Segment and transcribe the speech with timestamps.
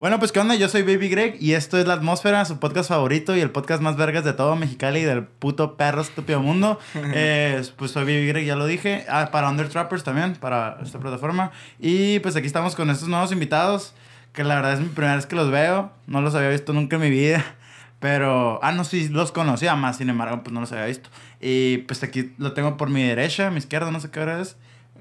[0.00, 2.88] Bueno, pues qué onda, yo soy Baby Greg y esto es La Atmósfera, su podcast
[2.88, 6.78] favorito y el podcast más vergas de todo Mexicali y del puto perro estúpido mundo.
[6.94, 9.04] Eh, pues soy Baby Greg, ya lo dije.
[9.08, 11.50] Ah, para Under Trappers también, para esta plataforma.
[11.80, 13.92] Y pues aquí estamos con estos nuevos invitados,
[14.32, 15.90] que la verdad es mi primera vez que los veo.
[16.06, 17.44] No los había visto nunca en mi vida.
[17.98, 21.10] Pero, ah, no, sí, los conocía más, sin embargo, pues no los había visto.
[21.40, 24.56] Y pues aquí lo tengo por mi derecha, mi izquierda, no sé qué hora es.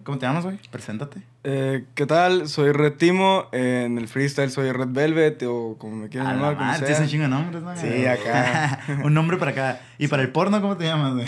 [0.08, 0.58] ¿Cómo te llamas, güey?
[0.72, 1.22] Preséntate.
[1.44, 2.48] Eh, ¿Qué tal?
[2.48, 3.50] Soy Red Timo.
[3.52, 6.56] en el freestyle soy Red Velvet o como me quieran llamar.
[6.58, 7.76] Ah, tienes un chingo de nombres, ¿no?
[7.76, 8.80] Sí, acá.
[9.04, 9.82] un nombre para acá.
[9.98, 11.28] ¿Y para el porno cómo te llamas, güey?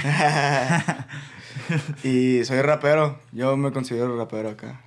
[2.40, 3.20] y soy rapero.
[3.34, 4.80] Yo me considero rapero acá.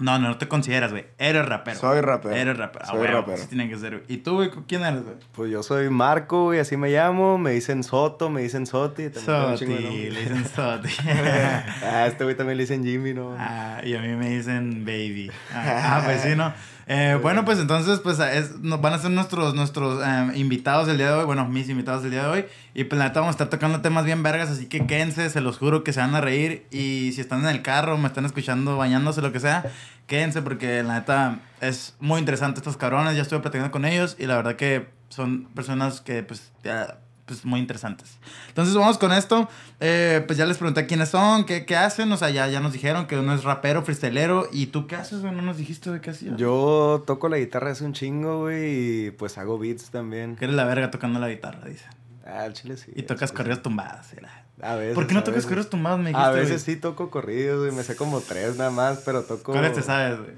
[0.00, 1.06] No, no, no te consideras, güey.
[1.18, 1.78] Eres rapero.
[1.78, 2.34] Soy rapero.
[2.34, 2.86] Eres rapero.
[2.86, 3.34] Soy rapero.
[3.34, 4.50] Así tiene que ser, ¿Y tú, güey?
[4.66, 5.16] ¿Quién eres, güey?
[5.32, 7.38] Pues yo soy Marco, güey, así me llamo.
[7.38, 9.10] Me dicen Soto, me dicen Soti.
[9.10, 10.88] Soti, le dicen Soti.
[11.84, 13.36] ah, este güey también le dicen Jimmy, ¿no?
[13.38, 15.30] Ah, y a mí me dicen Baby.
[15.52, 16.52] Ah, ah pues sí, ¿no?
[16.86, 21.08] Eh, bueno, pues entonces, pues es, van a ser nuestros, nuestros eh, invitados del día
[21.08, 21.24] de hoy.
[21.24, 22.44] Bueno, mis invitados del día de hoy.
[22.74, 25.40] Y pues la neta vamos a estar tocando temas bien vergas, así que quédense, se
[25.40, 26.66] los juro que se van a reír.
[26.70, 29.64] Y si están en el carro, me están escuchando, bañándose, lo que sea,
[30.06, 33.16] quédense porque la neta es muy interesante estos cabrones.
[33.16, 37.44] Ya estuve platicando con ellos y la verdad que son personas que pues ya pues,
[37.44, 38.18] muy interesantes.
[38.48, 39.48] Entonces vamos con esto.
[39.80, 42.10] Eh, pues ya les pregunté quiénes son, qué, qué hacen.
[42.12, 44.48] O sea, ya, ya nos dijeron que uno es rapero, freestylero.
[44.52, 45.34] ¿Y tú qué haces, güey?
[45.34, 46.36] ¿No nos dijiste de qué hacías?
[46.36, 49.06] Yo toco la guitarra hace un chingo, güey.
[49.06, 50.36] Y pues hago beats también.
[50.36, 51.86] Que eres la verga tocando la guitarra, dice.
[52.26, 52.92] Ah, chile sí.
[52.94, 54.06] Y tocas corridos tumbados,
[54.62, 54.94] A veces.
[54.94, 57.72] ¿Por qué no tocas corridos tumbados, me dijiste, A veces sí toco corridos, güey.
[57.72, 59.52] Me sé como tres nada más, pero toco...
[59.52, 60.32] ¿Cuáles te sabes, güey?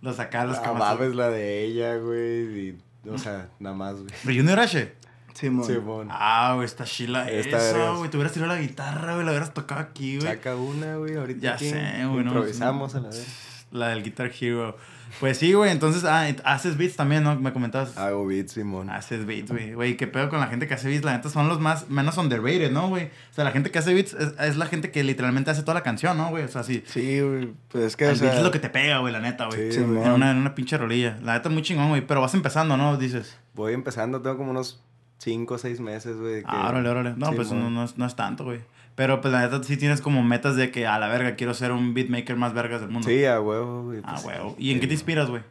[0.00, 0.98] Los acá, los que más...
[1.14, 2.76] la de ella, güey.
[3.10, 4.12] O sea, nada más, güey.
[4.24, 4.92] ¿Pero H?
[5.38, 5.64] Simón.
[5.64, 6.08] Simón.
[6.10, 8.10] Ah, güey, está chila esa, güey.
[8.10, 9.24] Te hubieras tirado la guitarra, güey.
[9.24, 10.26] La hubieras tocado aquí, güey.
[10.26, 11.14] Saca una, güey.
[11.14, 12.24] Ahorita Ya sé, güey.
[12.24, 13.66] Improvisamos a la vez.
[13.70, 14.76] La del Guitar Hero.
[15.20, 15.70] Pues sí, güey.
[15.70, 17.38] Entonces, ah, haces beats también, ¿no?
[17.38, 17.96] Me comentabas.
[17.96, 18.90] Hago beats, Simón.
[18.90, 19.74] Haces beats, güey.
[19.74, 21.04] Güey, qué pedo con la gente que hace beats.
[21.04, 23.04] La neta son los más, menos underrated, ¿no, güey?
[23.04, 25.82] O sea, la gente que hace beats es, la gente que literalmente hace toda la
[25.84, 26.42] canción, ¿no, güey?
[26.42, 26.82] O sea, sí.
[26.84, 27.52] Sí, güey.
[27.68, 29.70] Pues es que, El o beat es lo que te pega, güey, la neta, güey.
[29.70, 31.16] Sí, en, una, en una pinche rolilla.
[31.22, 32.04] La neta es muy chingón, güey.
[32.04, 32.96] Pero vas empezando, ¿no?
[32.96, 33.38] Dices.
[33.54, 34.82] Voy empezando, tengo como unos
[35.18, 36.42] cinco o seis meses, güey.
[36.46, 37.14] Ah, órale, órale.
[37.16, 38.60] No, pues no, no, es, no es tanto, güey.
[38.94, 41.70] Pero pues la neta sí tienes como metas de que a la verga quiero ser
[41.70, 43.08] un beatmaker más vergas del mundo.
[43.08, 44.00] Sí, a huevo, güey.
[44.02, 44.56] a pues, huevo.
[44.58, 45.42] ¿Y en qué te inspiras, güey?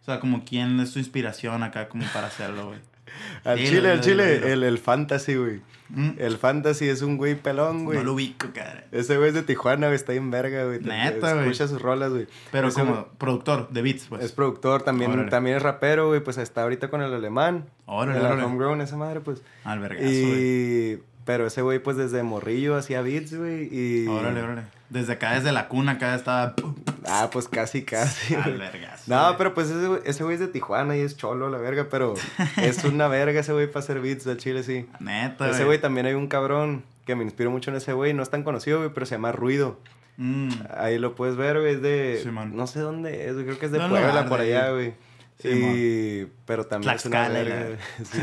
[0.00, 2.78] O sea, como quién es tu inspiración acá como para hacerlo, güey.
[3.44, 5.60] Al chile, al chile, el, el fantasy, güey.
[5.90, 6.10] ¿Mm?
[6.18, 7.98] El fantasy es un güey pelón, güey.
[7.98, 8.84] No lo ubico, cara.
[8.92, 10.80] Ese güey es de Tijuana, güey, está en verga, güey.
[10.80, 11.46] Neta, güey.
[11.46, 12.26] Escucha sus rolas, güey.
[12.52, 14.22] Pero como productor de beats, pues.
[14.22, 17.70] Es productor, también, también es rapero, güey, pues está ahorita con el alemán.
[17.86, 19.42] Órale, el homegrown, esa madre, pues.
[19.64, 21.00] Al vergazo, Y...
[21.28, 23.68] Pero ese güey, pues desde morrillo hacía beats, güey.
[23.70, 24.06] Y...
[24.06, 24.62] Órale, órale.
[24.88, 26.54] Desde acá, desde la cuna, acá estaba.
[27.06, 28.34] Ah, pues casi, casi.
[28.42, 29.06] Al vergas.
[29.06, 31.88] No, pero pues ese, ese güey es de Tijuana y es cholo, la verga.
[31.90, 32.14] Pero
[32.56, 34.86] es una verga ese güey para hacer beats del Chile, sí.
[35.00, 38.14] Neta, Ese güey también hay un cabrón que me inspiró mucho en ese güey.
[38.14, 39.78] No es tan conocido, güey, pero se llama Ruido.
[40.16, 40.48] Mm.
[40.78, 41.74] Ahí lo puedes ver, güey.
[41.74, 42.22] Es de.
[42.32, 43.44] no sé dónde es, güey.
[43.44, 44.94] Creo que es de Puebla, por allá, güey.
[45.40, 47.76] Sí, pero también es una verga.
[47.98, 48.18] Sí,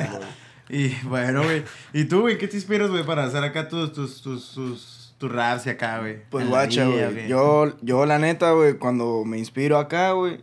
[0.70, 1.64] y bueno, güey.
[1.94, 2.38] ¿Y tú, güey?
[2.38, 6.00] ¿Qué te inspiras, güey, para hacer acá tus, tus, tus, tus, tus raps y acá,
[6.00, 6.18] güey?
[6.30, 7.28] Pues guacha, güey.
[7.28, 10.40] Yo, yo, la neta, güey, cuando me inspiro acá, güey,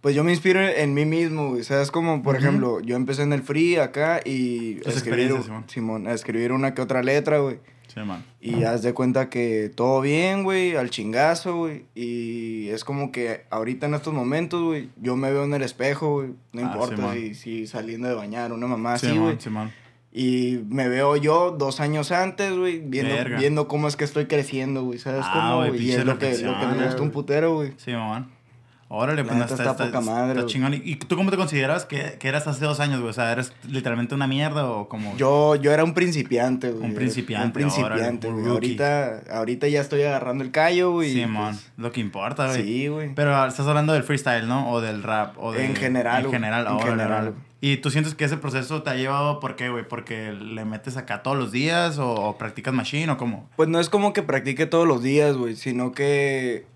[0.00, 1.60] pues yo me inspiro en mí mismo, güey.
[1.60, 4.80] O sea, es como, por ejemplo, yo empecé en el free acá y...
[4.86, 5.64] escribir, Simón.
[5.68, 7.58] Simón, a escribir una que otra letra, güey.
[8.40, 11.84] Y haz de cuenta que todo bien, güey, al chingazo, güey.
[11.94, 16.14] Y es como que ahorita en estos momentos, güey, yo me veo en el espejo,
[16.14, 16.28] güey.
[16.52, 19.38] No ah, importa si, saliendo de bañar, una mamá así, güey.
[20.12, 24.82] Y me veo yo dos años antes, güey, viendo, viendo cómo es que estoy creciendo,
[24.82, 24.98] güey.
[24.98, 25.80] ¿Sabes ah, cómo, güey?
[25.80, 27.72] Y es lo que, lo que me gusta un putero, güey.
[27.76, 28.28] Sí, mamá.
[28.92, 30.40] Órale, pues está, está, poca madre.
[30.40, 30.74] Está chingón.
[30.74, 33.10] ¿Y tú cómo te consideras que, que, eras hace dos años, güey?
[33.10, 35.16] O sea, ¿eres literalmente una mierda o como...?
[35.16, 36.90] Yo, yo era un principiante, güey.
[36.90, 38.48] Un principiante, Un principiante, güey.
[38.48, 41.12] Ahorita, ahorita ya estoy agarrando el callo, güey.
[41.12, 41.54] Sí, man.
[41.54, 42.64] Pues lo que importa, güey.
[42.64, 43.14] Sí, güey.
[43.14, 44.72] Pero estás hablando del freestyle, ¿no?
[44.72, 45.38] O del rap.
[45.38, 47.34] O en general, En general, En general.
[47.60, 49.86] ¿Y tú sientes que ese proceso te ha llevado, por qué, güey?
[49.86, 53.48] ¿Porque le metes acá todos los días o, o practicas machine o cómo?
[53.54, 56.66] Pues no es como que practique todos los días, güey, sino que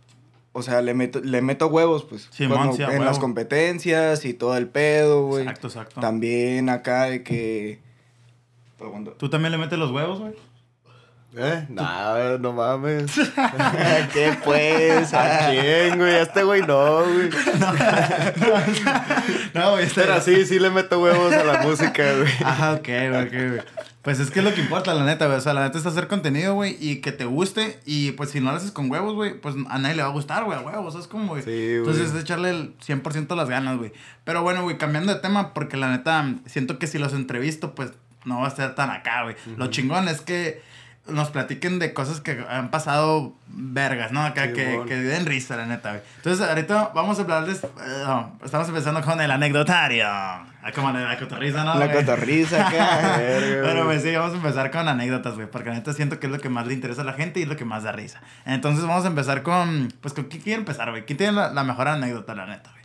[0.55, 2.29] o sea, le meto, le meto huevos, pues.
[2.31, 5.43] Sí, man, en las competencias y todo el pedo, güey.
[5.43, 6.01] Exacto, exacto.
[6.01, 7.81] También acá de que.
[9.19, 10.33] ¿Tú también le metes los huevos, güey?
[11.37, 11.67] ¿Eh?
[11.69, 13.11] No, no mames.
[14.13, 15.13] ¿Qué pues?
[15.13, 16.15] ¿A quién, güey?
[16.15, 17.31] A este güey no, güey.
[19.55, 19.89] No, güey.
[19.93, 22.33] Pero sí, sí le meto huevos a la música, güey.
[22.45, 23.61] Ah, ok, güey, ok, güey.
[24.05, 25.39] Pues es que es lo que importa, la neta, güey.
[25.39, 27.81] O sea, la neta es hacer contenido, güey, y que te guste.
[27.87, 30.13] Y pues si no lo haces con huevos, güey, pues a nadie le va a
[30.13, 30.95] gustar, güey, a huevos.
[30.95, 31.43] Es como, güey.
[31.43, 33.93] Sí, Entonces es echarle el 100% las ganas, güey.
[34.25, 37.93] Pero bueno, güey, cambiando de tema, porque la neta, siento que si los entrevisto, pues
[38.27, 39.37] no va a ser tan acá, güey.
[39.57, 40.61] Lo chingón es que
[41.07, 44.25] nos platiquen de cosas que han pasado vergas, ¿no?
[44.25, 46.03] Acá que, que den risa, la neta, güey.
[46.17, 47.63] Entonces, ahorita vamos a hablarles.
[47.63, 50.05] Eh, estamos empezando con el anecdotario.
[50.07, 51.79] Ah, como la cotorriza, ¿no?
[51.79, 53.15] La cotorriza, acá.
[53.19, 55.47] Pero pues sí, vamos a empezar con anécdotas, güey.
[55.47, 57.43] Porque la neta siento que es lo que más le interesa a la gente y
[57.43, 58.23] es lo que más da risa.
[58.47, 59.93] Entonces, vamos a empezar con.
[60.01, 61.05] Pues, ¿con quién quiere empezar, güey?
[61.05, 62.85] ¿Quién tiene la, mejor anécdota, la neta, güey?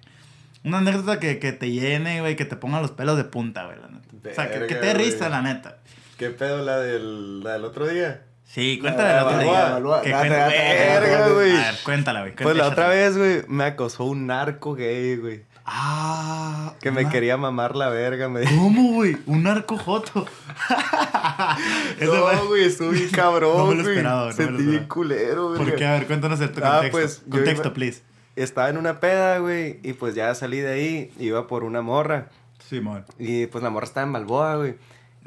[0.65, 3.77] Una anécdota que, que te llene, güey, que te ponga los pelos de punta, güey,
[3.79, 4.29] la neta.
[4.29, 5.77] o sea, que, que te dé risa, la neta.
[6.19, 8.25] ¿Qué pedo la del, la del otro día?
[8.43, 10.01] Sí, cuéntala del otro día.
[10.03, 11.51] Que verga, güey.
[11.53, 12.35] A ver, cuéntala, güey.
[12.35, 15.45] Pues la otra vez, güey, me acosó un narco gay, güey.
[15.63, 16.73] Ah.
[16.81, 19.15] Que me quería mamar la verga, me ¿Cómo, güey?
[19.27, 20.27] Un narco joto.
[22.01, 25.57] no, güey, estuve bien cabrón, No me lo esperaba, no Sentí bien culero, güey.
[25.57, 25.85] ¿Por qué?
[25.85, 26.97] A ver, cuéntanos el tu ah, contexto.
[26.97, 28.01] Pues, contexto, please.
[28.35, 32.27] Estaba en una peda, güey, y pues ya salí de ahí, iba por una morra.
[32.67, 33.05] Sí, man.
[33.17, 34.75] Y pues la morra estaba en Balboa, güey.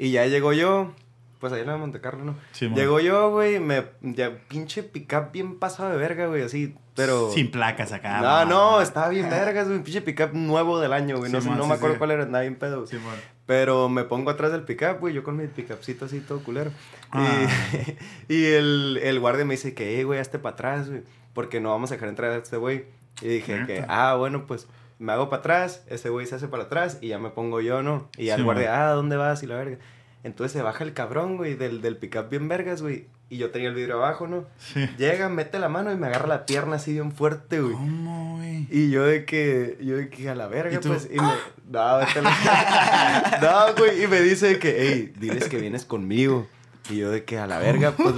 [0.03, 0.91] Y ya llegó yo,
[1.39, 2.35] pues ahí en la Montecarlo, ¿no?
[2.51, 7.31] Sí, Llegó yo, güey, me, ya pinche pick-up bien pasado de verga, güey, así, pero...
[7.31, 8.19] Sin placas acá.
[8.19, 11.75] No, no, estaba bien vergas, güey, pinche pick-up nuevo del año, güey, no, no me
[11.75, 12.85] acuerdo cuál era, nada bien pedo.
[12.85, 12.97] Sí,
[13.45, 16.71] Pero me pongo atrás del pick-up, güey, yo con mi pick-upcito así todo culero.
[17.11, 17.47] Ah.
[18.27, 21.03] Y, y el, el, guardia me dice que, eh, güey, hazte para atrás, güey,
[21.33, 22.87] porque no vamos a dejar entrar a este güey.
[23.21, 24.67] Y dije que, ah, bueno, pues
[24.99, 27.83] me hago para atrás, ese güey se hace para atrás y ya me pongo yo,
[27.83, 28.09] ¿no?
[28.17, 29.43] Y al guardia, ah, ¿dónde vas?
[29.43, 29.77] Y la verga.
[30.23, 33.07] Entonces se baja el cabrón, güey, del, del pick-up bien vergas, güey.
[33.29, 34.45] Y yo tenía el vidrio abajo, ¿no?
[34.57, 34.87] Sí.
[34.97, 37.73] Llega, mete la mano y me agarra la pierna así bien fuerte, güey.
[37.73, 38.67] ¿Cómo, güey?
[38.69, 41.09] Y yo de que, yo de que a la verga, pues.
[41.11, 41.31] Y me,
[41.69, 43.39] no, vete la...
[43.41, 44.03] no, güey.
[44.03, 46.47] Y me dice que, hey, diles que vienes conmigo.
[46.89, 48.13] Y yo de que a la verga, pues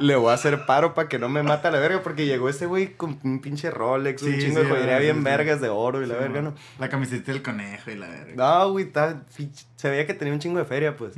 [0.00, 2.48] le voy a hacer paro para que no me mate a la verga, porque llegó
[2.48, 6.06] ese güey con un pinche Rolex, un chingo de joyería bien vergas de oro y
[6.06, 6.54] la verga, ¿no?
[6.78, 8.34] La camiseta del conejo y la verga.
[8.34, 8.90] No, güey,
[9.76, 11.14] se veía que tenía un chingo de feria, pues.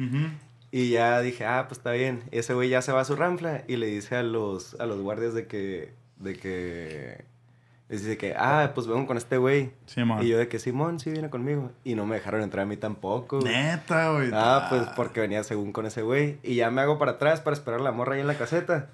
[0.70, 2.25] Y ya dije, ah, pues está bien.
[2.32, 5.00] Ese güey ya se va a su ranfla y le dice a los, a los
[5.00, 7.25] guardias de que, de que
[7.94, 9.70] les dice que, ah, pues vengo con este güey.
[10.20, 11.70] Y yo de que Simón sí viene conmigo.
[11.85, 13.41] Y no me dejaron entrar a mí tampoco.
[13.41, 14.31] Neta, güey.
[14.32, 16.38] Ah, pues porque venía según con ese güey.
[16.43, 18.88] Y ya me hago para atrás para esperar a la morra ahí en la caseta.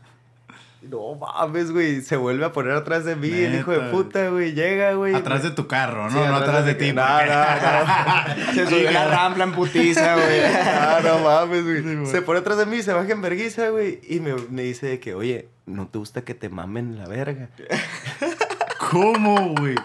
[0.83, 2.03] No mames, güey.
[2.03, 4.53] Se vuelve a poner atrás de mí, el hijo de puta, güey.
[4.53, 5.15] Llega, güey.
[5.15, 6.27] Atrás de tu carro, ¿no?
[6.27, 6.93] no atrás de, ti.
[6.93, 8.53] No, no, no.
[8.55, 10.41] se sube la rampla en putiza, güey.
[10.45, 12.07] Ah, no mames, güey.
[12.07, 14.01] se pone atrás de mí, se baja en verguiza, güey.
[14.09, 17.51] Y me, me dice que, oye, ¿no te gusta que te mamen la verga?
[18.91, 19.77] ¿Cómo, güey?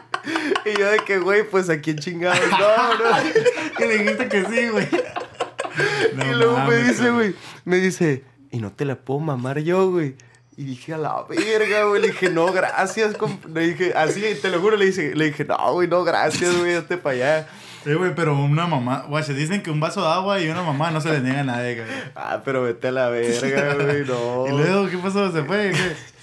[0.66, 2.40] Y yo de que, güey, pues aquí en chingados.
[2.50, 3.18] No, no.
[3.78, 4.88] que le dijiste que sí, güey.
[6.32, 7.36] y luego me dice, güey,
[7.66, 10.16] me dice, y no te la puedo mamar yo, güey.
[10.58, 12.02] Y dije, a la verga, güey.
[12.02, 13.16] Le dije, no, gracias.
[13.54, 16.74] Le dije, así, te lo juro, le dije, le dije no, güey, no, gracias, güey,
[16.74, 17.48] date para allá.
[17.84, 20.64] Sí, güey, pero una mamá, güey, se dicen que un vaso de agua y una
[20.64, 21.88] mamá no se le niega a nadie, güey.
[22.16, 24.48] Ah, pero vete a la verga, güey, no.
[24.48, 25.32] ¿Y luego qué pasó?
[25.32, 25.72] ¿Se fue?
[25.72, 26.15] ¿Qué?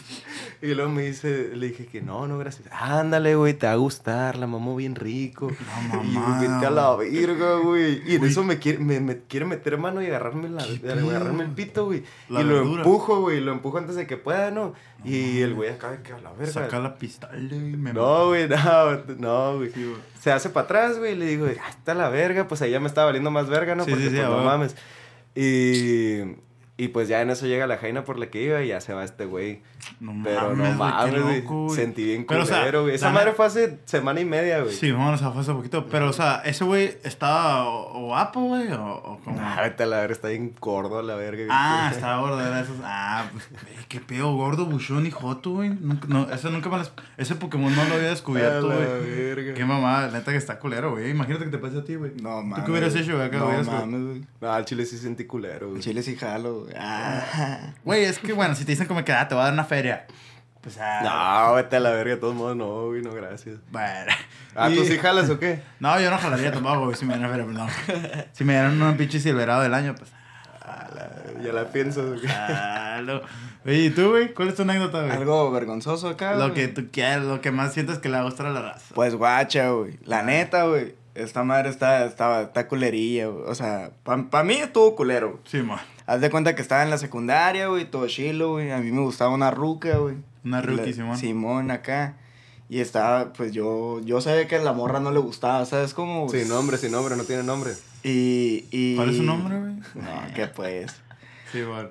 [0.63, 2.69] Y luego me dice, le dije que no, no, gracias.
[2.71, 5.51] Ándale, güey, te va a gustar, la mamó bien rico.
[5.91, 6.39] No, mamá.
[6.39, 8.01] Y vete a la virga, güey.
[8.07, 11.87] Y en eso me quiere, me, quiere meter mano y agarrarme, la, agarrarme el pito,
[11.87, 12.05] güey.
[12.29, 14.73] Y lo empujo, güey, lo empujo antes de que pueda, ¿no?
[15.05, 16.53] y el güey acaba de que a la verga.
[16.53, 19.73] Saca la pistola y me No, güey, no, no, güey.
[20.21, 22.47] Se hace para atrás, güey, y le digo, está la verga.
[22.47, 23.85] Pues ahí ya me estaba valiendo más verga, ¿no?
[23.85, 24.77] Porque pues, no mames.
[25.35, 26.37] Y
[26.83, 28.93] y pues ya en eso llega la jaina por la que iba y ya se
[28.93, 29.63] va este güey.
[30.01, 31.71] No Pero no mames, güey.
[31.75, 32.95] Sentí bien culero, güey.
[32.95, 34.75] Esa madre fue hace semana y media, güey.
[34.75, 35.87] Sí, bueno, o sea, fue hace poquito.
[35.87, 39.41] Pero, o sea, ese güey estaba guapo, güey, o, o como.
[39.41, 41.45] Ah, vete a la verga, está bien gordo la verga.
[41.51, 42.77] Ah, estaba gordo, era esos.
[42.83, 43.49] Ah, pues,
[43.89, 45.71] qué pedo, gordo, buchón y joto, güey.
[45.71, 46.83] Nunca, no, eso nunca me
[47.17, 49.55] Ese Pokémon no lo había descubierto, güey.
[49.55, 51.11] Qué mamá, neta que está culero, güey.
[51.11, 52.13] Imagínate que te pase a ti, güey.
[52.21, 52.59] No, mames.
[52.59, 53.31] ¿Tú qué hubieras hecho, güey?
[53.31, 54.25] No, mames, güey.
[54.41, 55.83] No, al chile sí sentí culero, güey.
[55.83, 56.75] Chile sí jalo, güey.
[56.77, 57.75] Ah.
[57.85, 59.65] Güey, es que, bueno, si te dicen como que, ah, te voy a dar una
[59.73, 60.05] feria.
[60.61, 61.49] Pues, ah.
[61.49, 63.57] No, vete a la verga, de todos modos, no, güey, no, gracias.
[63.71, 64.13] Bueno.
[64.55, 65.63] ¿Ah, tú sí jalas o qué?
[65.81, 67.69] No, yo no jalaría tampoco, güey, si me dieran feria, perdón.
[68.33, 70.11] Si me dieran un pinche silverado del año, pues.
[70.61, 70.89] Ah,
[71.43, 72.15] ya la pienso.
[73.65, 74.35] Oye, ¿y tú, güey?
[74.35, 75.13] ¿Cuál es tu anécdota, güey?
[75.13, 78.25] Algo vergonzoso acá, Lo que tú quieras, lo que más sientes que le va a
[78.25, 78.95] gustar a la raza.
[78.95, 79.99] Pues guacha, güey.
[80.05, 80.95] La neta, güey.
[81.15, 83.45] Esta madre está, está, está culerilla, güey.
[83.47, 85.41] O sea, para pa mí estuvo culero.
[85.45, 85.81] Sí, man.
[86.13, 88.71] Haz de cuenta que estaba en la secundaria, güey, todo chilo, güey.
[88.71, 90.17] A mí me gustaba una ruca, güey.
[90.45, 91.17] Una ruca, Simón.
[91.17, 92.17] Simón acá.
[92.69, 96.29] Y estaba, pues yo, yo sabía que a la morra no le gustaba, ¿sabes cómo?
[96.29, 97.71] Sin nombre, sin nombre, no tiene nombre.
[98.03, 98.95] Y, y...
[98.95, 99.73] ¿Cuál es su nombre, güey?
[99.95, 100.95] No, que pues.
[101.51, 101.89] Sí, bueno.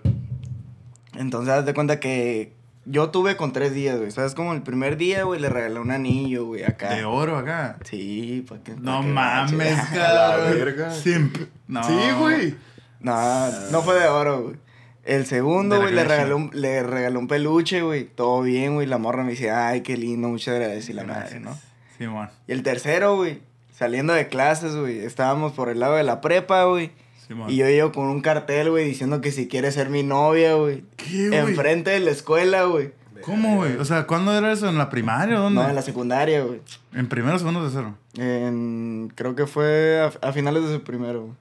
[1.15, 2.53] Entonces, haz de cuenta que
[2.85, 4.11] yo tuve con tres días, güey.
[4.11, 4.35] ¿Sabes?
[4.35, 6.93] Como el primer día, güey, le regalé un anillo, güey, acá.
[6.93, 7.79] ¿De oro acá?
[7.85, 8.75] Sí, para que.
[8.75, 10.91] No mames, cabrón.
[10.93, 11.37] Simp.
[11.67, 11.83] No.
[11.83, 12.55] Sí, güey.
[13.01, 14.55] No, no fue de oro, güey.
[15.03, 18.03] El segundo, güey, le regaló, un, le regaló un peluche, güey.
[18.05, 18.85] Todo bien, güey.
[18.85, 20.89] La morra me dice, ay, qué lindo, muchas gracias.
[20.89, 21.57] Y la madre, ¿no?
[21.97, 22.29] Sí, man.
[22.47, 23.41] Y el tercero, güey,
[23.73, 24.99] saliendo de clases, güey.
[24.99, 26.91] Estábamos por el lado de la prepa, güey.
[27.27, 30.53] Sí, y yo llego con un cartel, güey, diciendo que si quiere ser mi novia,
[30.53, 30.83] güey.
[30.97, 31.39] ¿Qué, güey?
[31.39, 32.93] Enfrente de la escuela, güey.
[33.23, 33.77] ¿Cómo, güey?
[33.77, 34.67] O sea, ¿cuándo era eso?
[34.69, 35.61] ¿En la primaria o dónde?
[35.61, 36.61] No, en la secundaria, güey.
[36.93, 37.95] ¿En primero segundo de cero?
[38.17, 39.11] En...
[39.15, 41.40] Creo que fue a, a finales de su primero, güey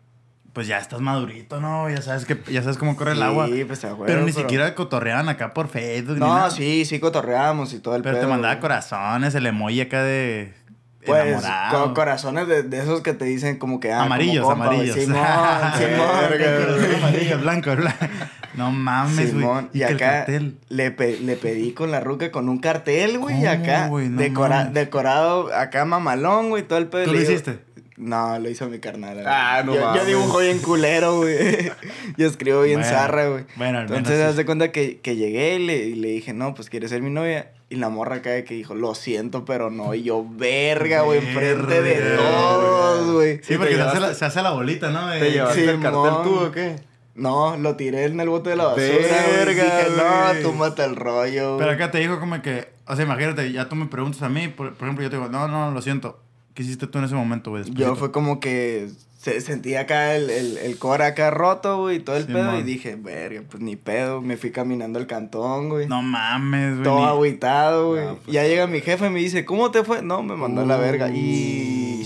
[0.60, 1.88] pues ya estás madurito, ¿no?
[1.88, 3.48] Ya sabes que ya sabes cómo corre el agua.
[3.66, 6.18] Pues acuerdo, Pero ni siquiera cotorreaban acá por Facebook.
[6.18, 10.52] No, sí, sí cotorreamos y todo el Pero te mandaba corazones, el emoji acá de.
[11.06, 11.94] Pues, enamorado.
[11.94, 13.90] corazones de, de, esos que te dicen como que.
[13.90, 14.96] Ah, amarillos, amarillos.
[14.96, 15.16] Simón,
[15.78, 16.94] Simón.
[16.98, 18.06] amarillos, blanco, blanco.
[18.52, 19.46] No mames, güey.
[19.72, 23.46] Y, acá le, le pedí con la ruca con un cartel, güey.
[23.46, 23.88] Acá.
[24.10, 26.64] decora, decorado, acá mamalón, güey.
[26.64, 27.04] Todo el pedo.
[27.04, 27.60] ¿Tú lo hiciste?
[28.00, 29.22] No, lo hizo mi carnal.
[29.26, 31.70] Ah, no yo, yo dibujo bien culero, güey.
[32.16, 33.44] yo escribo bien zarra, güey.
[33.56, 34.22] Bueno, Entonces, sí.
[34.22, 37.02] haz de cuenta que, que llegué y le, y le, dije, no, pues quieres ser
[37.02, 37.52] mi novia.
[37.68, 39.94] Y la morra cae que dijo, lo siento, pero no.
[39.94, 43.40] Y yo, verga, güey, enfrente de todos, güey.
[43.42, 45.10] Sí, porque se hace, la, se hace, la, bolita, ¿no?
[45.10, 46.76] ¿Te llevaste el cartel tú o qué?
[47.14, 48.86] No, lo tiré en el bote de la basura.
[49.36, 51.58] Verga, dije, no, tú mata el rollo.
[51.58, 54.48] Pero acá te dijo como que, o sea, imagínate, ya tú me preguntas a mí,
[54.48, 56.22] por, por ejemplo, yo te digo, no, no, lo siento
[56.60, 57.64] ¿Qué hiciste tú en ese momento, güey?
[57.70, 62.00] Yo fue como que se sentía acá el, el, el core acá roto, güey, y
[62.00, 62.58] todo el pedo.
[62.58, 64.20] Y dije, verga, pues ni pedo.
[64.20, 65.86] Me fui caminando al cantón, güey.
[65.86, 66.84] No mames, güey.
[66.84, 68.04] Todo agüitado, güey.
[68.08, 68.34] pues...
[68.34, 70.02] Ya llega mi jefe y me dice, ¿cómo te fue?
[70.02, 71.08] No, me mandó a la verga.
[71.08, 72.04] Y...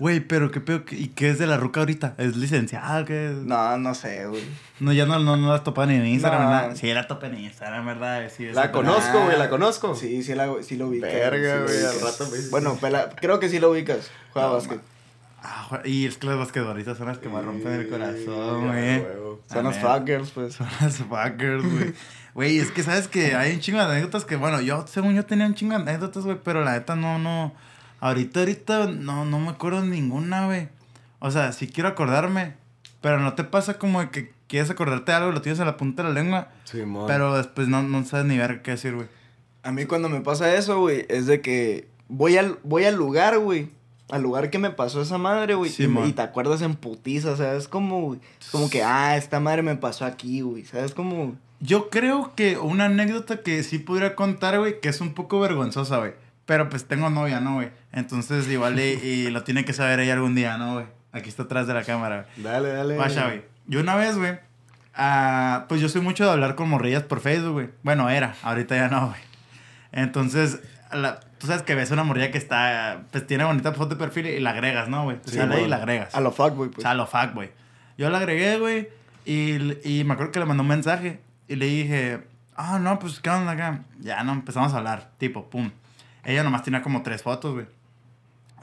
[0.00, 2.14] Güey, pero qué pedo, ¿y qué es de la ruca ahorita?
[2.16, 3.04] ¿Es licenciada?
[3.04, 4.42] ¿Qué No, no sé, güey.
[4.78, 6.48] No, ya no, no, no la topan en Instagram, no.
[6.48, 6.74] ¿verdad?
[6.74, 8.32] Sí, la topa en Instagram, ¿verdad?
[8.34, 9.94] Sí, la conozco, güey, la conozco.
[9.94, 11.12] Sí, sí, la, sí lo ubicas.
[11.12, 14.10] Verga, güey, al rato me Bueno, pela, creo que sí lo ubicas.
[14.32, 14.80] Juega no, básquet.
[15.42, 19.04] Ah, y es que las basquetbolistas son las que me rompen el corazón, güey.
[19.52, 20.54] Son las fuckers, pues.
[20.54, 21.92] Son las fuckers, güey.
[22.32, 25.26] Güey, es que sabes que hay un chingo de anécdotas que, bueno, yo, según yo
[25.26, 27.52] tenía un chingo de anécdotas, güey, pero la neta no, no
[28.00, 30.68] Ahorita, ahorita, no, no me acuerdo ninguna, güey.
[31.18, 32.54] O sea, sí quiero acordarme.
[33.00, 36.02] Pero no te pasa como que quieres acordarte de algo, lo tienes en la punta
[36.02, 36.48] de la lengua.
[36.64, 37.04] Sí, man.
[37.06, 39.06] Pero después no, no sabes ni ver qué decir, güey.
[39.62, 43.38] A mí cuando me pasa eso, güey, es de que voy al, voy al lugar,
[43.38, 43.70] güey.
[44.10, 45.70] Al lugar que me pasó esa madre, güey.
[45.70, 47.68] Sí, y, y, te acuerdas en putiza, ¿sabes?
[47.68, 48.16] Como,
[48.50, 50.64] como que, ah, esta madre me pasó aquí, güey.
[50.64, 50.92] ¿Sabes?
[50.92, 51.36] Como...
[51.60, 55.98] Yo creo que una anécdota que sí pudiera contar, güey, que es un poco vergonzosa,
[55.98, 56.12] güey.
[56.46, 57.70] Pero pues tengo novia, ¿no, güey?
[57.92, 60.86] Entonces igual y, lo tiene que saber ella algún día, ¿no, güey?
[61.12, 62.26] Aquí está atrás de la cámara.
[62.36, 62.96] Dale, dale.
[62.96, 63.42] Vaya, güey.
[63.66, 67.52] Yo una vez, güey, uh, pues yo soy mucho de hablar con morrillas por Facebook,
[67.52, 67.70] güey.
[67.82, 69.20] Bueno, era, ahorita ya no, güey.
[69.92, 70.60] Entonces,
[70.92, 74.26] la, tú sabes que ves una morrilla que está, pues tiene bonita foto de perfil
[74.26, 75.18] y la agregas, ¿no, güey?
[75.24, 76.14] Sí, sale y la agregas.
[76.14, 76.86] A lo fuck, güey, pues.
[76.86, 77.50] a lo fuck, güey.
[77.96, 78.88] Yo la agregué, güey,
[79.24, 82.20] y, y me acuerdo que le mandó un mensaje y le dije,
[82.56, 83.84] ah, no, pues, ¿qué onda acá?
[84.00, 85.70] Ya, no, empezamos a hablar, tipo, pum.
[86.24, 87.66] Ella nomás tenía como tres fotos, güey.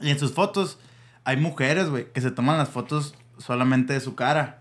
[0.00, 0.78] Y en sus fotos
[1.24, 4.60] hay mujeres, güey, que se toman las fotos solamente de su cara.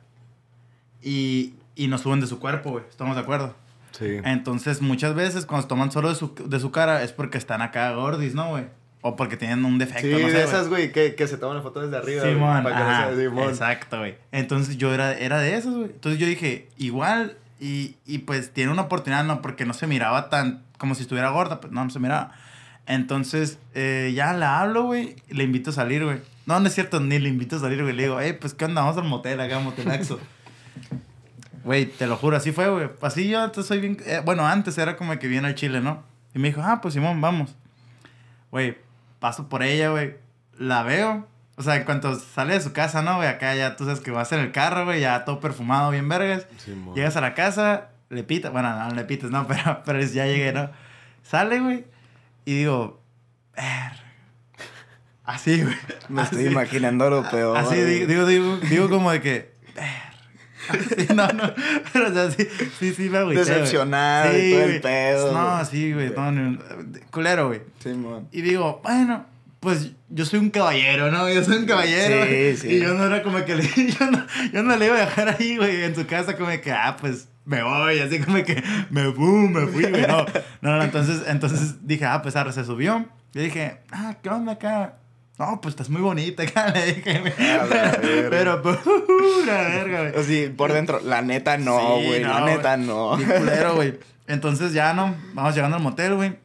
[1.01, 2.83] Y, y no suben de su cuerpo, güey.
[2.89, 3.55] ¿Estamos de acuerdo?
[3.91, 4.17] Sí.
[4.23, 7.61] Entonces, muchas veces cuando se toman solo de su, de su cara es porque están
[7.61, 8.65] acá gordis, ¿no, güey?
[9.01, 11.57] O porque tienen un defecto, sí, no sé, de esas, güey, que, que, se toman
[11.57, 12.23] la foto desde arriba.
[12.23, 12.65] Simón,
[13.15, 13.49] Simón.
[13.49, 14.15] Exacto, güey.
[14.31, 15.91] Entonces, yo era, era de esos, güey.
[15.91, 20.29] Entonces, yo dije, igual, y, y pues tiene una oportunidad, no, porque no se miraba
[20.29, 22.33] tan como si estuviera gorda, pues no, no se miraba.
[22.87, 26.21] Entonces, eh, ya la hablo, güey, le invito a salir, güey.
[26.45, 27.93] No, no es cierto, ni le invito a salir, güey.
[27.93, 28.81] Le digo, eh, pues, ¿qué onda?
[28.81, 30.19] Vamos al motel, acá, motelaxo.
[31.63, 32.89] Güey, te lo juro, así fue, güey.
[33.01, 33.97] Así yo antes soy bien...
[34.05, 36.01] Eh, bueno, antes era como que viene al Chile, ¿no?
[36.33, 37.53] Y me dijo, ah, pues, Simón, vamos.
[38.51, 38.77] Güey,
[39.19, 40.15] paso por ella, güey.
[40.57, 41.27] La veo.
[41.57, 43.27] O sea, en cuanto sale de su casa, ¿no, güey?
[43.27, 46.47] Acá ya tú sabes que vas en el carro, güey, ya todo perfumado, bien vergas.
[46.95, 48.53] Llegas a la casa, le pitas.
[48.53, 50.69] Bueno, no, le pitas, no, pero, pero ya llegué, ¿no?
[51.21, 51.83] Sale, güey
[52.47, 53.03] y digo,
[55.25, 55.75] así, güey.
[56.07, 57.57] Me estoy imaginando lo peor.
[57.57, 59.51] Así, digo, digo, digo, como de que,
[60.69, 61.53] así, no, no,
[61.91, 62.47] pero o sea, sí,
[62.79, 65.33] sí, sí me agüité, Decepcionado sí, y todo el pedo.
[65.33, 66.57] No, sí, güey, no,
[67.11, 67.63] culero, güey.
[67.83, 68.29] Sí, man.
[68.31, 69.25] Y digo, bueno,
[69.59, 71.29] pues yo soy un caballero, ¿no?
[71.29, 72.27] Yo soy un caballero.
[72.27, 72.75] Sí, sí.
[72.75, 73.63] Y yo no era como que le,
[73.99, 76.71] yo no, yo no le iba a dejar ahí, güey, en su casa como que,
[76.71, 80.05] ah, pues me voy, así como que me, boom, me fui, güey.
[80.05, 80.25] No,
[80.61, 83.05] no, no, entonces, entonces dije, ah, pues ahora se subió.
[83.31, 84.95] Yo dije, ah, ¿qué onda acá?
[85.39, 87.33] No, pues estás muy bonita, acá, le dije,
[88.29, 90.15] Pero, pura verga, güey.
[90.17, 93.15] O sea, por dentro, la neta no, güey, la neta no.
[93.15, 93.97] Mi culero, güey.
[94.27, 96.35] Entonces ya no, vamos llegando al motel, güey.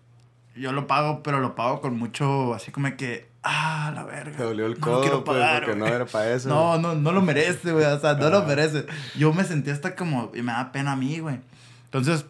[0.55, 4.37] Yo lo pago, pero lo pago con mucho, así como que, ah, la verga.
[4.37, 6.49] Te dolió el codo, pues, porque no era para eso.
[6.49, 8.45] No, no, no lo merece, güey, o sea, no lo ah.
[8.47, 8.87] merece.
[9.17, 11.41] Yo me sentí hasta como, y me da pena a mí, güey.
[11.85, 12.27] Entonces,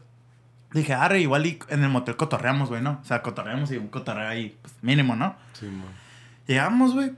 [0.73, 3.00] dije, arre, igual y en el motel cotorreamos, güey, ¿no?
[3.02, 5.37] O sea, cotorreamos y un cotorreo ahí, pues, mínimo, ¿no?
[5.52, 5.87] Sí, man.
[6.47, 7.12] Llegamos, güey,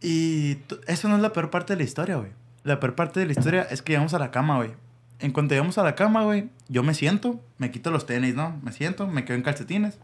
[0.00, 2.30] y eso no es la peor parte de la historia, güey.
[2.64, 4.72] La peor parte de la historia es que llegamos a la cama, güey
[5.20, 8.58] en cuanto llegamos a la cama, güey, yo me siento, me quito los tenis, ¿no?
[8.62, 9.98] Me siento, me quedo en calcetines.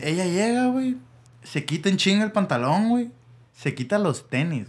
[0.00, 0.96] Ella llega, güey,
[1.50, 3.10] se quita en chinga el pantalón, güey.
[3.54, 4.68] Se quita los tenis,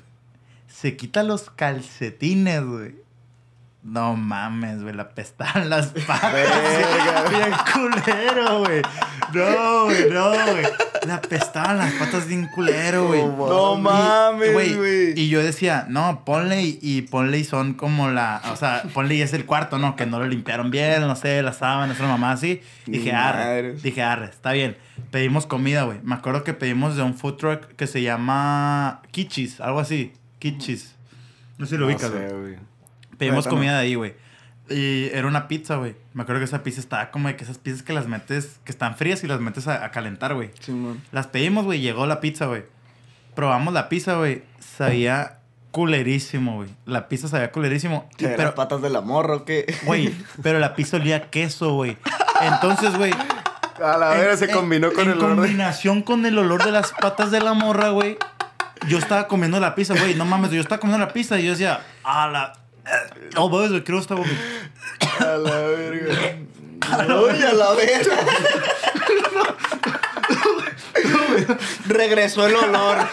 [0.68, 2.96] se quita los calcetines, güey.
[3.90, 6.32] No mames, güey, la pestaban las patas.
[7.32, 8.82] bien culero, güey.
[9.34, 10.64] No, güey, no, güey.
[11.08, 13.26] La pestaban las patas bien culero, güey.
[13.26, 15.20] No, mames, güey.
[15.20, 18.44] Y yo decía, no, ponle y, ponle y son como la.
[18.52, 19.96] O sea, ponle y es el cuarto, ¿no?
[19.96, 22.62] Que no lo limpiaron bien, no sé, las sábanas, una mamá así.
[22.86, 23.74] Dije, arre.
[23.74, 24.78] Dije, arre, está bien.
[25.10, 25.98] Pedimos comida, güey.
[26.04, 30.14] Me acuerdo que pedimos de un food truck que se llama Kichis, algo así.
[30.38, 30.96] Kichis.
[31.58, 32.69] No sé si lo ubicas, güey.
[33.20, 34.16] Pedimos comida de ahí, güey.
[34.70, 35.96] Y era una pizza, güey.
[36.14, 38.72] Me acuerdo que esa pizza estaba como de que esas pizzas que las metes, que
[38.72, 40.52] están frías y las metes a, calentar, güey.
[40.60, 40.74] Sí,
[41.12, 41.82] las pedimos, güey.
[41.82, 42.64] Llegó la pizza, güey.
[43.36, 44.44] Probamos la pizza, güey.
[44.60, 45.40] Sabía
[45.72, 46.70] culerísimo, güey.
[46.86, 48.08] La pizza sabía culerísimo.
[48.18, 49.66] ¿Qué pero patas de la morra o qué?
[49.86, 51.98] Güey, pero la pizza olía a queso, güey.
[52.42, 53.12] Entonces, güey.
[53.84, 55.32] A la vez se combinó con el olor.
[55.32, 58.18] En combinación con el olor de las patas de la morra, güey.
[58.88, 60.16] Yo estaba comiendo la pizza, güey.
[60.16, 62.54] No mames, yo estaba comiendo la pizza y yo decía, a la
[63.36, 64.22] no, pues, güey, creo que estaba.
[65.20, 66.38] A la verga.
[67.22, 68.16] Uy, a la verga.
[71.88, 72.98] Regresó el olor.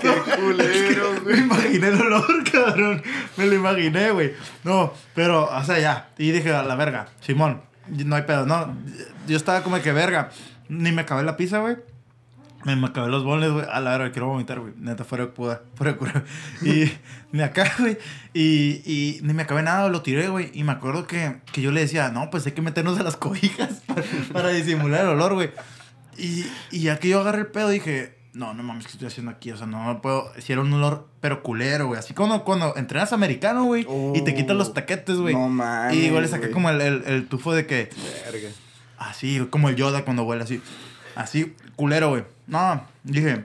[0.00, 1.36] Qué culero, güey.
[1.36, 3.02] Me imaginé el olor, cabrón.
[3.36, 4.34] Me lo imaginé, güey.
[4.64, 6.10] No, pero, o sea, ya.
[6.18, 8.76] Y dije, a la verga, Simón, no hay pedo, no.
[9.26, 10.30] Yo estaba como que verga.
[10.68, 11.76] Ni me acabé la pizza, güey.
[12.64, 13.64] Me, me acabé los boles, güey.
[13.70, 14.74] A la hora, quiero vomitar, güey.
[14.76, 15.62] Neta, fuera de puda.
[15.74, 16.24] Fuera de cura.
[16.62, 16.92] Y
[17.32, 17.96] me acá, güey.
[18.34, 20.50] Y, y ni me acabé nada, lo tiré, güey.
[20.52, 23.16] Y me acuerdo que, que yo le decía, no, pues hay que meternos a las
[23.16, 23.82] cobijas
[24.32, 25.50] para, disimular el olor, güey.
[26.18, 29.32] Y, y ya que yo agarré el pedo, dije, no, no mames, ¿qué estoy haciendo
[29.32, 29.50] aquí?
[29.52, 30.30] O sea, no, puedo.
[30.38, 31.98] Si era un olor, pero culero, güey.
[31.98, 33.86] Así como cuando entrenas americano, güey.
[34.14, 35.34] y te quitas los taquetes, güey.
[35.34, 35.96] No mames.
[35.96, 37.88] Y igual le saqué como el, el, el, tufo de que.
[38.30, 38.50] Verga.
[38.98, 40.60] Así, como el Yoda cuando huele así.
[41.16, 42.24] Así, culero, güey.
[42.50, 43.44] No, dije,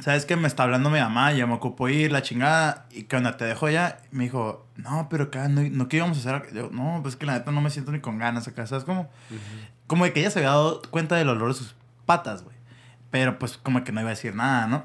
[0.00, 0.36] ¿sabes qué?
[0.36, 2.86] Me está hablando mi mamá, ya me ocupo ir, la chingada.
[2.90, 3.98] Y que onda, te dejo ya.
[4.10, 6.54] Me dijo, no, pero acá, no, no ¿qué íbamos a hacer?
[6.54, 9.10] Yo, no, pues que la neta no me siento ni con ganas acá, ¿sabes cómo?
[9.86, 11.74] Como de que ella se había dado cuenta del olor de sus
[12.06, 12.56] patas, güey.
[13.10, 14.84] Pero pues como que no iba a decir nada, ¿no?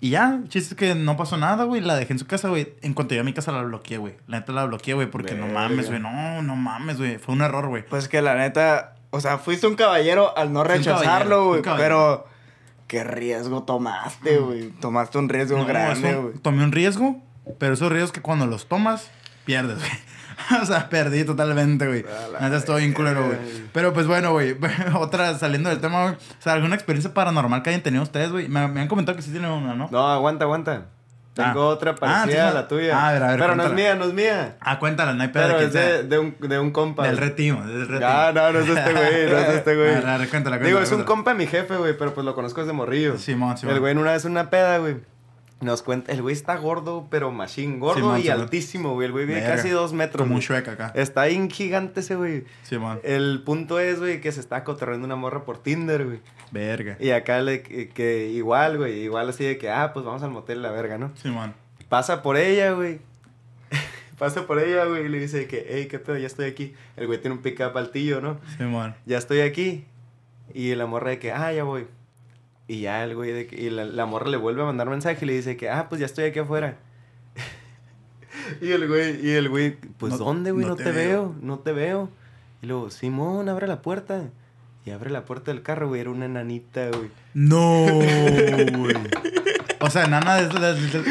[0.00, 1.80] Y ya, chiste es que no pasó nada, güey.
[1.80, 2.74] La dejé en su casa, güey.
[2.82, 4.14] En cuanto llegué a mi casa la bloqueé, güey.
[4.26, 6.00] La neta la bloqueé, güey, porque no mames, güey.
[6.00, 7.18] No, no mames, güey.
[7.18, 7.84] Fue un error, güey.
[7.86, 11.62] Pues que la neta, o sea, fuiste un caballero al no rechazarlo, güey.
[11.62, 12.26] Pero,
[12.86, 14.70] ¿qué riesgo tomaste, güey?
[14.80, 16.34] Tomaste un riesgo grande, güey.
[16.34, 17.22] Tomé un riesgo,
[17.58, 19.10] pero esos riesgos que cuando los tomas,
[19.44, 19.90] pierdes, güey.
[20.62, 22.04] o sea, perdí totalmente, güey.
[22.40, 23.38] Neta, estoy bien culero, güey.
[23.72, 24.56] Pero pues bueno, güey.
[24.94, 26.14] Otra, saliendo del tema, güey.
[26.14, 28.48] O sea, ¿alguna experiencia paranormal que hayan tenido ustedes, güey?
[28.48, 29.88] Me, me, han comentado que sí tienen una, ¿no?
[29.90, 30.86] No, aguanta, aguanta.
[31.36, 31.66] Tengo ah.
[31.66, 32.98] otra ah, parecida a la tuya.
[32.98, 34.56] Ah, a ver, a ver, Pero no es mía, no es mía.
[34.58, 35.48] Ah, cuéntala, no hay pedo.
[35.48, 37.06] Pero es de, de, un, de un compa.
[37.06, 38.10] Del retimo, del retimo.
[38.10, 39.88] Ah, no, no es este güey, no es este güey.
[39.90, 40.66] A ver, a ver, cuéntala, cuéntala.
[40.66, 43.18] Digo, es un compa mi jefe, güey, pero pues lo conozco desde morrillo.
[43.18, 43.74] Simón, Simón.
[43.74, 44.96] El güey en una vez una peda, güey.
[45.60, 49.06] Nos cuenta, el güey está gordo, pero machine, gordo y altísimo, güey.
[49.06, 50.24] El güey vive casi dos metros.
[50.24, 50.92] Como un Shrek acá.
[50.94, 52.44] Está bien gigante ese güey.
[52.62, 53.00] Sí, man.
[53.02, 56.20] El punto es, güey, que se está cotorreando una morra por Tinder, güey.
[56.50, 56.98] Verga.
[57.00, 60.60] Y acá le, que, igual, güey, igual así de que, ah, pues vamos al motel,
[60.60, 61.12] la verga, ¿no?
[61.22, 61.54] Sí, man.
[61.88, 63.00] Pasa por ella, güey.
[64.18, 66.74] Pasa por ella, güey, y le dice que, hey, qué pedo, ya estoy aquí.
[66.96, 68.38] El güey tiene un pick-up altillo, ¿no?
[68.58, 68.94] Sí, man.
[69.06, 69.86] Ya estoy aquí.
[70.52, 71.86] Y la morra de que, ah, ya voy.
[72.68, 75.26] Y ya el güey de que, y la, morra le vuelve a mandar mensaje y
[75.26, 76.76] le dice que, ah, pues ya estoy aquí afuera.
[78.60, 80.66] y el güey, y el güey, pues ¿dónde, güey?
[80.66, 81.34] No, te, veo.
[81.40, 82.10] no te veo.
[82.62, 84.30] Y luego, Simón, abre la puerta.
[84.84, 87.10] Y abre la puerta del carro, güey, era una enanita, güey.
[87.34, 87.86] No,
[88.78, 88.96] güey.
[89.80, 90.48] O sea, enanas,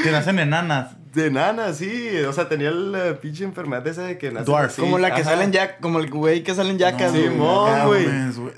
[0.04, 0.96] que nacen enanas.
[1.14, 2.18] De enanas, sí.
[2.28, 4.78] O sea, tenía la pinche enfermedad esa de que nace Dwarf.
[4.78, 8.08] Como la que salen ya, como el güey que salen ya no, Simón, güey.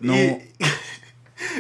[0.02, 0.14] No.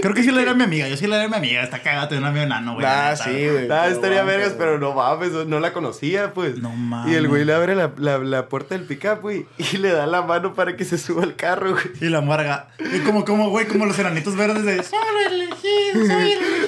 [0.01, 0.87] Creo que sí le era mi amiga.
[0.87, 1.63] Yo sí le era mi amiga.
[1.63, 2.85] Está cagada tener un amigo enano, güey.
[2.85, 3.69] Ah, sí, güey.
[3.71, 6.57] Ah, estaría vergas, pero no mames, no la conocía, pues.
[6.57, 7.11] No mames.
[7.11, 10.07] Y el güey le abre la, la, la puerta del pickup, güey, y le da
[10.07, 11.85] la mano para que se suba al carro, güey.
[12.01, 12.67] Y la morga.
[12.79, 14.83] Y como, como, güey, como los enanitos verdes de.
[14.83, 16.67] Soy el elegido, soy el elegido.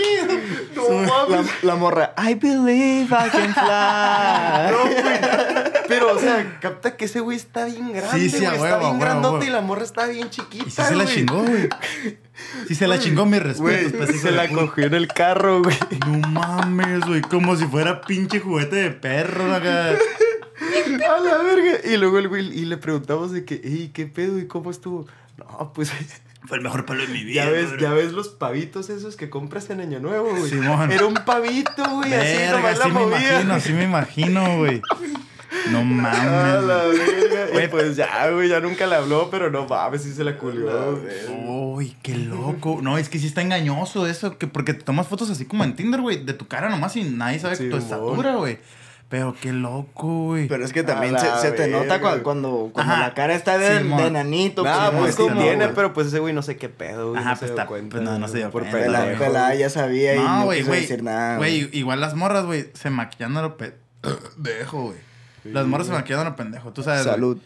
[0.90, 1.64] No mames.
[1.64, 2.14] La, morra.
[2.18, 4.72] I believe I can fly.
[4.72, 5.69] no, güey.
[5.90, 8.56] Pero, o sea, capta que ese güey está bien grande, sí, sí, güey.
[8.56, 11.70] Está bien grandote y la morra está bien chiquita, Y sí se la chingó, güey.
[12.68, 13.98] Si se la chingó, mi respeto.
[13.98, 15.78] Pues, sí se la cogió en el carro, güey.
[16.08, 17.22] No mames, güey.
[17.22, 19.90] Como si fuera pinche juguete de perro acá.
[19.90, 21.80] A la verga.
[21.84, 24.40] Y luego el güey, y le preguntamos de que, ey, ¿qué pedo?
[24.40, 25.08] ¿Y cómo estuvo?
[25.38, 25.92] No, pues.
[26.48, 27.46] Fue el mejor palo de mi vida.
[27.46, 30.50] Ya ves, ya ves los pavitos esos que compras en Año Nuevo, güey.
[30.50, 30.92] Simón.
[30.92, 32.14] Era un pavito, güey.
[32.14, 34.82] Así nomás la me imagino, así me imagino, güey.
[35.72, 36.20] No mames.
[36.20, 37.64] A la verga.
[37.64, 41.00] Y pues ya, güey, ya nunca le habló, pero no mames, sí se la culió.
[41.46, 42.80] Uy, qué loco.
[42.82, 45.76] No, es que sí está engañoso eso, que porque te tomas fotos así como en
[45.76, 48.60] Tinder, güey, de tu cara nomás y nadie sabe tu estatura, güey.
[49.10, 50.48] Pero qué loco, güey.
[50.48, 54.64] Pero es que también se, te nota cuando, cuando, la cara está de, de nanito.
[54.68, 57.20] Ah, pues, sí tiene, pero pues ese güey no sé qué pedo, güey.
[57.20, 58.92] Ajá, no pues, está, cuenta, pues no, no se dio por pedo.
[58.92, 61.38] La ya sabía y no, quiso decir nada.
[61.38, 63.58] Güey, igual las morras, güey, se maquillan a lo
[64.38, 65.09] dejo, güey.
[65.52, 67.04] Las morras se maquillan a lo pendejo, tú sabes.
[67.04, 67.38] Salud.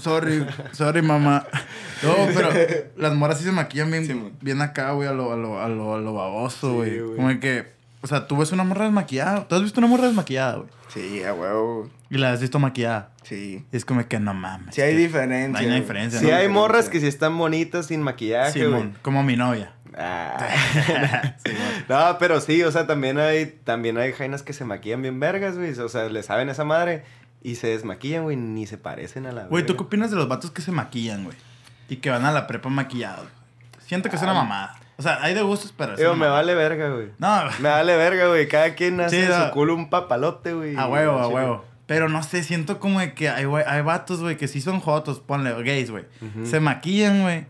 [0.00, 1.46] Sorry, sorry, mamá.
[2.02, 2.50] No, pero
[2.98, 5.94] las morras sí se maquillan bien, bien acá, güey, a lo, a lo, a lo,
[5.94, 6.98] a lo baboso, güey.
[7.16, 9.48] Como que, o sea, tú ves una morra desmaquillada.
[9.48, 10.68] ¿Tú has visto una morra desmaquillada, güey?
[10.92, 11.88] Sí, a huevo.
[12.10, 13.12] Y la has visto maquillada.
[13.22, 13.64] Sí.
[13.72, 14.74] Y es como que no mames.
[14.74, 15.58] Sí hay diferencia.
[15.58, 16.20] Hay una diferencia.
[16.20, 18.92] Sí hay morras que sí están bonitas sin maquillaje, güey.
[19.00, 19.72] como mi novia.
[19.96, 21.34] Ah.
[21.88, 25.56] no, pero sí, o sea, también hay, también hay jainas que se maquillan bien vergas,
[25.56, 25.78] güey.
[25.78, 27.04] O sea, le saben esa madre
[27.42, 30.28] y se desmaquillan, güey, ni se parecen a la Güey, ¿tú qué opinas de los
[30.28, 31.36] vatos que se maquillan, güey?
[31.88, 33.28] Y que van a la prepa maquillados.
[33.86, 34.78] Siento que es una mamada.
[34.98, 35.94] O sea, hay de gustos, pero...
[35.94, 37.10] Digo, me vale verga, güey.
[37.18, 37.44] No.
[37.60, 38.48] Me vale verga, güey.
[38.48, 40.76] Cada quien hace su culo un papalote, güey.
[40.76, 41.64] A huevo, a huevo.
[41.86, 45.52] Pero no sé, siento como que hay, hay vatos, güey, que sí son jotos, ponle,
[45.62, 46.04] gays, güey.
[46.44, 47.46] Se maquillan, güey.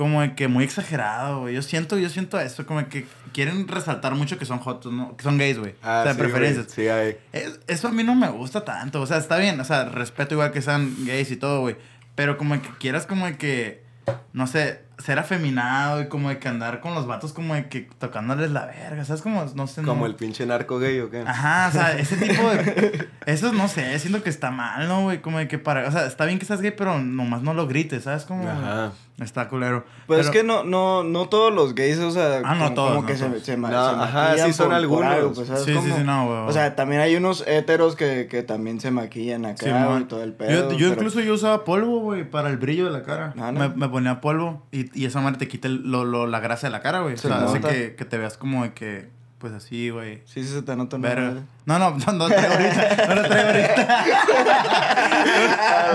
[0.00, 1.54] Como que muy exagerado, güey.
[1.54, 5.14] Yo siento, yo siento eso, como que quieren resaltar mucho que son jotos, ¿no?
[5.14, 5.74] Que son gays, güey.
[5.82, 6.68] Ah, o sea, sí, preferencias.
[6.70, 7.18] Sí, hay.
[7.66, 9.02] eso a mí no me gusta tanto.
[9.02, 11.76] O sea, está bien, o sea, respeto igual que sean gays y todo, güey.
[12.14, 13.84] Pero como que quieras como que,
[14.32, 17.82] no sé, ser afeminado y como de que andar con los vatos como de que
[17.98, 19.20] tocándoles la verga, ¿sabes?
[19.20, 19.82] Como, no sé.
[19.82, 21.24] Como el pinche narco gay o qué.
[21.26, 23.06] Ajá, o sea, ese tipo de...
[23.26, 25.20] Eso no sé, siento que está mal, ¿no, güey?
[25.20, 25.86] Como de que para...
[25.86, 28.24] O sea, está bien que seas gay, pero nomás no lo grites, ¿sabes?
[28.24, 28.48] Como...
[28.48, 28.92] Ajá.
[29.20, 29.84] Está culero.
[30.06, 33.04] Pues es que no, no, no todos los gays, o sea, ah, no, como, todos,
[33.04, 35.34] que se, se, no, Ajá, sí son algunos.
[35.34, 36.38] Pues, sí, sí, sí, no, güey.
[36.48, 40.32] O sea, también hay unos héteros que, que también se maquillan acá y todo el
[40.32, 40.70] pedo.
[40.70, 43.34] Yo, yo incluso yo usaba polvo, güey, para el brillo de la cara.
[43.38, 46.66] Ah, me, me, ponía polvo y, y esa madre te quita lo, lo, la grasa
[46.68, 47.14] de la cara, güey.
[47.14, 50.18] O sea, hace que, que te veas como de que pues así, güey.
[50.26, 50.98] Sí, sí se te nota.
[51.00, 51.32] Pero...
[51.64, 53.06] No, no, no, no lo traigo ahorita.
[53.08, 54.04] No lo traigo ahorita.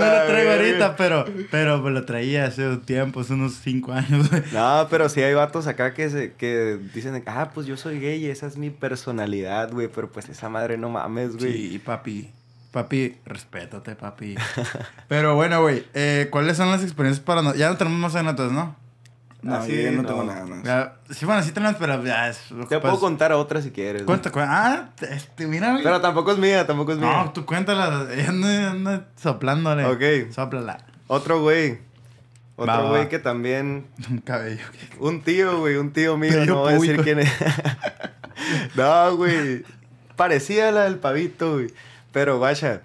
[0.00, 3.92] no, lo traigo ahorita, pero, pero me lo traía hace un tiempo, hace unos cinco
[3.92, 4.42] años, güey.
[4.52, 8.24] No, pero sí hay vatos acá que, se, que dicen, ah, pues yo soy gay
[8.24, 9.86] y esa es mi personalidad, güey.
[9.86, 11.52] Pero pues esa madre no mames, güey.
[11.52, 12.30] Sí, papi.
[12.72, 14.34] Papi, respétate, papi.
[15.08, 17.42] pero bueno, güey, eh, ¿cuáles son las experiencias para...
[17.42, 17.54] No...
[17.54, 18.74] Ya no tenemos más anécdotas, ¿no?
[19.46, 20.90] No, sí, yo no, tengo nada más.
[21.10, 22.40] sí, bueno, sí tenemos, pero ya es.
[22.68, 24.02] Te puedo contar otra si quieres.
[24.02, 24.50] Cuenta, cuenta.
[24.52, 25.84] Ah, este, mira, güey.
[25.84, 27.24] Pero tampoco es mía, tampoco es mía.
[27.24, 28.08] No, tú cuéntala.
[28.28, 29.84] Anda, anda soplándole.
[29.84, 30.32] Ok.
[30.32, 30.78] Sóplala.
[31.06, 31.78] Otro güey.
[32.56, 33.86] Otro güey que también.
[34.10, 34.64] Un cabello.
[34.98, 36.44] Un tío, güey, un tío mío.
[36.44, 37.32] no voy a decir quién es.
[38.74, 39.64] no, güey.
[40.16, 41.72] Parecía la del pavito, güey.
[42.10, 42.82] Pero vaya.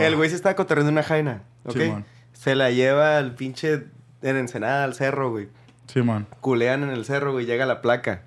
[0.00, 1.42] El güey se estaba cotorreando una jaina.
[1.64, 1.76] ¿Ok?
[2.40, 3.84] se la lleva al pinche
[4.22, 5.48] en Ensenada al cerro, güey.
[5.86, 6.26] Sí, man.
[6.40, 7.46] Culean en el cerro, güey.
[7.46, 8.22] Llega la placa.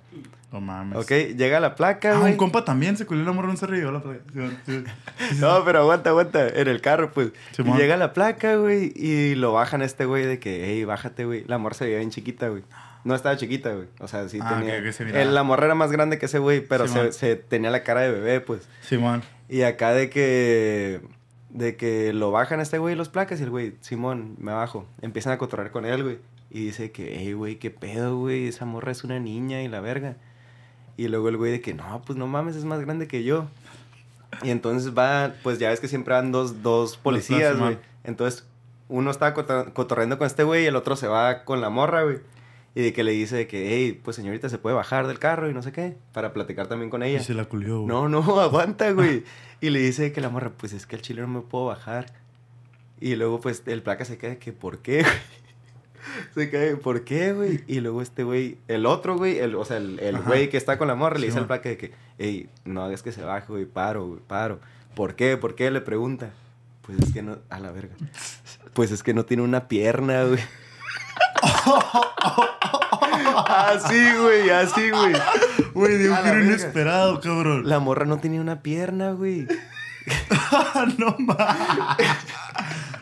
[0.52, 1.00] No mames.
[1.00, 2.28] Ok, llega la placa, güey.
[2.28, 4.22] Ah, un compa también se culió la morra en un cerro y llegó la placa.
[5.40, 6.48] no, pero aguanta, aguanta.
[6.48, 7.32] En el carro, pues.
[7.58, 8.94] y llega la placa, güey.
[8.96, 11.44] Y lo bajan este güey de que, hey, bájate, güey.
[11.48, 12.64] La morra se veía bien chiquita, güey.
[13.04, 13.88] No estaba chiquita, güey.
[14.00, 14.78] O sea, sí ah, tenía.
[14.78, 18.02] el, la morra era más grande que ese güey, pero se, se, tenía la cara
[18.02, 18.68] de bebé, pues.
[18.82, 19.24] Simón.
[19.50, 21.02] Y acá de que
[21.54, 24.86] de que lo bajan a este güey los placas y el güey, Simón, me bajo.
[25.02, 26.20] Empiezan a cotorrear con él, güey.
[26.50, 29.80] Y dice que, hey, güey, qué pedo, güey, esa morra es una niña y la
[29.80, 30.18] verga.
[30.98, 33.48] Y luego el güey de que, no, pues no mames, es más grande que yo.
[34.42, 37.78] Y entonces va, pues ya ves que siempre van dos, dos policías, güey.
[38.04, 38.46] Entonces
[38.90, 42.18] uno está cotorreando con este güey y el otro se va con la morra, güey.
[42.76, 45.54] Y de que le dice que, hey, pues señorita, se puede bajar del carro y
[45.54, 47.20] no sé qué, para platicar también con ella.
[47.20, 47.88] Y se la culió, güey.
[47.88, 49.24] No, no, aguanta, güey.
[49.64, 52.08] Y le dice que la morra, pues es que el chile no me puedo bajar.
[53.00, 55.14] Y luego, pues, el placa se queda que, ¿por qué, güey?
[56.36, 57.64] Se cae, ¿por qué, güey?
[57.66, 60.90] Y luego este güey, el otro güey, el, o sea, el güey que está con
[60.90, 63.64] la morra, le dice al placa de que, ey, no hagas que se baje, güey,
[63.64, 64.60] paro, güey, paro.
[64.96, 65.38] ¿Por qué?
[65.38, 65.72] ¿Por qué?
[65.72, 66.32] Le pregunta.
[66.82, 67.96] Pues es que no, a la verga.
[68.74, 70.42] Pues es que no tiene una pierna, güey.
[73.48, 75.14] Así, güey, así, güey.
[75.74, 77.68] Güey, de un giro inesperado, cabrón.
[77.68, 79.48] La morra no tenía una pierna, güey.
[80.98, 82.08] no mames.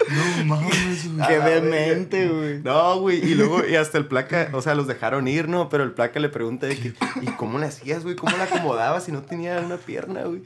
[0.10, 1.28] No mames, güey.
[1.28, 2.62] Qué demente, güey.
[2.62, 3.18] No, güey.
[3.26, 5.70] Y luego, y hasta el placa, o sea, los dejaron ir, ¿no?
[5.70, 8.16] Pero el placa le pregunta de que, ¿y cómo le hacías, güey?
[8.16, 10.44] ¿Cómo la acomodabas si no tenía una pierna, güey?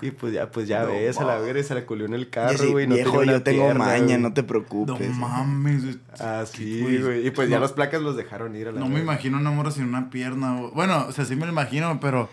[0.00, 2.30] Y pues ya, pues ya ves, a la verga y se la culió en el
[2.30, 2.86] carro, güey.
[2.86, 5.10] No viejo, yo tengo maña, no te preocupes.
[5.10, 5.98] No mames.
[6.18, 7.26] Ah, sí, güey.
[7.26, 9.70] Y pues ya los placas los dejaron ir a la No me imagino una morra
[9.70, 10.70] sin una pierna, güey.
[10.72, 12.28] Bueno, o sea, sí me lo imagino, pero...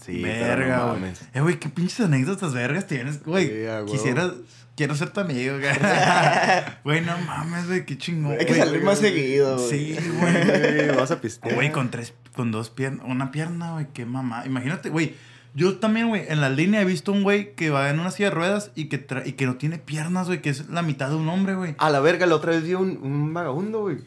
[0.00, 1.12] Sí, verga, güey.
[1.34, 3.46] eh, güey, qué pinches anécdotas vergas tienes, güey.
[3.48, 4.32] Sí, Quisiera...
[4.76, 5.72] Quiero ser tu amigo, güey.
[6.84, 8.36] Güey, no mames, güey, qué chingón.
[8.38, 9.68] Hay que salir más seguido, güey.
[9.68, 10.94] Sí, güey.
[10.96, 11.52] Vas a pistear.
[11.56, 14.44] Güey, con tres, con dos piernas, una pierna, güey, qué mamá.
[14.46, 15.16] Imagínate, güey,
[15.54, 18.28] yo también, güey, en la línea he visto un güey que va en una silla
[18.28, 21.16] de ruedas y que, y que no tiene piernas, güey, que es la mitad de
[21.16, 21.74] un hombre, güey.
[21.78, 23.98] A la verga, la otra vez vi un, un vagabundo, güey.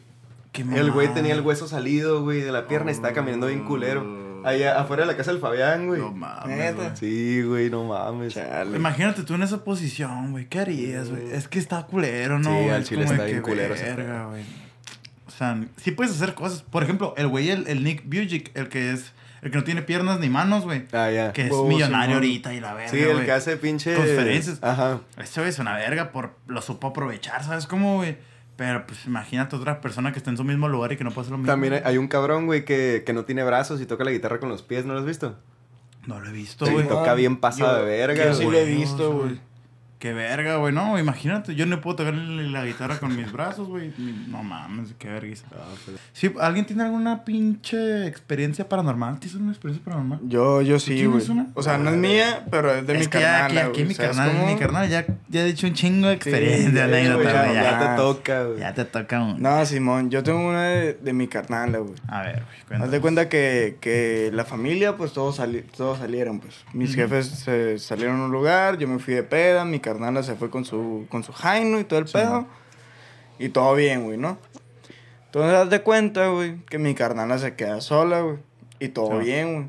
[0.74, 4.22] El güey tenía el hueso salido, güey, de la pierna y estaba caminando bien culero.
[4.44, 6.00] Allá afuera de la casa del Fabián, güey.
[6.00, 6.74] No mames.
[6.98, 8.38] Sí, güey, no mames.
[8.74, 10.48] Imagínate tú en esa posición, güey.
[10.48, 11.30] ¿Qué harías, güey?
[11.32, 12.50] Es que está culero, ¿no?
[12.50, 13.74] Sí, al chile está bien culero.
[13.74, 14.42] Verga, güey.
[15.26, 16.62] O sea, sí puedes hacer cosas.
[16.62, 19.82] Por ejemplo, el güey, el, el Nick Bujic, el que es el que no tiene
[19.82, 20.84] piernas ni manos, güey.
[20.92, 21.32] Ah, ya.
[21.32, 22.90] Que es oh, millonario ahorita y la verga.
[22.90, 23.94] Sí, el que hace pinche.
[23.96, 24.62] Conferencias.
[24.62, 25.00] Ajá.
[25.18, 26.36] Ese güey es una verga por.
[26.46, 28.16] Lo supo aprovechar, ¿sabes cómo, güey?
[28.56, 31.22] Pero pues imagínate otra persona que está en su mismo lugar y que no puede
[31.22, 31.50] hacer lo mismo.
[31.50, 34.48] También hay, un cabrón, güey, que, que no tiene brazos y toca la guitarra con
[34.48, 35.36] los pies, ¿no lo has visto?
[36.06, 36.86] No lo he visto, güey.
[36.86, 39.40] toca bien pasado de verga, Yo sí lo he visto, güey.
[40.02, 40.74] Qué verga, güey.
[40.74, 43.92] No, imagínate, yo no puedo tocar la guitarra con mis brazos, güey.
[44.26, 45.46] No mames, qué vergüenza.
[45.52, 45.62] Ah.
[46.12, 49.20] Sí, ¿alguien tiene alguna pinche experiencia paranormal?
[49.20, 50.18] ¿Tienes una experiencia paranormal?
[50.24, 51.24] Yo, yo sí, güey.
[51.54, 53.56] O sea, no es mía, pero es de mi carnal.
[53.56, 57.52] Aquí, aquí mi carnal, mi carnal ya, ya he dicho un chingo de experiencia, ya,
[57.52, 58.58] ya, te toca, güey.
[58.58, 59.36] Ya te toca, güey.
[59.38, 61.94] No, Simón, yo tengo una de, de mi carnal, güey.
[62.08, 62.82] A ver, güey.
[62.82, 66.56] Haz de cuenta que, que la familia, pues todos, sali todos salieron, pues.
[66.72, 69.91] Mis jefes se salieron a un lugar, yo me fui de peda, mi carnal
[70.22, 72.46] se fue con su, con su Jaino y todo el pedo.
[73.38, 74.38] Y todo bien, güey, ¿no?
[75.26, 78.36] Entonces, haz de cuenta, güey, que mi carnala se queda sola, güey.
[78.78, 79.68] Y todo bien, güey.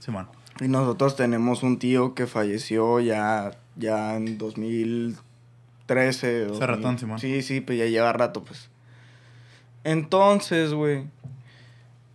[0.00, 0.28] Sí, man.
[0.60, 6.48] Y nosotros tenemos un tío que falleció ya, ya en 2013.
[6.50, 7.18] Hace ratón, Simón.
[7.18, 8.68] Sí, sí, pues ya lleva rato, pues.
[9.84, 11.04] Entonces, güey,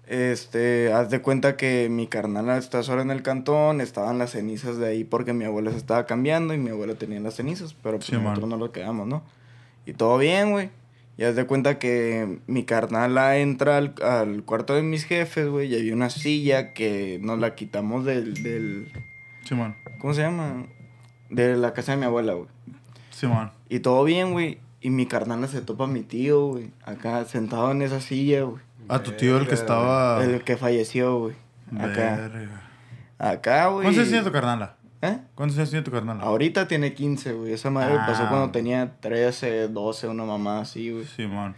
[0.07, 4.77] este, haz de cuenta que mi carnal está sola en el cantón, estaban las cenizas
[4.77, 7.97] de ahí porque mi abuela se estaba cambiando y mi abuela tenía las cenizas, pero
[7.97, 9.23] pues nosotros no lo quedamos, ¿no?
[9.85, 10.69] Y todo bien, güey.
[11.17, 15.75] Y haz de cuenta que mi carnal entra al, cuarto de mis jefes, güey, y
[15.75, 18.43] había una silla que nos la quitamos del...
[18.43, 18.91] del
[19.45, 19.75] Simón.
[19.99, 20.65] ¿Cómo se llama?
[21.29, 22.49] De la casa de mi abuela, güey.
[23.11, 23.51] Simón.
[23.69, 24.59] Y todo bien, güey.
[24.81, 26.71] Y mi carnal se topa a mi tío, güey.
[26.83, 28.61] Acá sentado en esa silla, güey.
[28.87, 30.23] A tu tío, el que estaba.
[30.23, 31.35] El que falleció, güey.
[31.79, 32.29] Acá.
[33.17, 33.83] Acá, güey.
[33.83, 34.75] ¿Cuántos años tiene tu carnala?
[35.01, 35.17] ¿Eh?
[35.35, 36.23] ¿Cuántos años tiene tu carnala?
[36.23, 37.53] Ahorita tiene 15, güey.
[37.53, 38.29] Esa madre pasó ah.
[38.29, 41.05] cuando tenía 13, 12, una mamá así, güey.
[41.05, 41.55] Sí, man.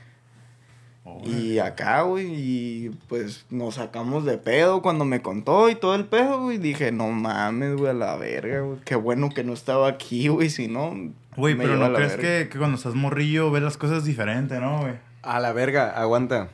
[1.23, 6.05] y acá, güey, y pues nos sacamos de pedo cuando me contó y todo el
[6.05, 6.57] pedo, güey.
[6.57, 8.79] Dije, no mames, güey, a la verga, güey.
[8.85, 10.93] Qué bueno que no estaba aquí, güey, si no.
[11.35, 14.95] Güey, pero ¿no crees que, que, cuando estás morrillo ves las cosas diferente, no, güey?
[15.21, 16.49] A la verga, aguanta.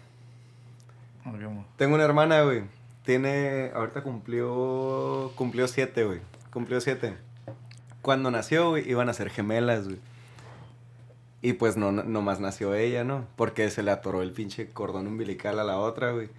[1.77, 2.63] Tengo una hermana, güey.
[3.03, 3.71] Tiene.
[3.73, 5.31] Ahorita cumplió.
[5.35, 6.19] Cumplió siete, güey.
[6.51, 7.17] Cumplió siete.
[8.01, 9.99] Cuando nació, güey, iban a ser gemelas, güey.
[11.41, 13.27] Y pues no, nomás nació ella, ¿no?
[13.35, 16.29] Porque se le atoró el pinche cordón umbilical a la otra, güey.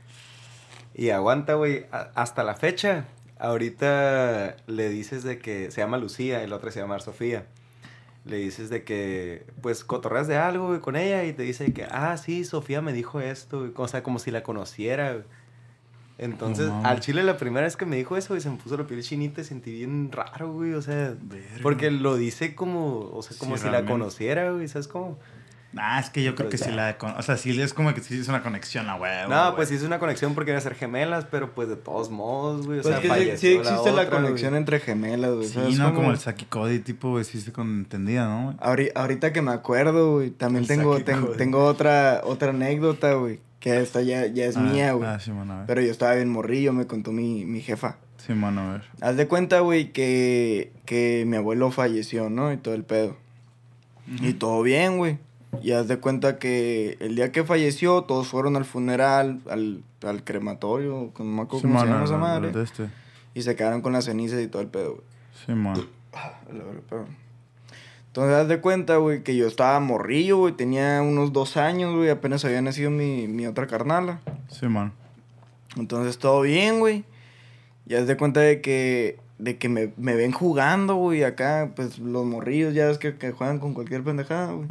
[0.95, 1.87] Y aguanta, güey.
[1.91, 3.07] Hasta la fecha,
[3.39, 7.47] ahorita le dices de que se llama Lucía y la otra se llama Sofía
[8.25, 12.17] le dices de que, pues, cotorreas de algo, con ella y te dice que, ah,
[12.17, 15.25] sí, Sofía me dijo esto, o sea, como si la conociera,
[16.17, 18.87] Entonces, al chile la primera vez que me dijo eso, y se me puso la
[18.87, 21.17] piel chinita y sentí bien raro, güey, o sea,
[21.61, 25.19] porque lo dice como, o sea, como si la conociera, güey, ¿sabes cómo?
[25.77, 26.97] Ah, es que yo creo que sí la...
[27.17, 29.11] O sea, sí es como que sí es una conexión, la güey.
[29.29, 32.11] No, pues sí es una conexión porque iban a ser gemelas, pero pues de todos
[32.11, 32.81] modos, güey.
[32.81, 35.49] O pues sea, sí, sí existe la, conexión entre gemelas, güey.
[35.49, 38.57] Sí, no, como, el Saki Cody, tipo, güey, sí se entendía, ¿no?
[38.61, 43.41] Ahorita, que me acuerdo, güey, también tengo, tengo, otra, otra anécdota, güey.
[43.59, 45.09] Que esta ya, ya es ah, mía, güey.
[45.09, 45.67] Ah, sí, mano, a ver.
[45.67, 47.97] Pero yo estaba bien morrillo, me contó mi, mi jefa.
[48.19, 48.83] Sí, mano, a ver.
[49.01, 52.53] Haz de cuenta, güey, que, que mi abuelo falleció, ¿no?
[52.53, 53.17] Y todo el pedo.
[54.21, 55.19] Y todo bien, güey.
[55.63, 60.25] Y haz de cuenta que el día que falleció, todos fueron al funeral, al, al
[60.25, 62.53] crematorio, no me acuerdo cómo se madre.
[62.63, 62.89] Este.
[63.35, 65.05] Y se quedaron con las cenizas y todo el pedo, güey.
[65.45, 65.87] Sí, man.
[68.07, 70.53] Entonces, haz de cuenta, güey, que yo estaba morrillo, güey.
[70.55, 72.11] Tenía unos dos años, güey.
[72.11, 74.21] Apenas había nacido mi, mi otra carnala.
[74.49, 74.93] Sí, man.
[75.77, 77.05] Entonces, todo bien, güey.
[77.87, 81.99] Y haz de cuenta de que de que me, me ven jugando, güey, acá, pues
[81.99, 84.69] los morrillos ya es que, que juegan con cualquier pendejada, güey.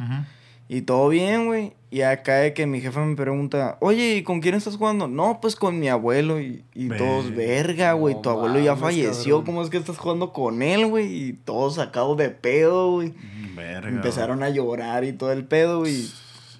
[0.68, 1.74] Y todo bien, güey.
[1.90, 5.06] Y acá de que mi jefa me pregunta, oye, ¿y con quién estás jugando?
[5.06, 6.40] No, pues con mi abuelo.
[6.40, 9.44] Y, y todos, verga, güey, tu abuelo ya falleció.
[9.44, 11.06] ¿Cómo es que estás jugando con él, güey?
[11.06, 13.10] Y todos sacados de pedo, güey.
[13.10, 13.88] Mm, verga.
[13.90, 16.08] Empezaron a llorar y todo el pedo, güey.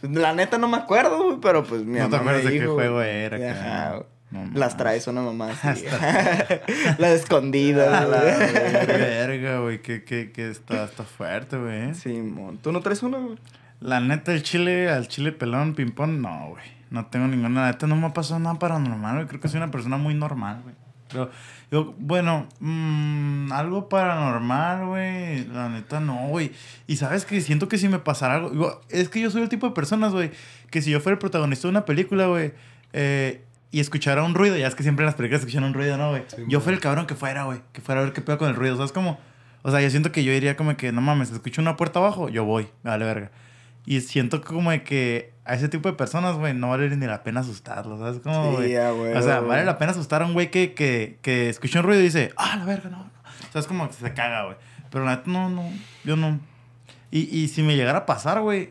[0.03, 2.67] La neta no me acuerdo, güey, pero pues mi no mamá me dijo, de qué
[2.67, 4.05] juego era, Ajá,
[4.53, 5.85] las traes una mamá así.
[6.99, 8.87] Las escondidas, güey.
[8.87, 9.81] Verga, güey.
[9.81, 11.95] Que, que, que está, está fuerte, güey.
[11.95, 13.39] Sí, ¿Tú no traes una, güey?
[13.85, 16.65] La neta, el chile, al chile pelón, ping-pong, no, güey.
[16.89, 17.67] No tengo ninguna.
[17.67, 19.27] La neta, no me ha pasado nada paranormal, güey.
[19.27, 20.75] Creo que soy una persona muy normal, güey.
[21.11, 21.31] Pero,
[21.71, 25.47] yo, bueno, mmm, algo paranormal, güey.
[25.49, 26.53] La neta, no, güey.
[26.87, 28.81] Y sabes que siento que si me pasara algo.
[28.89, 30.31] es que yo soy el tipo de personas, güey,
[30.71, 32.55] que si yo fuera el protagonista de una película, güey,
[32.95, 35.99] eh, y escuchara un ruido, ya es que siempre en las películas escuchan un ruido,
[35.99, 36.23] ¿no, güey?
[36.49, 38.55] yo fui el cabrón que fuera, güey, que fuera a ver qué pedo con el
[38.55, 39.21] ruido, ¿sabes cómo?
[39.61, 42.31] O sea, yo siento que yo diría como que, no mames, escucho una puerta abajo,
[42.31, 43.31] yo voy, vale verga.
[43.87, 47.41] Y siento como que a ese tipo de personas, güey, no vale ni la pena
[47.41, 48.21] asustarlos, ¿sabes?
[48.21, 48.77] Como, güey.
[48.77, 52.01] o sea, vale la pena asustar a un güey que, que, que escucha un ruido
[52.01, 53.11] y dice, ah, la verga, no, no.
[53.49, 54.57] O sea, es como que se caga, güey.
[54.91, 55.71] Pero la no, no,
[56.05, 56.41] yo no.
[57.11, 58.71] Y, y si me llegara a pasar, güey,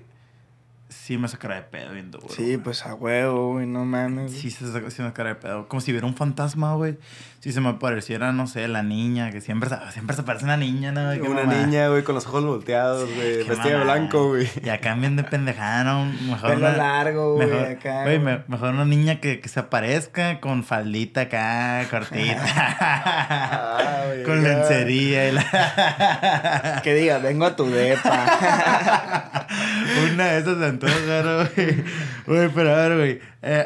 [0.93, 2.35] sí me sacará de pedo viendo, güey.
[2.35, 4.31] Sí, pues a huevo, güey, no mames.
[4.31, 5.67] Sí, se saca, sí me sacará de pedo.
[5.67, 6.97] Como si viera un fantasma, güey.
[7.39, 10.93] Si se me apareciera, no sé, la niña, que siempre, siempre se aparece una niña,
[10.93, 11.11] ¿no?
[11.29, 14.47] una niña, güey, con los ojos volteados, güey, vestida de blanco, güey.
[14.55, 16.05] Y cambian de pendejada, ¿no?
[16.05, 18.03] Mejor Pelo largo, güey, acá.
[18.03, 22.45] Güey, mejor una niña que, que se aparezca con faldita acá, cortita.
[22.79, 26.81] ah, con lencería y la...
[26.81, 29.47] que diga, vengo a tu depa.
[30.13, 31.83] una de esas antoja, güey.
[32.25, 33.21] Güey, pero a ver, güey.
[33.41, 33.65] Eh,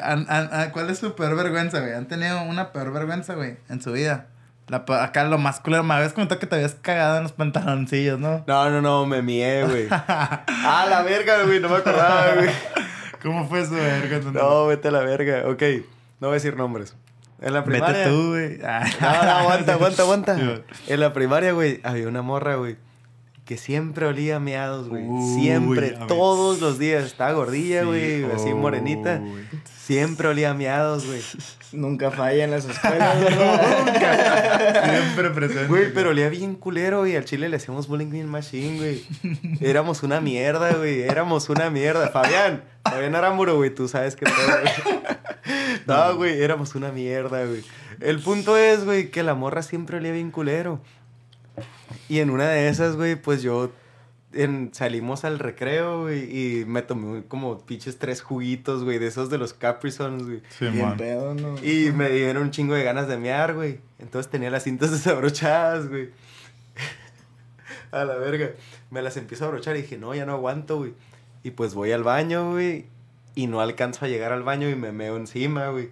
[0.71, 1.93] ¿Cuál es su peor vergüenza, güey?
[1.93, 4.27] ¿Han tenido una peor vergüenza, güey, en su vida?
[4.67, 8.19] La, acá lo más culero, me habías comentado que te habías cagado en los pantaloncillos,
[8.19, 8.43] ¿no?
[8.47, 9.88] No, no, no, me mié, güey.
[9.91, 12.49] ah, la verga, güey, no me acordaba, güey.
[13.21, 14.19] ¿Cómo fue su verga?
[14.32, 15.47] No, vete a la verga.
[15.47, 15.63] Ok,
[16.19, 16.95] no voy a decir nombres.
[17.39, 17.97] En la primaria.
[17.97, 18.58] Vete tú, güey.
[18.58, 20.38] no, no, aguanta, aguanta, aguanta.
[20.88, 22.77] en la primaria, güey, había una morra, güey
[23.47, 25.05] que siempre olía meados, güey.
[25.39, 27.05] siempre, todos los días.
[27.05, 29.21] Estaba gordilla, güey, así morenita.
[29.79, 31.21] Siempre olía meados, güey.
[31.71, 34.83] Nunca falla en las escuelas, Nunca.
[34.83, 35.67] Siempre presente.
[35.67, 39.05] Güey, pero olía bien culero, y Al chile le hacíamos bullying bien machine, güey.
[39.62, 41.03] Éramos una mierda, güey.
[41.03, 42.10] Éramos una mierda.
[42.10, 44.99] Fabián, Fabián Aramburo, güey, tú sabes que todo, güey.
[45.88, 47.63] No, güey, éramos una mierda, güey.
[48.01, 50.81] El punto es, güey, que la morra siempre olía bien culero.
[52.10, 53.71] Y en una de esas, güey, pues yo
[54.34, 59.30] en, salimos al recreo, güey, y me tomé como pinches tres juguitos, güey, de esos
[59.30, 60.41] de los Capri güey.
[60.50, 60.65] Sí,
[60.97, 61.56] pedo, ¿no?
[61.63, 63.80] Y me dieron un chingo de ganas de mear, güey.
[64.00, 66.10] Entonces tenía las cintas desabrochadas, güey.
[67.91, 68.52] a la verga.
[68.91, 70.93] Me las empiezo a abrochar y dije, no, ya no aguanto, güey.
[71.43, 72.86] Y pues voy al baño, güey.
[73.36, 75.89] Y no alcanzo a llegar al baño y me meo encima, güey.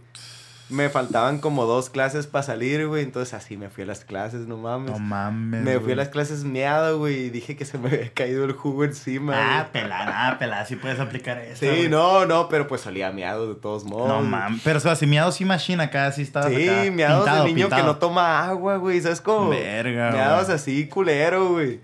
[0.67, 3.03] Me faltaban como dos clases para salir, güey.
[3.03, 4.91] Entonces así me fui a las clases, no mames.
[4.91, 5.61] No mames.
[5.61, 7.25] Me fui a las clases meado, güey.
[7.25, 9.33] Y dije que se me había caído el jugo encima.
[9.35, 10.65] Ah, pelada, ah, pelada.
[10.65, 11.59] Sí puedes aplicar eso.
[11.59, 14.07] Sí, no, no, pero pues salía meado de todos modos.
[14.07, 14.61] No mames.
[14.63, 16.49] Pero o sea, si meado sí machine acá, sí estaba.
[16.49, 18.99] Sí, meados de niño que no toma agua, güey.
[19.01, 19.49] ¿Sabes cómo?
[19.49, 21.79] Verga, Meados así culero, güey.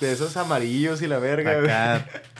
[0.00, 1.70] De esos amarillos y la verga, güey.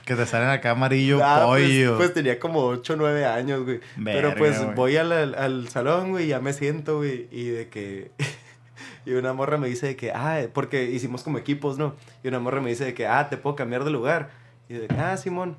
[0.05, 1.97] Que te salen acá amarillo ah, pues, pollo.
[1.97, 3.81] Pues, tenía como 8 o 9 años, güey.
[4.05, 7.27] Pero pues voy al, al, salón, güey, y ya me siento, güey.
[7.31, 8.11] Y de que.
[9.07, 11.95] y una morra me dice de que, ah, porque hicimos como equipos, ¿no?
[12.23, 14.31] Y una morra me dice de que, ah, te puedo cambiar de lugar.
[14.69, 15.57] Y de que, ah, Simón,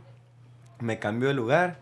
[0.80, 1.80] me cambio de lugar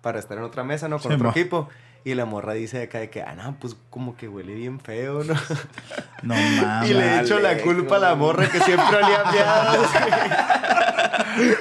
[0.00, 0.98] para estar en otra mesa, ¿no?
[0.98, 1.68] Con otro equipo.
[2.06, 5.24] Y la morra dice acá de que, ah, no, pues como que huele bien feo,
[5.24, 5.34] ¿no?
[6.22, 6.90] No mames.
[6.90, 9.88] Y le echo la culpa a la morra que siempre olía miados.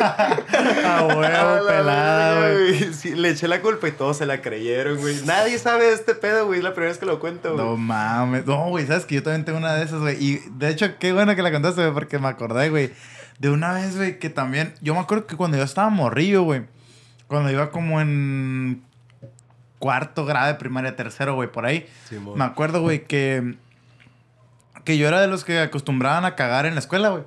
[0.01, 2.93] A huevo, pelada, güey.
[2.93, 5.21] Sí, le eché la culpa y todos se la creyeron, güey.
[5.25, 6.59] Nadie sabe de este pedo, güey.
[6.59, 7.65] Es la primera vez que lo cuento, güey.
[7.65, 8.45] No mames.
[8.45, 10.23] No, güey, sabes que yo también tengo una de esas, güey.
[10.23, 12.91] Y de hecho, qué bueno que la contaste, güey, porque me acordé, güey.
[13.39, 14.73] De una vez, güey, que también.
[14.81, 16.63] Yo me acuerdo que cuando yo estaba morrillo, güey.
[17.27, 18.83] Cuando iba como en
[19.79, 21.87] cuarto grado de primaria, tercero, güey, por ahí.
[22.35, 23.55] me acuerdo, güey, que,
[24.83, 27.23] que yo era de los que acostumbraban a cagar en la escuela, güey.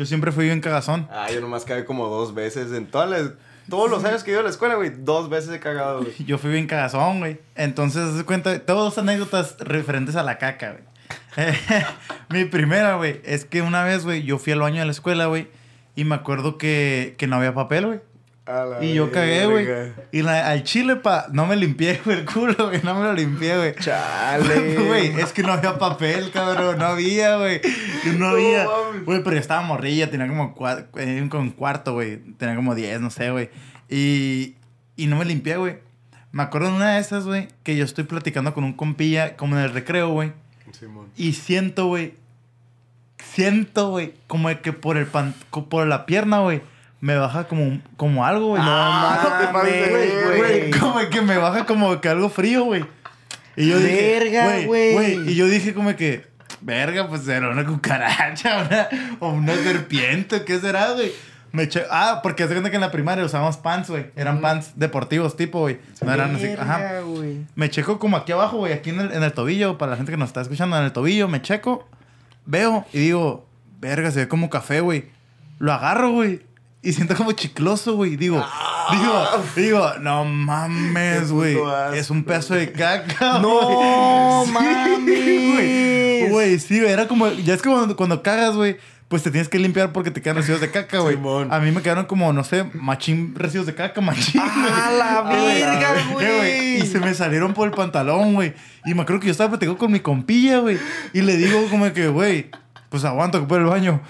[0.00, 1.06] Yo siempre fui bien cagazón.
[1.10, 3.32] Ah, yo nomás cagué como dos veces en todas las...
[3.68, 6.14] Todos los años que iba a la escuela, güey, dos veces he cagado, güey.
[6.24, 7.38] Yo fui bien cagazón, güey.
[7.54, 11.52] Entonces, se cuenta, todas anécdotas referentes a la caca, güey.
[12.30, 15.26] Mi primera, güey, es que una vez, güey, yo fui al baño de la escuela,
[15.26, 15.48] güey,
[15.94, 18.00] y me acuerdo que, que no había papel, güey.
[18.80, 19.66] Y yo cagué, güey.
[20.12, 22.80] Y al chile, pa, no me limpié, güey, el culo, güey.
[22.82, 23.74] No me lo limpié, güey.
[23.76, 24.76] Chale.
[24.90, 26.78] Güey, es que no había papel, cabrón.
[26.78, 27.60] No había, güey.
[28.18, 28.66] No había.
[29.04, 30.10] Güey, pero yo estaba morrilla.
[30.10, 30.54] Tenía como
[30.96, 32.18] eh, un cuarto, güey.
[32.38, 33.50] Tenía como 10, no sé, güey.
[33.88, 34.56] Y,
[34.96, 35.78] y no me limpié, güey.
[36.32, 39.56] Me acuerdo de una de esas, güey, que yo estoy platicando con un compilla, como
[39.56, 40.32] en el recreo, güey.
[41.16, 42.14] y siento, güey.
[43.18, 45.34] Siento, güey, como que por el pan,
[45.68, 46.62] por la pierna, güey
[47.00, 48.62] me baja como, como algo, güey.
[48.64, 50.70] Ah, no güey.
[50.78, 52.84] Como que me baja como que algo frío, güey.
[53.56, 55.30] Y yo dije, verga, güey.
[55.30, 56.26] Y yo dije como que,
[56.60, 58.88] verga, pues era una cucaracha una,
[59.18, 61.12] o una serpiente, ¿qué será, güey?
[61.52, 64.06] Me eché, ah, porque se cuenta que en la primaria usábamos pants, güey.
[64.14, 65.80] Eran pants deportivos tipo, güey.
[66.02, 67.02] No eran así, ajá.
[67.56, 70.12] Me checo como aquí abajo, güey, aquí en el, en el tobillo, para la gente
[70.12, 71.88] que nos está escuchando, en el tobillo, me checo,
[72.46, 73.46] veo y digo,
[73.80, 75.06] verga, se ve como café, güey.
[75.58, 76.49] Lo agarro, güey
[76.82, 78.16] y siento como chicloso, güey.
[78.16, 78.44] Digo,
[78.92, 79.26] digo,
[79.56, 81.58] digo, no mames, güey.
[81.94, 83.38] Es un pedazo de caca.
[83.38, 86.30] No mames.
[86.30, 88.78] Güey, sí, era como, ya es como cuando, cagas, güey
[89.10, 91.18] pues te tienes que limpiar porque te quedan residuos de caca, güey.
[91.50, 94.40] A mí me quedaron como, no sé, machín residuos de caca, machín.
[94.40, 96.76] ¡A la verga, güey!
[96.76, 98.54] Y se me salieron por el pantalón, güey.
[98.84, 100.78] Y me acuerdo que yo estaba platicando con mi compilla, güey.
[101.12, 102.52] Y le digo como que, güey,
[102.88, 104.00] pues aguanto que por el baño.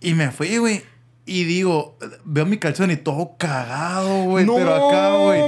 [0.00, 0.82] Y me fui, güey.
[1.28, 4.46] Y digo, veo mi calzón y todo cagado, güey.
[4.46, 5.40] pero acá, güey.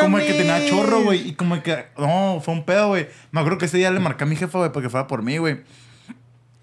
[0.00, 1.28] Como el que tenía chorro, güey.
[1.28, 1.84] Y como el que.
[1.98, 3.06] No, fue un pedo, güey.
[3.32, 5.36] Me acuerdo que ese día le marqué a mi jefa, güey, porque fuera por mí,
[5.36, 5.58] güey.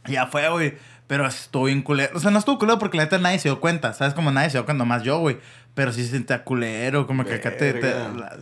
[0.07, 0.73] Ya fue, güey.
[1.07, 2.15] Pero estuvo bien culero.
[2.15, 3.93] O sea, no estuvo culero porque la neta nadie se dio cuenta.
[3.93, 4.13] ¿Sabes?
[4.13, 5.37] Como nadie se dio cuenta, más yo, güey.
[5.75, 7.81] Pero sí se sentía culero, como que acá te.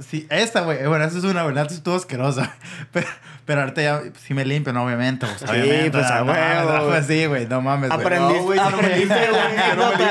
[0.06, 0.86] sí, esta, güey.
[0.86, 2.54] Bueno, esa es una verdad, estuvo asquerosa.
[2.92, 3.08] Pero,
[3.46, 4.84] pero ahorita ya sí me limpio, ¿no?
[4.86, 5.26] Obviamente.
[5.26, 6.88] Pues, sí, obviamente, pues a huevo.
[6.88, 7.90] Pues sí, güey, no mames.
[7.90, 8.60] Aprendiste, no, güey.
[8.60, 10.08] Aprendiste, güey.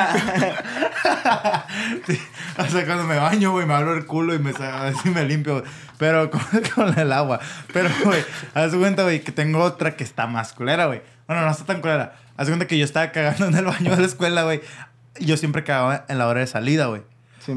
[2.06, 2.20] sí,
[2.58, 5.62] o sea, cuando me baño, güey, me abro el culo y me, así me limpio.
[5.98, 6.40] Pero con,
[6.74, 7.38] con el agua.
[7.72, 8.24] Pero, güey,
[8.54, 11.02] haz cuenta, güey, que tengo otra que está más culera, güey.
[11.26, 12.14] Bueno, no está tan culera.
[12.40, 14.62] Haz cuenta que yo estaba cagando en el baño de la escuela, güey.
[15.20, 17.02] Yo siempre cagaba en la hora de salida, güey.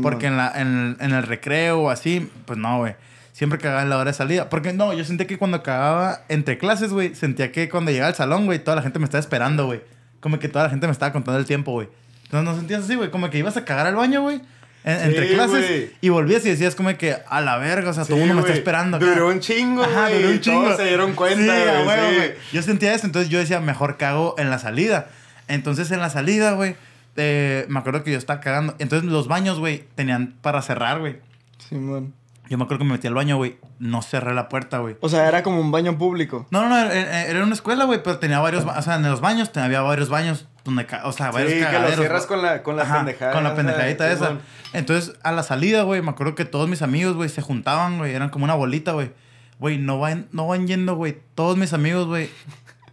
[0.02, 2.98] Porque en, la, en, en, el recreo o así, pues no, güey.
[3.32, 4.50] Siempre cagaba en la hora de salida.
[4.50, 8.16] Porque no, yo sentía que cuando cagaba entre clases, güey, sentía que cuando llegaba al
[8.16, 9.80] salón, güey, toda la gente me estaba esperando, güey.
[10.20, 11.88] Como que toda la gente me estaba contando el tiempo, güey.
[12.26, 13.10] Entonces no sentías así, güey.
[13.10, 14.42] Como que ibas a cagar al baño, güey.
[14.84, 18.22] Entre clases y volvías y decías como que a la verga, o sea, todo el
[18.22, 18.98] mundo me está esperando.
[18.98, 19.06] Acá.
[19.06, 20.64] Duró un chingo, Ajá, duró un chingo.
[20.64, 22.34] Todos se dieron cuenta, güey.
[22.52, 25.08] Yo sentía eso, entonces yo decía, mejor cago en la salida.
[25.48, 26.76] Entonces en la salida, güey,
[27.16, 28.76] eh, me acuerdo que yo estaba cagando.
[28.80, 31.18] Entonces los baños, güey, tenían para cerrar, güey.
[31.58, 32.14] Sí, man.
[32.50, 33.58] Yo me acuerdo que me metí al baño, güey.
[33.80, 34.98] No cerré la puerta, güey.
[35.00, 36.46] O sea, era como un baño público.
[36.52, 36.92] No, no, no.
[36.92, 38.66] Era una escuela, güey, pero tenía varios...
[38.66, 40.88] O sea, en los baños había varios baños donde...
[41.04, 43.34] O sea, varios sí, que lo cierras con la, con la pendejada.
[43.34, 44.38] Con la pendejadita esa.
[44.74, 48.14] Entonces, a la salida, güey, me acuerdo que todos mis amigos, güey, se juntaban, güey.
[48.14, 49.12] Eran como una bolita, güey.
[49.60, 51.20] Güey, no van, no van yendo, güey.
[51.36, 52.30] Todos mis amigos, güey,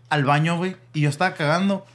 [0.08, 0.76] al baño, güey.
[0.92, 1.86] Y yo estaba cagando.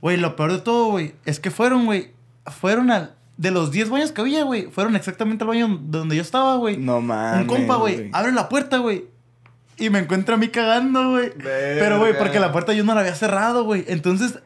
[0.00, 2.12] Güey, lo peor de todo, güey, es que fueron, güey,
[2.46, 3.14] fueron al...
[3.36, 6.76] De los 10 baños que había, güey, fueron exactamente al baño donde yo estaba, güey.
[6.76, 7.42] No mames.
[7.42, 9.06] Un compa, güey, abre la puerta, güey.
[9.76, 11.32] Y me encuentra a mí cagando, güey.
[11.36, 13.84] Pero, güey, porque la puerta yo no la había cerrado, güey.
[13.86, 14.40] Entonces,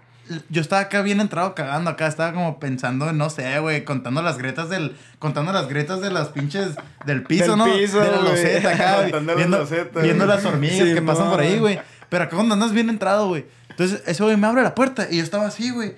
[0.48, 2.06] yo estaba acá bien entrado cagando acá.
[2.06, 4.96] Estaba como pensando, no sé, güey, contando las grietas del...
[5.18, 6.70] Contando las grietas de las pinches...
[7.04, 7.64] Del piso, ¿no?
[7.64, 9.02] Piso, de la loseta acá,
[9.36, 9.66] viendo,
[10.02, 11.80] viendo las hormigas que pasan por ahí, güey.
[12.08, 13.46] Pero acá cuando andas bien entrado, güey.
[13.70, 15.94] Entonces, ese güey me abre la puerta y yo estaba así, güey.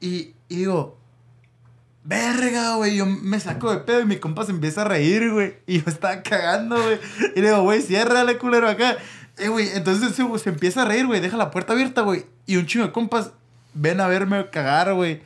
[0.00, 0.98] Y, y digo,
[2.04, 2.96] verga, güey.
[2.96, 5.56] Yo me saco de pedo y mi compa se empieza a reír, güey.
[5.66, 6.98] Y yo estaba cagando, güey.
[7.34, 8.96] Y le digo, güey, ciérrale, culero, acá.
[9.38, 11.20] Eh, güey, entonces se, se empieza a reír, güey.
[11.20, 12.26] Deja la puerta abierta, güey.
[12.46, 13.32] Y un chingo de compas
[13.74, 15.20] ven a verme cagar, güey.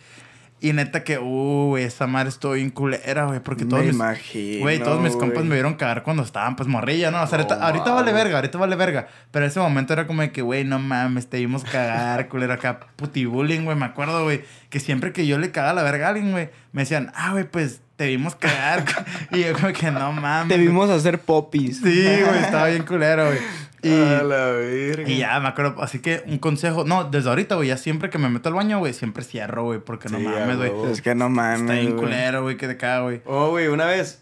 [0.61, 3.41] Y neta que, uh, esa madre estoy bien culera, güey.
[3.41, 3.97] Porque todos me mis.
[3.97, 7.23] Imagino, güey, todos mis compas me vieron cagar cuando estaban, pues morrilla, ¿no?
[7.23, 9.09] O sea, ahorita, vale verga, ahorita vale verga.
[9.31, 12.81] Pero ese momento era como de que, güey, no mames, te vimos cagar, culero, acá
[12.97, 13.77] putibullying, güey.
[13.77, 16.81] Me acuerdo, güey, que siempre que yo le cagaba la verga a alguien, güey, me
[16.83, 18.85] decían, ah, güey, pues te vimos cagar.
[19.33, 20.49] y yo como que no mames.
[20.49, 21.81] Te vimos hacer popis.
[21.83, 23.39] Sí, güey, estaba bien culero, güey.
[23.85, 25.09] Y, a la verga.
[25.09, 25.83] Y ya, me acuerdo.
[25.83, 26.85] Así que un consejo.
[26.85, 29.79] No, desde ahorita, güey, ya siempre que me meto al baño, güey, siempre cierro, güey,
[29.81, 30.73] porque no mames, güey.
[30.91, 31.63] Es que no mames.
[31.63, 33.21] Está bien culero, güey, que te caga, güey.
[33.27, 34.21] Oh, güey, una vez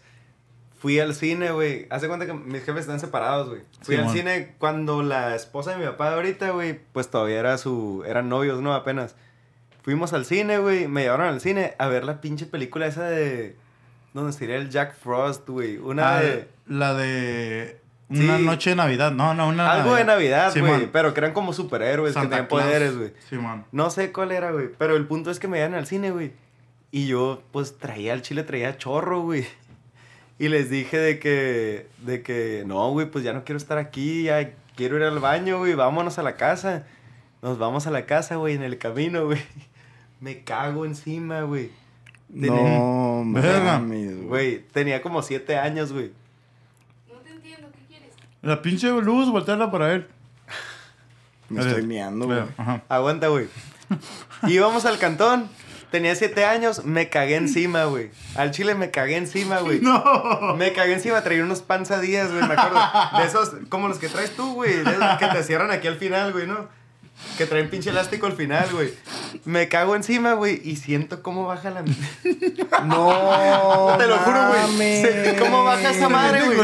[0.79, 1.87] fui al cine, güey.
[1.89, 3.61] Hace cuenta que mis jefes están separados, güey.
[3.83, 7.57] Fui al cine cuando la esposa de mi papá de ahorita, güey, pues todavía era
[7.57, 8.03] su.
[8.05, 8.73] eran novios, ¿no?
[8.73, 9.15] Apenas.
[9.81, 10.87] Fuimos al cine, güey.
[10.87, 13.55] Me llevaron al cine a ver la pinche película esa de.
[14.13, 15.77] ¿Dónde sería el Jack Frost, güey?
[15.77, 16.47] Una Ah, de.
[16.67, 17.79] La de.
[18.09, 18.43] Una Sí.
[18.43, 19.11] noche de Navidad.
[19.11, 19.71] No, no, una.
[19.71, 20.87] Algo de Navidad, güey.
[20.91, 22.63] pero que eran como superhéroes Santa que tenían Claus.
[22.63, 23.13] poderes, güey.
[23.29, 23.65] Sí, man.
[23.71, 24.69] No sé cuál era, güey.
[24.77, 26.33] Pero el punto es que me llevan al cine, güey.
[26.91, 29.45] Y yo, pues, traía al chile, traía chorro, güey.
[30.37, 34.23] Y les dije de que, de que, no, güey, pues ya no quiero estar aquí,
[34.23, 36.85] ya quiero ir al baño, güey, vámonos a la casa.
[37.41, 39.39] Nos vamos a la casa, güey, en el camino, güey.
[40.19, 41.69] Me cago encima, güey.
[42.31, 42.49] Tenía-
[42.79, 43.79] No, Verga.
[43.79, 44.27] mames, güey.
[44.27, 46.11] Güey, tenía como siete años, güey.
[47.11, 48.13] No te entiendo, ¿qué quieres?
[48.43, 50.07] La pinche luz, voltearla para él.
[51.47, 52.41] Me estoy miando, güey.
[52.89, 53.47] Aguanta, güey.
[54.47, 55.49] Íbamos al cantón.
[55.91, 58.09] Tenía siete años, me cagué encima, güey.
[58.35, 59.79] Al chile me cagué encima, güey.
[59.81, 60.55] No.
[60.57, 62.79] Me cagué encima, traía unos panzadillas, güey, me acuerdo.
[63.17, 64.73] De esos, como los que traes tú, güey.
[64.83, 66.67] De esos que te cierran aquí al final, güey, ¿no?
[67.37, 68.93] Que traen pinche elástico al final, güey.
[69.45, 71.81] Me cago encima, güey, y siento cómo baja la...
[72.85, 74.39] No, Te lo juro,
[74.75, 75.01] güey.
[75.01, 76.57] Sentí cómo baja esa madre, güey.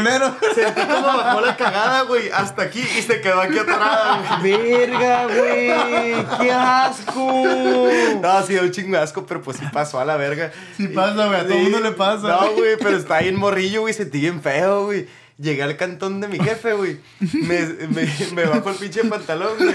[0.54, 4.52] Sentí cómo bajó la cagada, güey, hasta aquí y se quedó aquí atorada, güey.
[4.70, 6.26] Verga, güey.
[6.40, 7.88] Qué asco.
[8.22, 10.52] No, sí, un chingo de asco, pero pues sí pasó a la verga.
[10.76, 11.62] Sí pasa, güey, a todo Sí.
[11.62, 12.28] mundo le pasa.
[12.28, 15.06] No, güey, pero está ahí en morrillo, güey, sentí bien feo, güey.
[15.40, 16.98] Llegué al cantón de mi jefe, güey.
[17.20, 19.74] Me, me, me bajo el pinche pantalón, güey.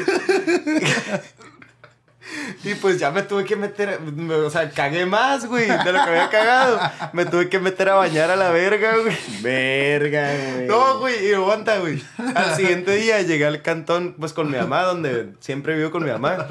[2.63, 6.03] Y pues ya me tuve que meter, me- o sea, cagué más, güey, de lo
[6.03, 6.79] que había cagado.
[7.13, 9.15] Me tuve que meter a bañar a la verga, güey.
[9.41, 10.67] Verga, güey.
[10.67, 12.03] No, güey, y aguanta, güey.
[12.33, 16.09] Al siguiente día llegué al cantón, pues con mi mamá, donde siempre vivo con mi
[16.09, 16.47] mamá.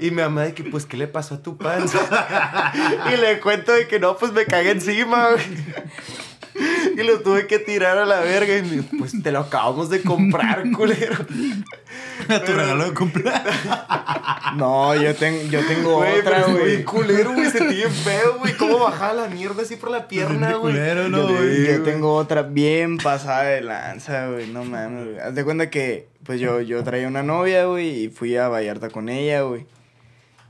[0.00, 2.72] Y mi mamá de que, pues, ¿qué le pasó a tu panza?
[3.12, 5.44] Y le cuento de que no, pues me cagué encima, güey.
[6.96, 8.56] Y lo tuve que tirar a la verga.
[8.56, 11.16] Y me dijo, pues te lo acabamos de comprar, culero.
[11.26, 13.42] tu regalo de cumpleaños.
[14.56, 16.82] No, yo, ten- yo tengo Güey, otra, güey.
[16.82, 17.50] culero, güey.
[17.50, 18.54] Sentí bien feo, güey.
[18.56, 20.72] Cómo bajaba la mierda así por la pierna, güey.
[20.74, 21.66] culero, Yo, no, güey.
[21.66, 24.46] yo tengo otra bien pasada de lanza, güey.
[24.48, 25.18] No mames, güey.
[25.20, 28.88] Haz de cuenta que, pues yo, yo traía una novia, güey, y fui a Vallarta
[28.88, 29.66] con ella, güey.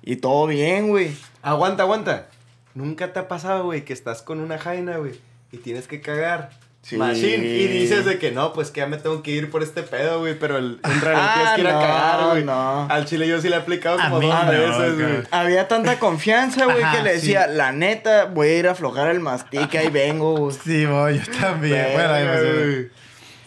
[0.02, 1.10] Y todo bien, güey.
[1.42, 2.28] Aguanta, aguanta.
[2.74, 5.14] Nunca te ha pasado, güey, que estás con una jaina, güey,
[5.52, 6.50] y tienes que cagar.
[6.82, 6.96] Sí.
[6.96, 7.44] Machine.
[7.44, 10.20] Y dices de que no, pues que ya me tengo que ir por este pedo,
[10.20, 12.44] güey, pero el- en realidad Ah, tienes que ir a no, cagar, güey.
[12.44, 12.86] no.
[12.88, 15.22] Al chile yo sí le he aplicado A como dos no, veces, güey.
[15.30, 17.16] Había tanta confianza, güey, Ajá, que le sí.
[17.16, 20.56] decía, la neta, voy a ir a aflojar el mastique, ahí vengo, güey.
[20.64, 21.88] Sí, güey, yo también.
[21.92, 22.88] Bueno, ahí güey.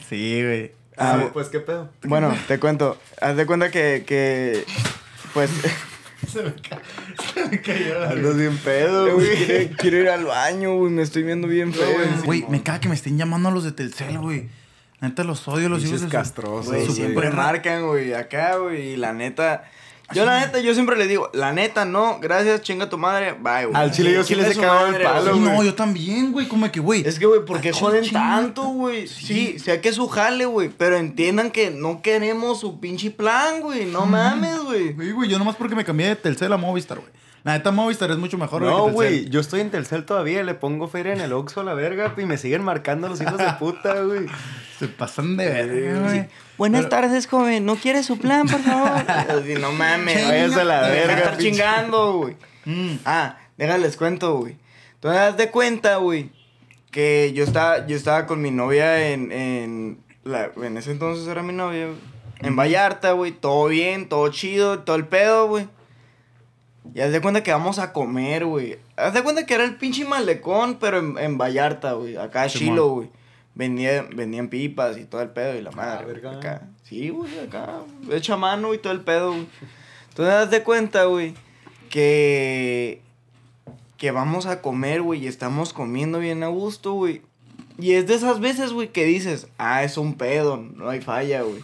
[0.07, 0.71] Sí, güey.
[0.97, 1.89] Ah, Sí, pues qué pedo.
[2.03, 2.97] Bueno, te cuento.
[3.21, 4.65] Haz de cuenta que, que
[5.33, 5.49] pues,
[6.27, 6.81] Se me, ca-
[7.33, 9.45] se me cayó la Andas bien pedo, güey, güey.
[9.45, 11.87] quiero, quiero ir al baño, güey, me estoy viendo bien feo.
[12.25, 14.49] güey, me caga que me estén llamando a los de Telcel, güey.
[15.01, 19.13] Neta, los odio, los hijos de castrosos, Güey, siempre marcan, güey, acá, güey, y la
[19.13, 19.63] neta...
[20.13, 23.65] Yo la neta, yo siempre le digo, la neta, no, gracias, chinga tu madre, bye,
[23.65, 23.75] güey.
[23.75, 25.53] Al chile yo sí les he cagado el palo, Sí, güey.
[25.57, 26.47] no, yo también, güey.
[26.47, 27.07] Como que, güey.
[27.07, 28.19] Es que, güey, ¿por qué Ah, joden chinga.
[28.19, 29.07] tanto, güey?
[29.07, 33.61] Sí, sé que es su jale, güey, pero entiendan que no queremos su pinche plan,
[33.61, 34.93] güey, no mames, güey.
[34.93, 37.11] Güey, güey, yo nomás porque me cambié de Telcel a Movistar, güey.
[37.43, 40.87] La neta, Movistar es mucho mejor, No, güey, yo estoy en Telcel todavía, le pongo
[40.87, 44.01] feria en el Oxxo a la verga y me siguen marcando los hijos de puta,
[44.03, 44.27] güey.
[44.77, 46.27] Se pasan de verga, güey.
[46.57, 47.65] Buenas Pero- tardes, joven.
[47.65, 48.91] ¿No quiere su plan, por favor?
[49.07, 50.27] Así, no mames.
[50.27, 52.35] Váyase a la verga, estar chingando, güey.
[52.65, 52.97] Mm.
[53.05, 54.57] Ah, déjales cuento, güey.
[54.95, 56.29] Entonces, haz de cuenta, güey,
[56.91, 61.41] que yo estaba, yo estaba con mi novia en, en, la, en ese entonces era
[61.41, 61.97] mi novia, güey,
[62.41, 65.67] en Vallarta, güey, todo bien, todo chido, todo el pedo, güey.
[66.93, 68.77] Y haz de cuenta que vamos a comer, güey.
[68.95, 72.47] Haz de cuenta que era el pinche malecón, pero en, en Vallarta, güey, acá.
[72.47, 73.09] Chilo, güey.
[73.53, 76.37] Vendía, vendían pipas y todo el pedo y la madre, güey, verga.
[76.37, 76.67] acá.
[76.83, 77.79] Sí, güey, acá,
[78.09, 79.47] hecha mano y todo el pedo, güey.
[80.09, 81.33] Entonces, haz de cuenta, güey,
[81.89, 83.01] que
[84.01, 87.21] que vamos a comer, güey, y estamos comiendo bien a gusto, güey.
[87.77, 91.43] Y es de esas veces, güey, que dices, ah, es un pedo, no hay falla,
[91.43, 91.63] güey.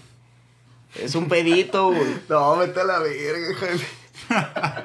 [0.93, 2.05] Es un pedito, güey.
[2.29, 3.83] No, vete a la verga, Jaime.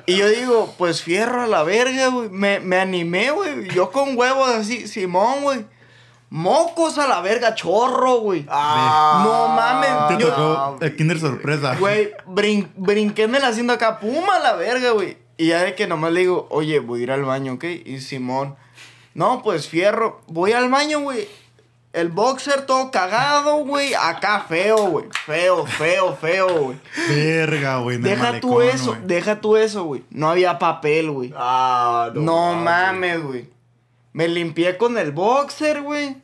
[0.06, 2.28] Y yo digo, pues fierro a la verga, güey.
[2.28, 3.68] Me, me animé, güey.
[3.70, 5.64] Yo con huevos así, Simón, güey.
[6.30, 8.46] Mocos a la verga, chorro, güey.
[8.48, 10.16] Ah, no mames.
[10.16, 11.76] Te yo- tocó el Kinder Sorpresa.
[11.76, 15.18] Güey, brin brinqué me la haciendo acá, puma a la verga, güey.
[15.36, 17.64] Y ya de que nomás le digo, oye, voy a ir al baño, ¿ok?
[17.84, 18.56] Y Simón,
[19.14, 21.28] no, pues fierro, voy al baño, güey.
[21.92, 23.92] El boxer todo cagado, güey.
[23.94, 25.06] Acá feo, güey.
[25.26, 26.78] Feo, feo, feo, güey.
[27.08, 27.98] Verga, güey.
[27.98, 29.00] Deja tú malecón, eso, güey.
[29.04, 30.02] deja tú eso, güey.
[30.10, 31.34] No había papel, güey.
[31.36, 33.50] Ah, No, mames, güey.
[34.14, 36.16] Me limpié con el boxer, güey.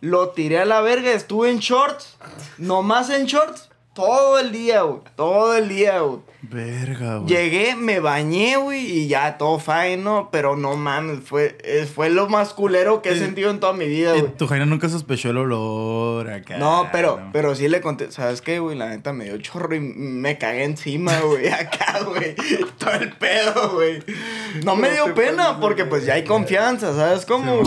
[0.00, 2.16] Lo tiré a la verga, estuve en shorts.
[2.58, 3.65] Nomás en shorts.
[3.96, 5.00] Todo el día, güey.
[5.16, 6.20] Todo el día, güey.
[6.42, 7.28] Verga, güey.
[7.28, 10.28] Llegué, me bañé, güey, y ya todo fine, ¿no?
[10.30, 13.88] Pero no mames, fue, eh, fue lo más culero que he sentido en toda mi
[13.88, 14.36] vida, güey.
[14.36, 16.58] Tu Jaina nunca sospechó el olor acá.
[16.58, 18.76] No, pero, pero sí le conté, ¿sabes qué, güey?
[18.76, 22.34] La neta me dio chorro y me cagué encima, güey, acá, güey.
[22.76, 24.02] Todo el pedo, güey.
[24.62, 27.62] No me dio pena porque pues ya hay confianza, ¿sabes cómo?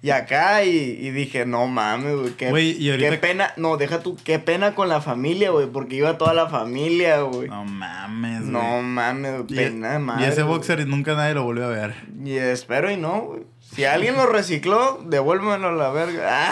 [0.00, 4.88] Y acá, y, dije, no mames, güey, qué, pena, no, deja tú, qué pena con
[4.88, 7.48] la familia, güey, porque iba toda la familia, güey.
[7.48, 8.52] No mames, güey.
[8.52, 10.24] No mames, pena madre.
[10.24, 11.96] Y ese boxer nunca nadie lo volvió a ver.
[12.24, 13.42] Y espero y no, güey.
[13.74, 16.46] Si alguien lo recicló, devuélvemelo a la verga.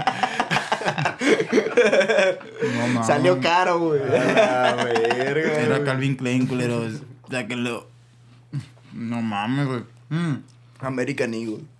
[2.74, 3.06] no, mames.
[3.06, 4.00] Salió caro, güey.
[4.36, 5.52] Ah, verga.
[5.62, 6.82] Era Calvin Klein, culero.
[6.82, 7.86] O que lo...
[8.92, 9.84] No mames, güey.
[10.08, 10.42] Mm.
[10.80, 11.77] American Eagle.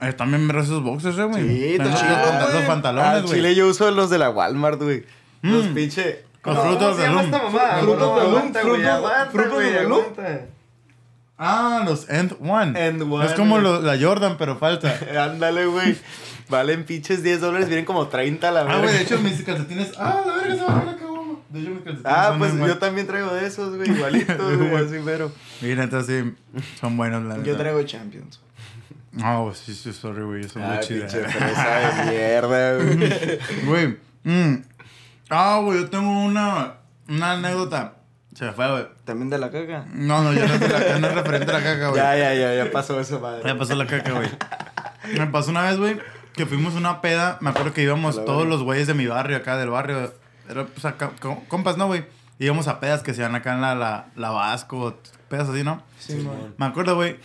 [0.00, 1.42] Eh, también me esos boxes, eh, güey.
[1.42, 3.34] Sí, te chido con los pantalones, güey.
[3.34, 5.04] Chile yo uso los de la Walmart, güey.
[5.42, 5.74] Los mm.
[5.74, 6.24] pinche...
[6.42, 7.30] Con frutos de loom.
[7.80, 8.52] Frutos de loom.
[9.32, 10.04] Frutos de loom.
[11.36, 12.86] Ah, los End One.
[12.86, 13.24] End One.
[13.24, 14.98] Es como la Jordan, pero falta.
[15.24, 15.96] Ándale, güey.
[16.48, 18.78] Valen pinches 10 dólares, vienen como 30 la verdad.
[18.78, 19.92] Ah, güey, de hecho mis calcetines.
[19.98, 21.04] Ah, la verga se va a ver acá,
[21.50, 22.12] De hecho mis calcetines.
[22.12, 25.30] Ah, pues yo también traigo de esos, güey, igualitos, güey, así, pero.
[25.60, 28.40] Mira, entonces sí, son buenos, la Yo traigo Champions.
[29.24, 30.44] Oh, sí, sí, sorry, güey.
[30.44, 31.06] Eso muy chido.
[31.06, 33.38] de mierda, güey.
[33.64, 33.98] Güey.
[34.24, 34.62] Mm.
[35.30, 36.74] Ah, güey, yo tengo una,
[37.08, 37.94] una anécdota.
[38.34, 38.86] Se me fue, güey.
[39.04, 39.86] ¿También de la caca?
[39.92, 42.00] No, no, ya no es, de la, no es referente a la caca, güey.
[42.00, 43.42] Ya, ya, ya, ya pasó eso, madre.
[43.44, 44.28] Ya pasó la caca, güey.
[45.18, 45.98] Me pasó una vez, güey,
[46.34, 47.38] que fuimos una peda.
[47.40, 50.12] Me acuerdo que íbamos todos los güeyes de mi barrio, acá del barrio.
[50.48, 51.12] Era, pues, acá,
[51.48, 52.06] compas, ¿no, güey?
[52.38, 54.96] Íbamos a pedas que se van acá en la, la, la Vasco,
[55.28, 55.82] pedas así, ¿no?
[55.98, 56.38] Sí, güey.
[56.56, 57.18] Me acuerdo, güey,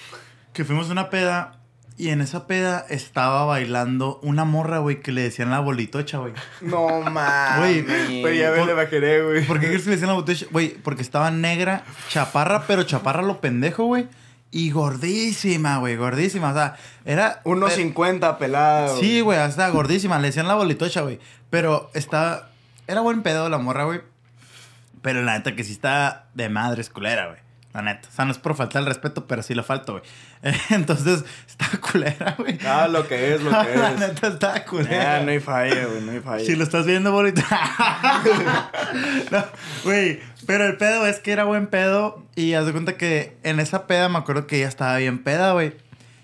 [0.53, 1.59] que fuimos una peda
[1.97, 6.33] y en esa peda estaba bailando una morra, güey, que le decían la bolitocha, güey.
[6.61, 7.85] No mames.
[8.21, 9.45] Güey, ya me la imaginé, güey.
[9.45, 10.45] ¿Por qué crees que le decían la bolitocha?
[10.51, 14.07] Güey, porque estaba negra, chaparra, pero chaparra lo pendejo, güey.
[14.49, 16.51] Y gordísima, güey, gordísima.
[16.51, 16.75] O sea,
[17.05, 17.41] era.
[17.43, 18.95] Unos 50 pelada.
[18.99, 20.19] Sí, güey, hasta gordísima.
[20.19, 21.19] Le decían la bolitocha, güey.
[21.49, 22.49] Pero estaba.
[22.85, 24.01] Era buen pedo la morra, güey.
[25.01, 27.39] Pero la neta que sí está de madre esculera, güey.
[27.73, 28.07] La neta.
[28.07, 30.03] O sea, no es por faltar el respeto, pero sí lo falto, güey.
[30.69, 32.59] Entonces, está culera, güey.
[32.65, 33.79] Ah, lo que es, lo que es.
[33.79, 35.17] La neta está culera.
[35.17, 36.45] Ah, no hay falla, güey, no hay falla.
[36.45, 37.41] Si lo estás viendo, bonito.
[39.83, 42.23] güey, pero el pedo es que era buen pedo.
[42.35, 45.53] Y haz de cuenta que en esa peda me acuerdo que ella estaba bien peda,
[45.53, 45.73] güey.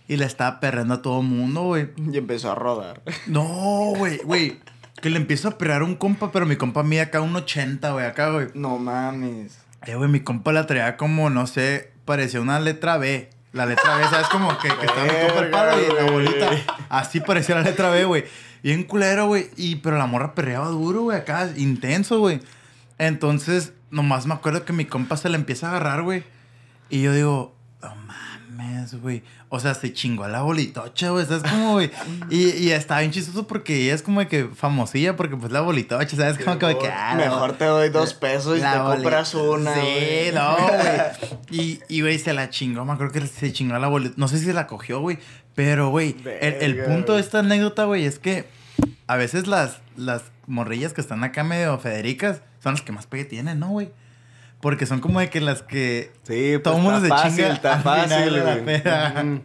[0.07, 1.89] Y le estaba perreando a todo mundo, güey.
[2.11, 3.01] Y empezó a rodar.
[3.25, 4.59] No, güey, güey.
[5.01, 7.91] Que le empiezo a perrear a un compa, pero mi compa mide acá un 80,
[7.91, 8.47] güey, acá, güey.
[8.53, 9.57] No mames.
[9.85, 13.29] Eh, güey, mi compa la traía como, no sé, parecía una letra B.
[13.51, 14.27] La letra B, ¿sabes?
[14.27, 16.49] Como que, que estaba mi compa el palo y la bolita.
[16.89, 18.25] Así parecía la letra B, güey.
[18.61, 19.49] Bien culero, güey.
[19.55, 22.41] Y, pero la morra perreaba duro, güey, acá, intenso, güey.
[22.97, 26.23] Entonces, nomás me acuerdo que mi compa se le empieza a agarrar, güey.
[26.89, 27.55] Y yo digo,
[28.79, 29.23] mames, güey.
[29.49, 31.25] O sea, se chingó a la bolitocha, güey.
[31.25, 31.91] ¿Sabes cómo, güey?
[32.29, 35.61] y, y está bien chistoso porque ella es como de que famosilla, porque pues la
[35.61, 36.37] bolitocha, ¿sabes?
[36.37, 39.73] Como que, ah, Mejor te doy dos pesos y te compras una.
[39.75, 41.39] Sí, no, güey.
[41.51, 42.85] Y, y, güey, se la chingó.
[42.85, 44.15] Me acuerdo que se chingó a la bolitocha.
[44.17, 45.17] No sé si se la cogió, güey.
[45.55, 48.45] Pero, güey, el, el, punto de esta anécdota, güey, es que
[49.07, 53.25] a veces las, las morrillas que están acá medio federicas son las que más pegue
[53.25, 53.91] tienen, ¿no, güey?
[54.61, 56.11] Porque son como de que las que.
[56.23, 57.53] Sí, pues todo el mundo se fácil, chinga.
[57.53, 59.41] Está fácil, güey.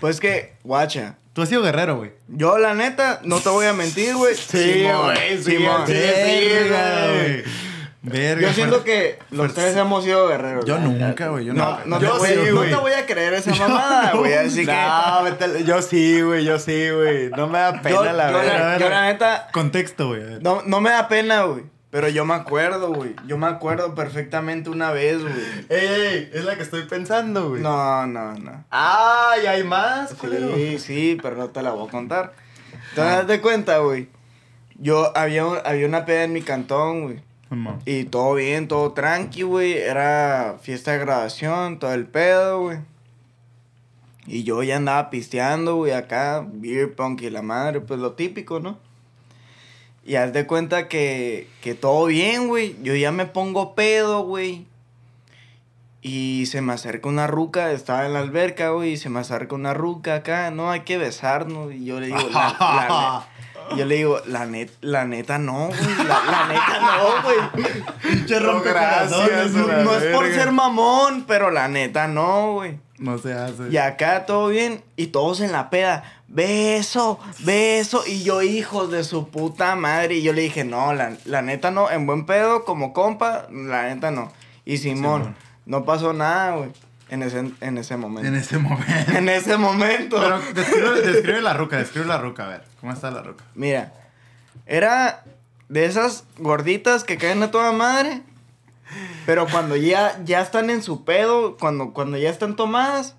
[0.00, 1.16] Pues que, guacha.
[1.32, 2.12] Tú has sido guerrero, güey.
[2.26, 4.34] Yo, la neta, no te voy a mentir, güey.
[4.34, 5.42] Sí, güey.
[5.42, 7.44] Sí, güey.
[8.00, 10.64] Verga, yo siento que los tres hemos sido guerreros.
[10.64, 11.44] Yo nunca, güey.
[11.44, 14.34] Yo no, no, yo te voy, sí, no te voy a creer esa mamada, güey.
[14.34, 14.72] Así que.
[14.72, 16.44] No, yo sí, güey.
[16.44, 17.30] Yo sí, güey.
[17.30, 18.78] No me da pena, la verdad.
[18.78, 19.48] Yo, la neta.
[19.52, 20.22] Contexto, güey.
[20.40, 21.64] No, no me da pena, güey.
[21.90, 23.14] Pero yo me acuerdo, güey.
[23.26, 25.34] Yo me acuerdo perfectamente una vez, güey.
[25.70, 27.62] Ey, ey, es la que estoy pensando, güey.
[27.62, 28.64] No, no, no.
[28.70, 30.14] ¡Ay, hay más,
[30.54, 32.34] Sí, sí, pero no te la voy a contar.
[32.90, 33.24] Entonces, ah.
[33.24, 34.08] de cuenta, güey.
[34.76, 37.22] Yo había, había una peda en mi cantón, güey.
[37.86, 39.78] Y todo bien, todo tranqui, güey.
[39.78, 42.78] Era fiesta de graduación, todo el pedo, güey.
[44.26, 48.60] Y yo ya andaba pisteando, güey, acá, beer punk y la madre, pues lo típico,
[48.60, 48.78] ¿no?
[50.08, 52.74] Y haz de cuenta que, que todo bien, güey.
[52.82, 54.64] Yo ya me pongo pedo, güey.
[56.00, 59.54] Y se me acerca una ruca, estaba en la alberca, güey, y se me acerca
[59.54, 61.74] una ruca acá, no, hay que besarnos.
[61.74, 63.26] Y yo le digo, la,
[63.76, 67.74] yo le digo, la, net, la neta no, güey, la, neta no, güey.
[68.00, 72.80] Pinche no, gracias, no, no es por ser mamón, pero la neta no, güey.
[72.98, 73.68] No se hace.
[73.70, 76.17] Y acá todo bien y todos en la peda.
[76.28, 78.04] Beso, beso.
[78.06, 80.16] Y yo, hijos de su puta madre.
[80.16, 81.90] Y yo le dije, no, la, la neta no.
[81.90, 84.30] En buen pedo, como compa, la neta no.
[84.64, 86.70] Y Simón, no pasó nada, güey.
[87.08, 88.28] En ese, en ese momento.
[88.28, 89.12] En ese momento.
[89.16, 90.20] en ese momento.
[90.20, 92.64] Pero describe, describe la ruca, describe la ruca, a ver.
[92.80, 93.44] ¿Cómo está la ruca?
[93.54, 93.94] Mira,
[94.66, 95.24] era
[95.70, 98.22] de esas gorditas que caen a toda madre.
[99.24, 103.16] Pero cuando ya, ya están en su pedo, cuando, cuando ya están tomadas,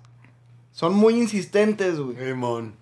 [0.72, 2.16] son muy insistentes, güey.
[2.16, 2.79] Simón.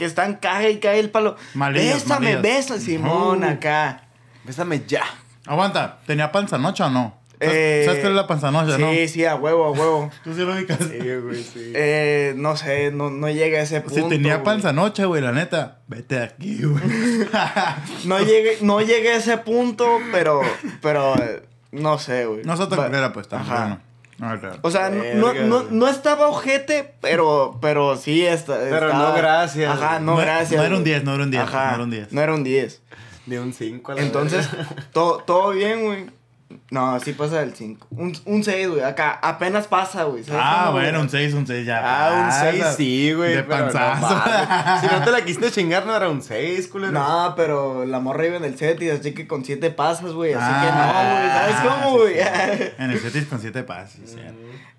[0.00, 1.36] Que están cae y cae el palo.
[1.52, 2.42] Malillas, Bésame, malillas.
[2.42, 3.48] besa, Simón, Uh.
[3.50, 4.04] acá.
[4.44, 5.02] Bésame ya.
[5.46, 7.20] Aguanta, ¿tenía panzanocha o no?
[7.38, 9.08] ¿Sabes, Eh, ¿sabes qué es la panzanocha, sí, no?
[9.08, 10.10] sí, a huevo, a huevo.
[10.24, 10.78] Tú sí lo ubicas.
[10.78, 11.72] Sí, güey, sí.
[11.74, 13.94] Eh, no sé, no, no llega a ese punto.
[14.02, 16.82] Si tenía panzanocha, güey, la neta, vete de aquí, güey.
[18.06, 20.40] No llegué, no llegué a ese punto, pero,
[20.80, 21.42] pero, eh,
[21.72, 22.42] no sé, güey.
[22.44, 23.54] no tan Va- culera, pues, tan Ajá.
[23.54, 23.80] culera,
[24.20, 24.58] No, claro.
[24.60, 29.72] O sea, no, no, no, estaba ojete, pero, pero sí está, Pero estaba- no gracias,
[29.72, 30.60] Ajá, no, No- gracias.
[30.60, 30.92] no era un güey.
[30.92, 32.12] 10, no era un 10, Ajá, no era un 10.
[32.12, 32.82] No era un 10.
[33.24, 34.46] De un 5 a la Entonces,
[34.92, 36.06] todo bien, güey.
[36.70, 37.86] No, sí pasa del 5.
[37.90, 38.80] Un, un 6, güey.
[38.82, 40.24] Acá apenas pasa, güey.
[40.24, 41.02] ¿sabes Ah, bueno, güey?
[41.02, 41.80] un 6, un 6 ya.
[41.82, 42.50] Ah, un pasa.
[42.50, 43.30] 6 sí, güey.
[43.36, 44.00] De no panzazo.
[44.14, 44.80] mames.
[44.80, 46.92] si no te la quisiste chingar, no era un 6, culero.
[46.92, 50.32] No, pero la morra iba en el set y así que con 7 pasas, güey.
[50.34, 51.54] Así Ah, que no, güey.
[51.54, 52.14] ¿Sabes cómo, güey?
[52.78, 54.16] En el Cetis con 7 pasos, sí.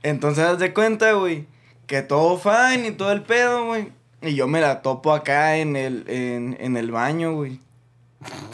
[0.04, 1.46] Entonces, haz de cuenta, güey,
[1.88, 3.92] que todo fine y todo el pedo, güey.
[4.22, 7.60] Y yo me la topo acá en el, en, en el baño, güey.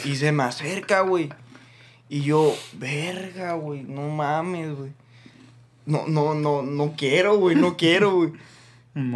[0.04, 1.28] Y se me acerca, güey.
[2.08, 4.92] Y yo, verga, güey, no mames, güey.
[5.86, 8.32] No, no, no, no quiero, güey, no quiero, güey.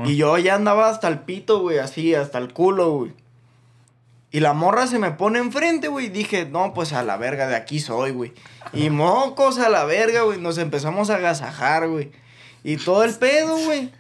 [0.04, 3.12] Y yo ya andaba hasta el pito, güey, así, hasta el culo, güey.
[4.30, 6.08] Y la morra se me pone enfrente, güey.
[6.08, 8.32] Dije, no, pues a la verga, de aquí soy, güey.
[8.72, 10.40] Y mocos a la verga, güey.
[10.40, 12.12] Nos empezamos a agasajar, güey.
[12.64, 13.90] Y todo el pedo, güey.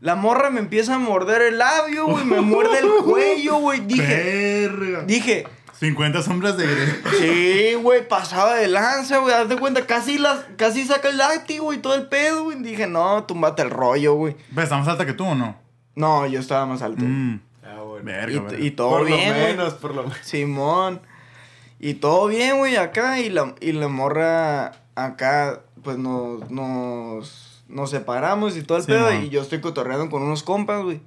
[0.00, 2.24] La morra me empieza a morder el labio, güey.
[2.24, 3.80] Me muerde el cuello, güey.
[3.86, 5.02] Dije, Verga.
[5.04, 5.44] dije,
[5.82, 6.88] 50 sombras de Grey.
[7.18, 9.34] sí, güey, pasaba de lanza, güey.
[9.34, 12.62] Haz de cuenta, casi, las, casi saca el látigo y todo el pedo, güey.
[12.62, 14.36] Dije, no, túmbate el rollo, güey.
[14.50, 15.56] ¿Ves, está más alta que tú o no?
[15.96, 17.02] No, yo estaba más alto.
[17.04, 17.40] Mm.
[17.64, 18.04] Ah, bueno.
[18.04, 18.64] Verga, Y, verga.
[18.64, 19.46] y todo por bien, lo güey.
[19.56, 20.18] menos, por lo menos.
[20.22, 21.00] Simón.
[21.80, 23.18] Y todo bien, güey, acá.
[23.18, 29.12] Y la, y la morra acá, pues nos, nos, nos separamos y todo el pedo.
[29.14, 31.00] Y yo estoy cotorreando con unos compas, güey.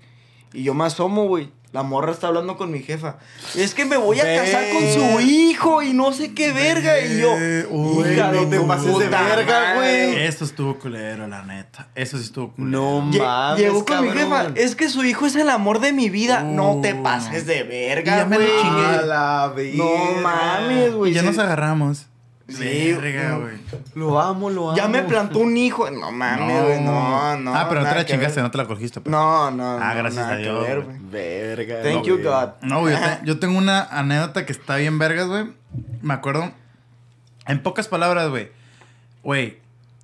[0.52, 1.50] Y yo me asomo, güey.
[1.76, 3.18] La morra está hablando con mi jefa.
[3.54, 7.02] Es que me voy a casar con su hijo y no sé qué verga.
[7.02, 7.34] Y yo,
[7.70, 9.76] uy, hija de no te tu pases de puta verga, madre.
[10.14, 10.24] güey.
[10.26, 11.90] Eso estuvo culero, la neta.
[11.94, 12.72] Eso sí estuvo culero.
[13.02, 14.54] No Lle- mames, Llegó con mi cabrón.
[14.54, 14.62] jefa.
[14.62, 16.44] Es que su hijo es el amor de mi vida.
[16.44, 17.04] no te Uh.
[17.04, 18.62] pases de Y verga, ya me lo güey.
[18.62, 18.86] chingué.
[18.86, 19.76] A la verga.
[19.76, 21.12] No mames, güey.
[21.12, 22.08] Y ya nos agarramos.
[22.48, 23.40] Sí, Verga, no.
[23.42, 23.56] güey.
[23.96, 24.78] Lo amo, lo amo.
[24.78, 25.90] Ya me plantó un hijo.
[25.90, 26.80] No mames, güey.
[26.82, 27.56] No, no.
[27.56, 28.44] Ah, pero no te la chingaste, ver.
[28.44, 29.02] no te la cogiste.
[29.02, 29.12] pues.
[29.12, 29.78] No, no.
[29.82, 30.98] Ah, no, gracias nada a que Dios, ver, güey.
[31.10, 31.82] Verga.
[31.82, 32.18] Thank no, you.
[32.24, 32.50] God.
[32.62, 35.46] No, güey, yo, te- yo tengo una anécdota que está bien vergas, güey.
[36.04, 36.52] Me acuerdo.
[37.48, 38.52] En pocas palabras, güey.
[39.24, 39.58] Güey,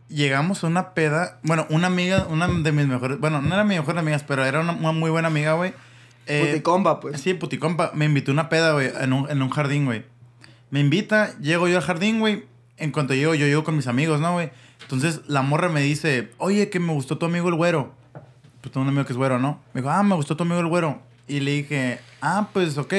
[0.09, 1.37] llegamos a una peda.
[1.43, 3.19] Bueno, una amiga, una de mis mejores.
[3.19, 5.73] Bueno, no era mi mejor amigas, pero era una, una muy buena amiga, güey.
[6.25, 7.21] Eh, Puticompa, pues.
[7.21, 7.91] Sí, puticompa.
[7.93, 10.05] Me invitó a una peda, güey, en un, en un jardín, güey.
[10.71, 12.45] Me invita, llego yo al jardín, güey.
[12.77, 14.51] En cuanto llego, yo llego con mis amigos, ¿no, güey?
[14.81, 17.93] Entonces la morra me dice, oye, que me gustó tu amigo el güero.
[18.61, 19.61] Pues tengo un amigo que es güero, ¿no?
[19.73, 21.01] Me dijo, ah, me gustó tu amigo el güero.
[21.27, 22.93] Y le dije, ah, pues ok.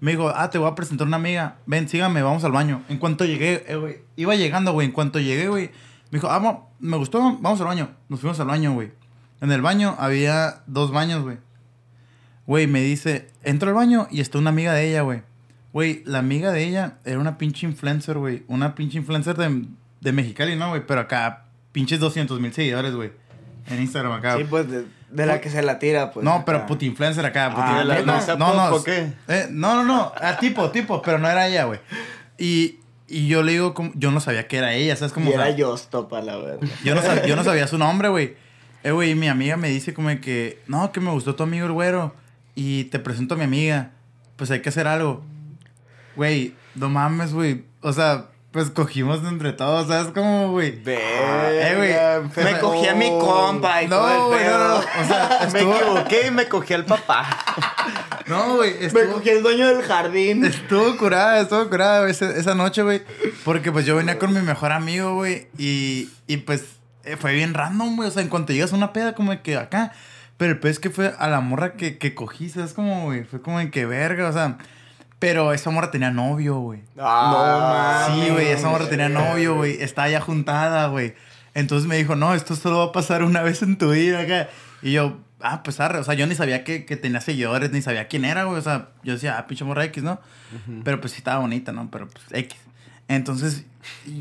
[0.00, 1.56] Me dijo, ah, te voy a presentar una amiga.
[1.66, 2.82] Ven, sígame, vamos al baño.
[2.88, 4.88] En cuanto llegué, eh, güey, iba llegando, güey.
[4.88, 5.70] En cuanto llegué, güey,
[6.10, 7.90] me dijo, ah, me gustó, vamos al baño.
[8.08, 8.90] Nos fuimos al baño, güey.
[9.40, 11.38] En el baño había dos baños, güey.
[12.46, 15.22] Güey, me dice, entro al baño y está una amiga de ella, güey.
[15.72, 18.42] Güey, la amiga de ella era una pinche influencer, güey.
[18.48, 19.64] Una pinche influencer de,
[20.00, 20.82] de Mexicali, ¿no, güey?
[20.86, 23.10] Pero acá, pinches 200 mil seguidores, güey.
[23.70, 24.36] En Instagram acá.
[24.36, 26.24] Sí, pues de, de la que se la tira, pues.
[26.24, 26.44] no, acá.
[26.44, 27.50] pero puti influencer acá.
[27.50, 29.12] puti- Ah, ¿la- no, no, no, pop o qué?
[29.28, 30.12] eh, no, no, no.
[30.20, 31.80] Ah, tipo, tipo, pero no era ella, güey.
[32.38, 35.12] Y, y yo le digo, como, yo no sabía que era ella, ¿sabes?
[35.12, 36.58] Como, Y era yo, topa, la verdad.
[36.84, 38.34] yo, no sabía, yo no sabía su nombre, güey.
[38.84, 41.72] Eh, güey, mi amiga me dice como que, no, que me gustó tu amigo el
[41.72, 42.14] güero.
[42.56, 43.92] Y te presento a mi amiga.
[44.36, 45.24] Pues hay que hacer algo.
[46.16, 47.64] Güey, no mames, güey.
[47.80, 50.82] O sea, pues cogimos entre todos, ¿sabes cómo, güey?
[50.86, 51.74] Eh,
[52.34, 52.44] güey.
[52.44, 54.68] Me cogí a mi compa y todo No, el güey, no, pedo.
[54.68, 54.76] no.
[54.76, 57.26] O sea, Me equivoqué y me cogí al papá.
[58.28, 60.44] No, güey, Me cogí el dueño del jardín.
[60.44, 63.02] Estuvo curada, estuvo curada güey, esa, esa noche, güey.
[63.44, 65.48] Porque pues yo venía con mi mejor amigo, güey.
[65.58, 66.64] Y, y pues
[67.04, 68.08] eh, fue bien random, güey.
[68.08, 69.92] O sea, en cuanto llegas a una peda, como de que acá.
[70.36, 72.72] Pero el pez que fue a la morra que, que cogí, ¿sabes?
[72.74, 74.56] Como, güey, fue como en que verga, o sea.
[75.22, 76.80] Pero esa morra tenía novio, güey.
[76.98, 79.80] Ah, No, Sí, güey, esa morra tenía novio, güey.
[79.80, 81.14] Estaba ya juntada, güey.
[81.54, 84.48] Entonces me dijo, no, esto solo va a pasar una vez en tu vida acá.
[84.82, 86.00] Y yo, ah, pues arre.
[86.00, 88.58] O sea, yo ni sabía que, que tenía seguidores, ni sabía quién era, güey.
[88.58, 90.20] O sea, yo decía, ah, pinche morra X, ¿no?
[90.82, 91.88] Pero pues sí estaba bonita, ¿no?
[91.92, 92.58] Pero pues X.
[93.06, 93.64] Entonces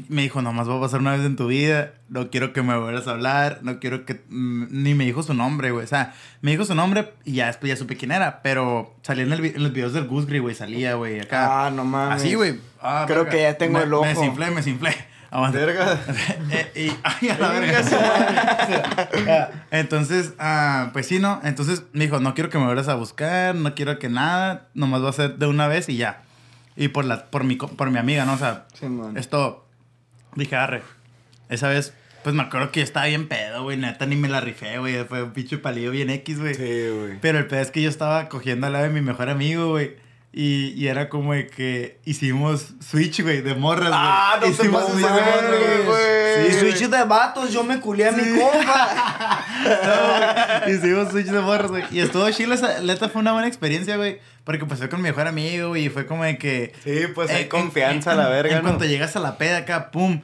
[0.10, 2.78] me dijo, nomás va a pasar una vez en tu vida, no quiero que me
[2.78, 4.22] vuelvas a hablar, no quiero que...
[4.30, 5.84] Mm, ni me dijo su nombre, güey.
[5.84, 9.24] O sea, me dijo su nombre y ya después ya supe quién era, pero salía
[9.24, 11.68] en, el, en los videos del Goose güey, salía, güey, acá.
[11.68, 12.22] Ah, no mames.
[12.22, 12.60] Así, güey.
[12.82, 14.04] Ah, Creo que ya tengo el ojo.
[14.04, 14.96] Me desinflé, me desinflé.
[15.54, 16.00] Verga.
[16.52, 17.82] Eh, y, ay, a la verga.
[19.72, 21.40] Entonces, ah, pues sí, ¿no?
[21.44, 25.02] Entonces me dijo, no quiero que me vuelvas a buscar, no quiero que nada, nomás
[25.02, 26.24] va a ser de una vez y ya.
[26.76, 28.34] Y por, la, por, mi, por mi amiga, ¿no?
[28.34, 28.66] O sea,
[29.16, 29.66] esto,
[30.36, 30.84] dije, arre.
[31.50, 31.94] Esa vez,
[32.24, 33.78] pues me acuerdo que yo estaba bien pedo, güey.
[33.78, 35.04] Neta, ni me la rifé, güey.
[35.06, 36.56] Fue un pinche palillo bien X, güey.
[36.56, 37.20] Sí, güey.
[37.20, 39.96] Pero el pedo es que yo estaba cogiendo a la de mi mejor amigo, güey.
[40.34, 44.02] Y, y, era como de que hicimos switch, güey, de morras, güey.
[44.02, 46.52] Ah, no hicimos switch de morras, güey.
[46.52, 49.41] Sí, switch de vatos, yo me culé a mi compa.
[49.64, 51.84] no, hicimos switch de morras, güey.
[51.92, 54.20] Y estuvo chido, esa neta fue una buena experiencia, güey.
[54.44, 56.74] Porque pues fue con mi mejor amigo, y fue como de que...
[56.84, 60.22] Sí, pues hay confianza a la verga, En cuanto llegas a la peda acá, pum.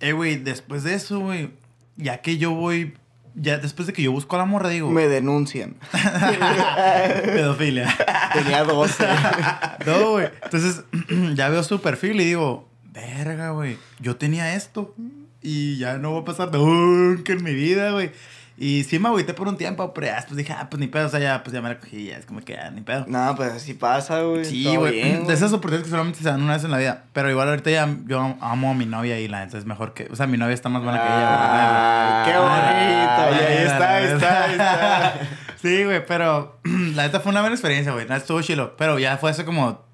[0.00, 1.50] Eh, güey, después de eso, güey,
[1.96, 2.94] ya que yo voy
[3.34, 4.90] ya después de que yo busco a la morra, digo.
[4.90, 5.76] Me denuncian.
[7.24, 7.94] Pedofilia.
[8.32, 9.06] Tenía 12.
[9.86, 10.28] no, güey.
[10.42, 10.84] Entonces,
[11.34, 13.76] ya veo su perfil y digo, verga, güey.
[13.98, 14.94] Yo tenía esto.
[15.42, 18.12] Y ya no va a pasar nunca en mi vida, güey.
[18.56, 21.06] Y sí me agüité por un tiempo, pero ya después dije, ah, pues ni pedo,
[21.06, 23.04] o sea, ya, pues ya me la cogí, ya es como que ya, ni pedo.
[23.08, 24.44] No, pues así pasa, güey.
[24.44, 25.24] Sí, güey.
[25.24, 27.04] De esas oportunidades que solamente se dan una vez en la vida.
[27.12, 30.08] Pero igual ahorita ya yo amo a mi novia y la neta es mejor que.
[30.10, 33.44] O sea, mi novia está más buena que ella, ah, ¡Qué bonito!
[33.44, 35.14] ahí está, ahí está, ahí está.
[35.60, 36.60] sí, güey, pero
[36.94, 38.06] la neta fue una buena experiencia, güey.
[38.08, 38.76] Estuvo chilo.
[38.76, 39.84] Pero ya fue hace como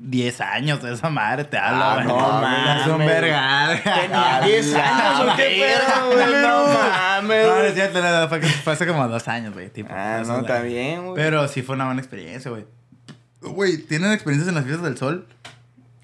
[0.00, 2.82] 10 años de esa madre, te hablo, ah, No, mames.
[2.82, 3.80] Es un verga.
[3.82, 6.42] Tenía 10 años, ¿o qué pedo, güey?
[6.42, 7.46] No mames.
[7.46, 9.70] No, es cierto, fue, hace como 2 años, güey.
[9.70, 11.14] Tipo, ah, no, está bien, güey.
[11.16, 12.64] Pero sí fue una buena experiencia, güey.
[13.40, 15.26] Güey, ¿tienen experiencias en las fiestas del sol?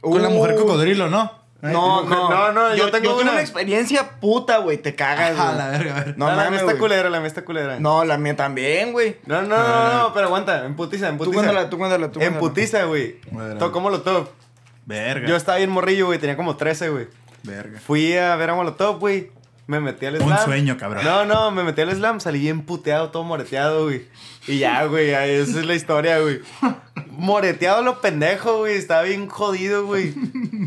[0.00, 0.58] Con la mujer uh.
[0.58, 1.43] cocodrilo, ¿no?
[1.62, 3.40] No, no, no, no, yo, tengo una...
[3.40, 5.56] experiencia puta, güey, te cagas, güey.
[5.56, 6.18] la verga, a ver.
[6.18, 7.80] No, la mía está culera, la mía está culera.
[7.80, 9.16] No, la mía también, güey.
[9.24, 11.30] No, no, no, no, pero aguanta, en putiza, en putiza.
[11.30, 13.16] Tú cuéntala, tú cuéntala, tú En putiza, güey.
[13.72, 14.28] ¿Cómo lo top?
[14.86, 15.26] Verga.
[15.26, 17.08] Yo estaba bien morrillo, güey, tenía como 13, güey.
[17.42, 17.78] Verga.
[17.80, 19.30] Fui a ver a Molotov, güey.
[19.66, 20.28] Me metí al slam.
[20.28, 21.04] Un sueño, cabrón.
[21.04, 24.06] No, no, me metí al slam, salí bien puteado, todo moreteado, güey.
[24.46, 26.40] Y ya, güey, esa es la historia, güey.
[27.18, 28.76] Moreteado lo pendejo, güey.
[28.76, 30.14] Estaba bien jodido, güey.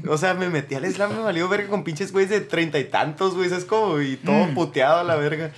[0.08, 2.86] O sea, me metí al slam, me valió verga con pinches güeyes de treinta y
[2.86, 3.52] tantos, güey.
[3.52, 4.54] Es como, y todo mm.
[4.54, 5.52] puteado a la verga.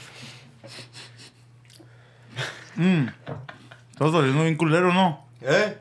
[2.76, 3.08] Mmm.
[3.98, 5.26] Todos oliendo bien culero, ¿no?
[5.42, 5.78] ¿Eh?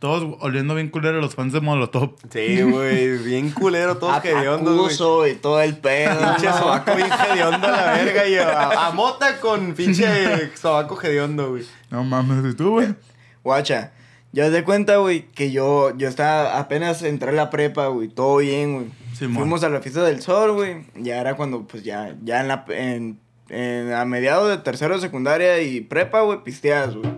[0.00, 2.14] Todos oliendo bien culero los fans de Molotov.
[2.30, 5.32] Sí, güey, bien culero, todos hediondos, güey.
[5.32, 6.18] y todo el pedo.
[6.36, 11.64] Pinche sobaco bien hediondo a la verga y a, mota con pinche sobaco hediondo, güey.
[11.90, 12.94] No mames, ¿y tú, güey?
[13.42, 13.92] Guacha,
[14.32, 18.38] ya te cuenta, güey, que yo, yo estaba, apenas entré a la prepa, güey, todo
[18.38, 18.86] bien, güey.
[19.34, 20.84] Fuimos a la fiesta del sol, güey.
[20.94, 23.18] Ya era cuando, pues ya, ya en la, en,
[23.48, 27.10] en a mediados de tercero de secundaria y prepa, güey, pisteadas, güey.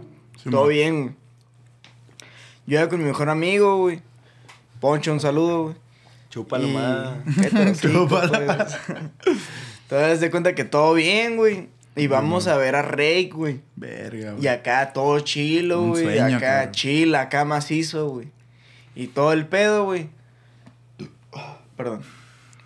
[0.50, 1.14] todo bien, güey.
[2.66, 4.00] Yo iba con mi mejor amigo, güey.
[4.80, 5.74] Poncho, un saludo, güey.
[6.30, 6.72] Chúpalo y...
[6.72, 7.80] más.
[7.80, 8.30] Chúpalo.
[8.30, 8.78] Pues.
[9.82, 11.68] Entonces, de cuenta que todo bien, güey.
[11.96, 13.60] Y vamos a ver a Rake, güey.
[13.76, 14.44] Verga, güey.
[14.44, 16.16] Y acá todo chilo, güey.
[16.16, 18.28] Y acá chill, acá macizo, güey.
[18.94, 20.08] Y todo el pedo, güey.
[21.76, 22.02] Perdón.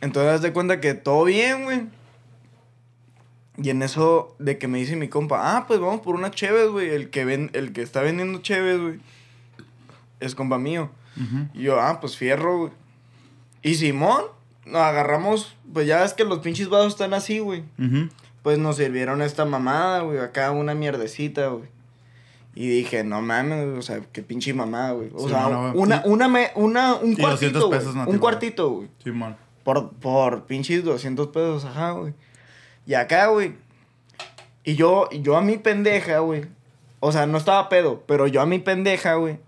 [0.01, 1.87] Entonces, de cuenta que todo bien, güey.
[3.57, 6.69] Y en eso de que me dice mi compa, ah, pues vamos por una Cheves,
[6.69, 6.91] güey.
[6.91, 9.01] El que ven, el que está vendiendo Cheves, güey
[10.25, 10.91] es compa mío.
[11.53, 12.73] Y yo, ah, pues fierro, güey.
[13.63, 14.25] Y Simón,
[14.67, 17.63] nos agarramos, pues ya ves que los pinches vasos están así, güey.
[18.45, 21.69] Pues nos sirvieron esta mamada, güey, acá una mierdecita, güey.
[22.55, 25.11] Y dije, no mames, o sea, qué pinche mamada, güey.
[25.13, 28.89] O sea, una, una, me, una, un cuartito, pesos un cuartito, güey.
[29.03, 29.37] Simón.
[29.65, 32.15] Por, por pinches 200 pesos, ajá, güey.
[32.87, 33.57] Y acá, güey.
[34.63, 36.45] Y yo, yo a mi pendeja, güey.
[37.01, 39.41] O sea, no estaba pedo, pero yo a mi pendeja, güey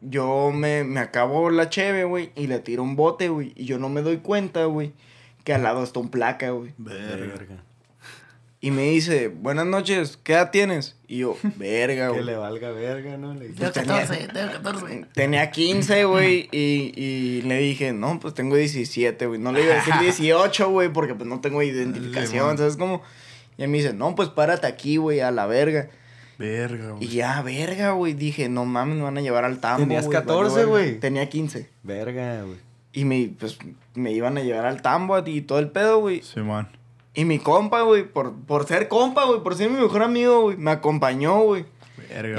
[0.00, 3.52] yo me, me acabo la cheve, güey, y le tiro un bote, güey.
[3.54, 4.92] Y yo no me doy cuenta, güey,
[5.44, 6.72] que al lado está un placa, güey.
[6.78, 7.64] Verga.
[8.62, 10.94] Y me dice, buenas noches, ¿qué edad tienes?
[11.08, 12.20] Y yo, verga, güey.
[12.20, 13.32] Que le valga verga, ¿no?
[13.32, 15.06] Le dije, tengo 14, tengo 14.
[15.14, 19.40] Tenía 15, güey, y, y le dije, no, pues tengo 17, güey.
[19.40, 22.50] No le iba a decir 18, güey, porque pues no tengo identificación.
[22.50, 23.02] Entonces, como...
[23.56, 25.88] Y me dice, no, pues párate aquí, güey, a la verga.
[26.38, 27.04] Verga, güey.
[27.04, 28.14] Y ya, verga, güey.
[28.14, 29.80] Dije, no mames, me van a llevar al tambo.
[29.82, 30.98] Tenías 14, güey.
[30.98, 31.68] Tenía 15.
[31.82, 32.56] Verga, güey.
[32.92, 33.58] Y me, pues,
[33.94, 36.22] me iban a llevar al tambo y todo el pedo, güey.
[36.22, 36.68] Sí, man.
[37.14, 40.56] Y mi compa, güey, por, por ser compa, güey, por ser mi mejor amigo, güey,
[40.56, 41.64] me acompañó, güey.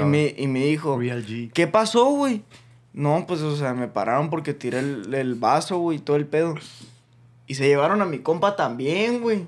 [0.00, 0.98] Y me, y me dijo,
[1.52, 2.42] ¿qué pasó, güey?
[2.92, 6.54] No, pues, o sea, me pararon porque tiré el, el vaso, güey, todo el pedo.
[7.44, 9.46] Y se llevaron a mi compa también, güey.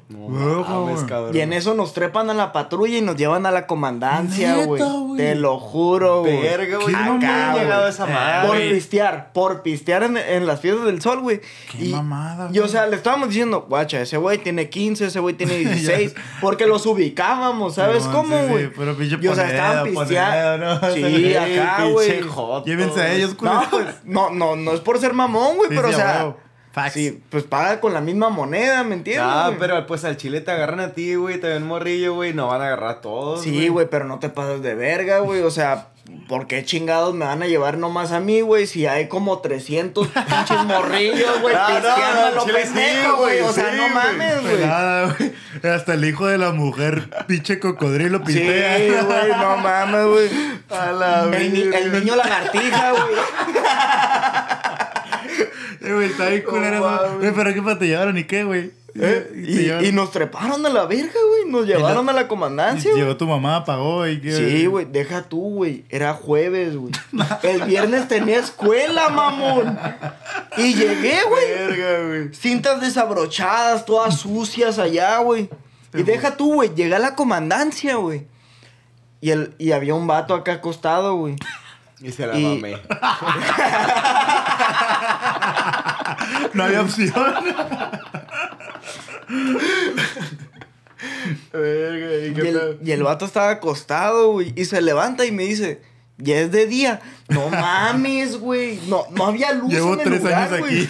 [1.33, 4.83] y en eso nos trepan a la patrulla y nos llevan a la comandancia, güey.
[5.17, 6.43] Te lo juro, güey.
[6.43, 6.95] Verga, güey.
[6.95, 8.49] Acá, llegado esa madre.
[8.49, 11.41] Por pistear, por pistear en, en las fiestas del sol, güey.
[11.71, 12.57] Qué mamada, güey.
[12.57, 16.15] Y o sea, le estábamos diciendo, guacha, ese güey tiene 15, ese güey tiene 16.
[16.41, 18.67] porque los ubicábamos, ¿sabes cómo, güey?
[18.67, 20.67] Sí, pero pinche Y o sea, estaban pisteando.
[20.67, 20.95] ¿no?
[20.95, 22.21] Sí, acá, güey.
[22.67, 23.53] Llévense a ellos, güey.
[23.53, 26.37] No, pues, no, no, no es por ser mamón, güey, pero o sea.
[26.93, 29.25] Sí, pues paga con la misma moneda, ¿me entiendes?
[29.27, 32.49] Ah, pero pues al chile te agarran a ti, güey, te ven morrillo, güey, no
[32.49, 33.43] van a agarrar a todos.
[33.43, 35.89] Sí, güey, pero no te pasas de verga, güey, o sea,
[36.29, 38.67] ¿por qué chingados me van a llevar nomás a mí, güey?
[38.67, 43.41] Si hay como 300 pinches morrillos, güey, no, pisteando no, no, pendejo, güey.
[43.41, 44.67] O sea, no mames, güey.
[44.67, 45.33] Nada, güey.
[45.73, 48.79] Hasta el hijo de la mujer, pinche cocodrilo pistea.
[48.79, 50.29] Sí, güey, no mames, güey.
[50.71, 53.15] A la el, el niño lagartija, güey.
[55.85, 57.19] Eh, güey, está bien culero.
[57.19, 58.73] Güey, pero qué para te llevaron y qué, güey.
[58.97, 59.81] ¿Eh?
[59.83, 61.51] Y, nos treparon a la verga, güey.
[61.51, 62.93] Nos llevaron a la comandancia.
[62.95, 64.37] Llegó tu mamá, pagó y qué.
[64.37, 65.85] Sí, güey, deja tú, güey.
[65.91, 66.93] Era jueves, güey.
[67.43, 69.79] El viernes tenía escuela, mamón.
[70.57, 71.49] Y llegué, güey.
[71.49, 72.35] Verga, güey.
[72.35, 75.51] Cintas desabrochadas, todas sucias allá, güey.
[75.93, 76.73] Y deja tú, güey.
[76.75, 78.27] Llegué a la comandancia, güey.
[79.21, 81.37] Y, el, y había un vato acá acostado, güey.
[82.01, 82.75] Y se la mamé.
[86.55, 87.13] no había opción.
[92.85, 94.53] y, el, vato estaba acostado, güey.
[94.57, 95.83] Y se levanta y me dice,
[96.19, 97.01] ya es de día.
[97.29, 98.81] No mames, güey.
[98.87, 100.89] No, no había luz Llevo en el tres lugar, años aquí.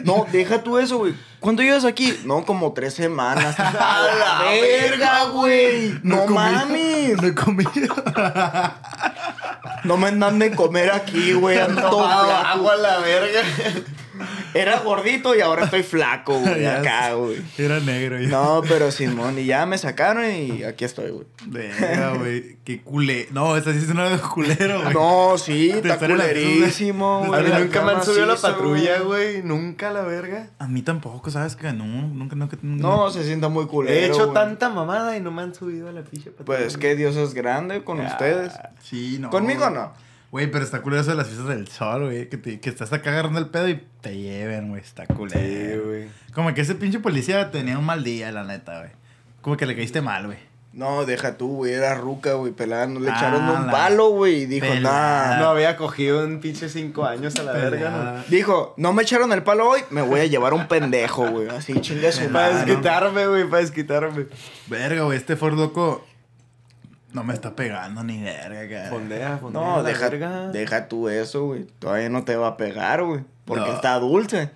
[0.04, 1.14] no, deja tú eso, güey.
[1.40, 2.18] ¿Cuánto llevas aquí?
[2.24, 3.54] No, como tres semanas.
[3.58, 5.98] ¡A la verga, güey!
[6.02, 7.20] No, mames.
[7.20, 7.94] No he comido.
[9.84, 11.58] No me andan de comer aquí, güey.
[11.58, 13.42] Ando agua a la verga.
[14.54, 16.66] Era gordito y ahora estoy flaco, güey.
[16.66, 17.42] acá, güey.
[17.58, 18.20] Era negro.
[18.20, 18.28] Ya.
[18.28, 21.26] No, pero Simón, y ya me sacaron y aquí estoy, güey.
[21.46, 22.56] Venga, güey.
[22.64, 23.28] Qué culé.
[23.32, 24.94] No, esta sí es una culero, güey.
[24.94, 27.40] No, sí, está culerísimo, güey.
[27.40, 29.42] A mí nunca me han subido a la patrulla, güey.
[29.42, 30.50] Nunca la verga.
[30.58, 31.72] A mí tampoco, ¿sabes qué?
[31.72, 32.56] No, nunca, nunca.
[32.62, 33.94] No, se sienta muy culero.
[33.94, 36.58] He hecho tanta mamada y no me han subido a la pinche patrulla.
[36.58, 38.52] Pues que Dios es grande con ustedes.
[38.82, 39.30] Sí, no.
[39.30, 40.05] Conmigo no.
[40.30, 42.28] Güey, pero está culero eso de las fiestas del sol, güey.
[42.28, 44.82] Que, te, que estás acá agarrando el pedo y te lleven, güey.
[44.82, 45.40] Está culero.
[45.40, 46.08] Sí, güey.
[46.34, 48.90] Como que ese pinche policía tenía un mal día, la neta, güey.
[49.40, 50.38] Como que le caíste mal, güey.
[50.72, 51.72] No, deja tú, güey.
[51.72, 52.52] Era ruca, güey.
[52.52, 52.86] Pelada.
[52.86, 54.42] No le echaron un palo, güey.
[54.42, 55.38] Y dijo, nada.
[55.38, 58.24] No había cogido un pinche cinco años a la verga, ¿no?
[58.28, 59.80] Dijo, no me echaron el palo hoy.
[59.88, 61.48] Me voy a llevar un pendejo, güey.
[61.48, 63.48] Así, chingue su Para desquitarme, güey.
[63.48, 64.26] Para desquitarme.
[64.66, 65.16] Verga, güey.
[65.16, 66.04] Este Ford loco
[67.16, 69.62] no me está pegando ni verga, Fondea, fondea.
[69.62, 71.64] No, deja, deja tú eso, güey.
[71.78, 73.24] Todavía no te va a pegar, güey.
[73.46, 74.50] Porque está dulce.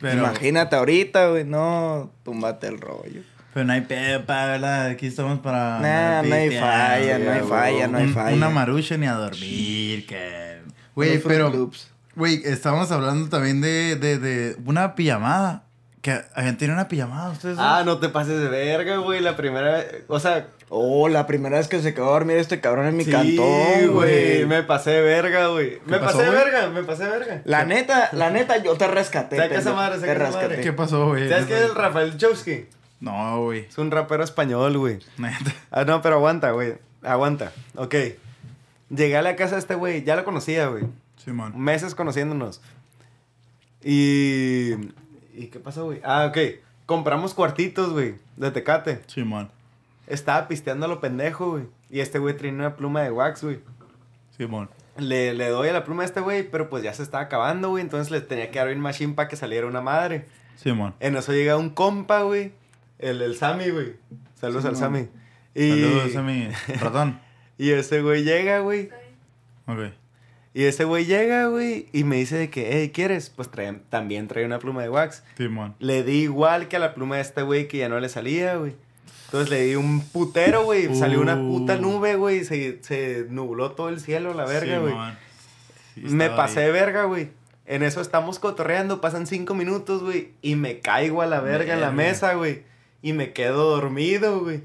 [0.00, 0.18] Pero...
[0.18, 1.44] Imagínate ahorita, güey.
[1.44, 3.22] No, túmbate el rollo.
[3.52, 4.86] Pero no hay pepa, ¿verdad?
[4.86, 5.80] Aquí estamos para.
[5.80, 8.36] Nah, no hay falla, no hay falla, no hay falla.
[8.36, 10.62] Una marucha ni a dormir, que.
[10.94, 11.70] Güey, pero.
[12.14, 15.64] Güey, estábamos hablando también de, de, de una pijamada.
[16.02, 17.58] Que alguien tiene una pijamada, ustedes.
[17.60, 19.20] Ah, no te pases de verga, güey.
[19.20, 20.04] La primera vez.
[20.06, 20.46] O sea.
[20.74, 23.92] Oh, la primera vez que se quedó a dormir este cabrón en mi sí, cantón,
[23.92, 24.46] güey.
[24.46, 25.80] Me pasé de verga, güey.
[25.84, 27.42] Me pasé de verga, me pasé de verga.
[27.44, 29.36] La neta, la neta, yo te rescaté.
[29.36, 29.98] ¿Sabes qué esa madre?
[30.00, 30.60] Te rescaté.
[30.62, 31.28] ¿Qué pasó, güey?
[31.28, 32.64] ¿Sabes qué es el Rafael Chowski?
[33.00, 33.66] No, güey.
[33.66, 34.98] Es un rapero español, güey.
[35.18, 35.52] Neta.
[35.70, 36.74] Ah, no, pero aguanta, güey.
[37.02, 37.52] Aguanta.
[37.76, 37.94] Ok.
[38.88, 40.04] Llegué a la casa de este güey.
[40.04, 40.84] Ya lo conocía, güey.
[41.22, 41.52] Sí, man.
[41.54, 42.62] Meses conociéndonos.
[43.82, 44.72] Y
[45.34, 46.00] ¿Y qué pasó, güey?
[46.04, 46.38] Ah, ok.
[46.86, 49.02] Compramos cuartitos, güey, de tecate.
[49.06, 49.50] Sí, man.
[50.06, 51.64] Estaba pisteando a lo pendejo, güey.
[51.90, 53.60] Y este güey traía una pluma de wax, güey.
[54.36, 54.68] Sí, man.
[54.98, 57.70] Le, le doy a la pluma a este güey, pero pues ya se estaba acabando,
[57.70, 57.82] güey.
[57.82, 60.26] Entonces le tenía que abrir machine para que saliera una madre.
[60.56, 60.94] Sí, man.
[61.00, 62.52] En eso llega un compa, güey.
[62.98, 63.96] El, el Sammy, güey.
[64.34, 65.08] Saludos al Sammy.
[65.54, 65.70] Y...
[65.70, 66.48] Saludos, Sammy.
[66.78, 67.20] Perdón.
[67.58, 68.90] y ese güey llega, güey.
[69.66, 69.92] Ok.
[70.54, 73.30] Y ese güey llega, güey, y me dice de que, hey, ¿quieres?
[73.30, 73.48] Pues
[73.88, 75.24] también trae una pluma de wax.
[75.38, 75.48] Sí,
[75.78, 78.56] Le di igual que a la pluma de este güey que ya no le salía,
[78.56, 78.74] güey.
[79.32, 80.94] Entonces le di un putero, güey.
[80.94, 81.80] Salió una puta uh.
[81.80, 82.44] nube, güey.
[82.44, 84.94] Se, se nubló todo el cielo, la verga, güey.
[85.96, 87.30] me pasé de verga, güey.
[87.64, 90.32] En eso estamos cotorreando, pasan cinco minutos, güey.
[90.42, 92.64] Y me caigo a la verga en la mesa, güey.
[93.00, 94.64] Y me quedo dormido, güey.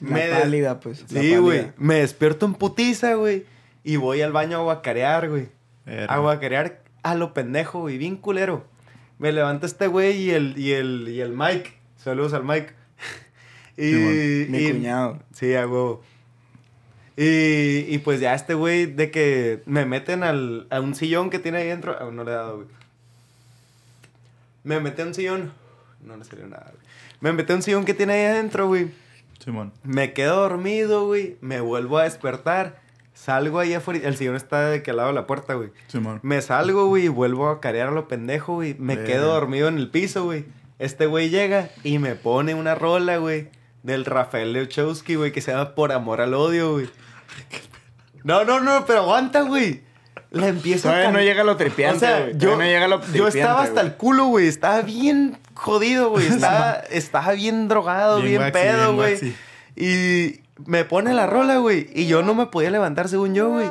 [0.00, 1.04] Me pálida, pues.
[1.08, 1.72] Sí, güey.
[1.76, 3.44] Me despierto en putiza, güey.
[3.82, 5.48] Y voy al baño a guacarear, güey.
[6.06, 8.64] A guacarear a lo pendejo, güey, bien culero.
[9.18, 11.72] Me levanta este güey y el, y el, y el Mike.
[11.96, 12.83] Saludos al Mike.
[13.76, 15.18] Y, Mi cuñado.
[15.32, 16.02] Sí, a huevo.
[17.16, 21.38] Y, y pues ya este güey de que me meten al, a un sillón que
[21.38, 21.96] tiene ahí dentro.
[21.98, 22.68] Aún no le he dado, güey.
[24.64, 25.52] Me metí a un sillón.
[26.04, 26.84] No le salió nada, güey.
[27.20, 28.90] Me metí a un sillón que tiene ahí adentro, güey.
[29.38, 29.72] Simón.
[29.82, 31.36] Me quedo dormido, güey.
[31.40, 32.80] Me vuelvo a despertar.
[33.12, 34.00] Salgo ahí afuera.
[34.08, 35.70] El sillón está de que al lado de la puerta, güey.
[35.86, 36.18] Simón.
[36.22, 38.74] Me salgo, güey, y vuelvo a carear a lo pendejo, güey.
[38.78, 40.46] Me quedo dormido en el piso, güey.
[40.78, 43.48] Este güey llega y me pone una rola, güey,
[43.84, 46.88] del Rafael Lechowski, güey, que se llama Por Amor al Odio, güey.
[48.24, 49.82] No, no, no, pero aguanta, güey.
[50.30, 52.32] La empiezo Todavía a no llega lo tripiante, O sea, güey.
[52.32, 53.86] yo, Todavía no llega lo yo tripiante, estaba hasta güey.
[53.86, 54.48] el culo, güey.
[54.48, 56.26] Estaba bien jodido, güey.
[56.34, 59.34] Estaba, estaba bien drogado, Bien bien, pedo, bien güey.
[59.76, 61.88] Y me pone la rola, güey.
[61.94, 63.70] Y yo no me podía levantar según yo, güey.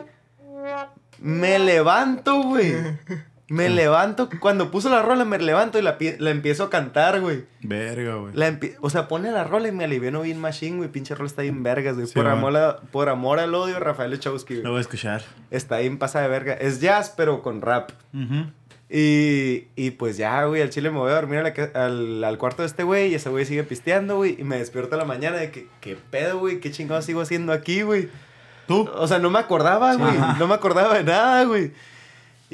[1.20, 2.76] Me levanto, güey.
[3.50, 4.30] Me levanto.
[4.40, 7.44] Cuando puso la rola, me levanto y la, la empiezo a cantar, güey.
[7.62, 8.34] Verga, güey.
[8.34, 10.90] La o sea, pone la rola y me aliviano bien machine, güey.
[10.90, 12.08] Pinche rola está bien vergas, güey.
[12.08, 14.72] Sí, por, amor a- por amor al odio, Rafael Lechowski, Lo güey.
[14.72, 15.22] voy a escuchar.
[15.52, 16.54] Está bien pasa de verga.
[16.54, 17.92] Es jazz, pero con rap.
[18.14, 18.46] Ujú.
[18.90, 21.54] Y, y pues ya, güey, al chile me voy a dormir a la
[21.86, 24.36] al, al cuarto de este güey y ese güey sigue pisteando, güey.
[24.40, 26.60] Y me despierto a la mañana de que, ¿qué pedo, güey?
[26.60, 28.10] ¿Qué chingados sigo haciendo aquí, güey?
[28.68, 28.88] ¿Tú?
[28.96, 30.14] O sea, no me acordaba, güey.
[30.40, 31.72] No me acordaba de nada, güey.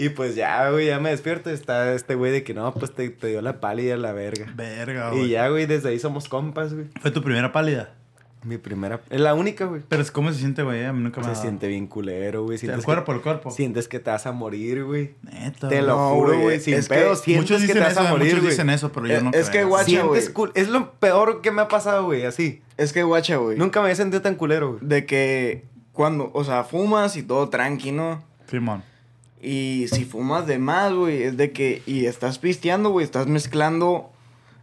[0.02, 2.94] Y pues ya, güey, ya me despierto y está este güey de que no, pues
[2.96, 4.46] te, te dio la pálida la verga.
[4.56, 5.26] Verga, güey.
[5.26, 6.86] Y ya, güey, desde ahí somos compas, güey.
[7.02, 7.94] Fue tu primera pálida.
[8.42, 9.02] Mi primera...
[9.10, 9.82] Es la única, güey.
[9.90, 10.86] Pero es cómo se siente, güey.
[10.86, 11.42] A mí nunca me ha Se dado.
[11.42, 12.54] siente bien culero, güey.
[12.56, 13.52] El Sientes cuerpo, que, el cuerpo.
[13.52, 15.16] Sientes que te vas a morir, güey.
[15.24, 15.68] Neta.
[15.68, 16.62] Te lo No, juro, güey.
[16.62, 18.70] Sin es que pedo, sientes Muchos que dicen te vas eso, a morir, muchos dicen
[18.70, 19.64] eso, pero yo Eh, no es creo.
[19.64, 20.48] que guacha, Sientes güey.
[20.50, 22.62] cul- Es lo peor que me ha pasado, güey, así.
[22.78, 23.58] Es que, guacha, güey.
[23.58, 24.80] Nunca me había sentido tan culero, güey.
[24.88, 28.24] De que cuando, o sea, fumas y todo tranqui, ¿no?
[28.50, 28.84] Simón.
[29.42, 31.82] Y si fumas de más, güey, es de que...
[31.86, 34.12] Y estás pisteando, güey, estás mezclando...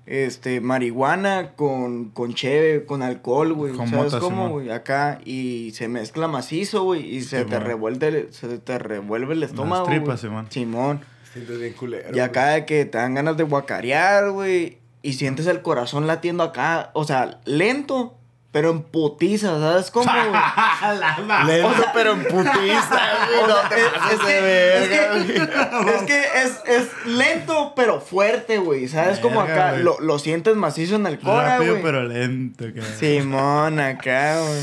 [0.07, 3.73] Este, marihuana con, con cheve, con alcohol, güey.
[3.73, 4.71] Con ¿Sabes mota, cómo, güey?
[4.71, 9.85] Acá, y se mezcla macizo, güey, y se te revuelve, se te revuelve el estómago,
[9.87, 10.19] tripas, güey.
[10.19, 10.47] Simón.
[10.49, 11.01] Simón.
[11.33, 12.17] Sientes bien culero.
[12.17, 14.79] Y acá de que te dan ganas de guacarear, güey.
[15.03, 16.93] Y sientes el corazón latiendo acá.
[16.95, 18.16] O sea, lento,
[18.57, 21.47] pero en putiza, ¿sabes cómo, güey?
[21.47, 22.49] Lento, pero en putiza,
[23.29, 23.47] güey.
[23.49, 27.75] No te es, pases es de que, verga, es, que, es que es, es lento,
[27.77, 28.89] pero fuerte, güey.
[28.89, 29.73] ¿Sabes cómo acá?
[29.73, 31.83] Lo, lo sientes macizo en el cora, Rápido, güey.
[31.83, 32.65] pero lento.
[32.73, 34.63] que- Simón, acá, güey.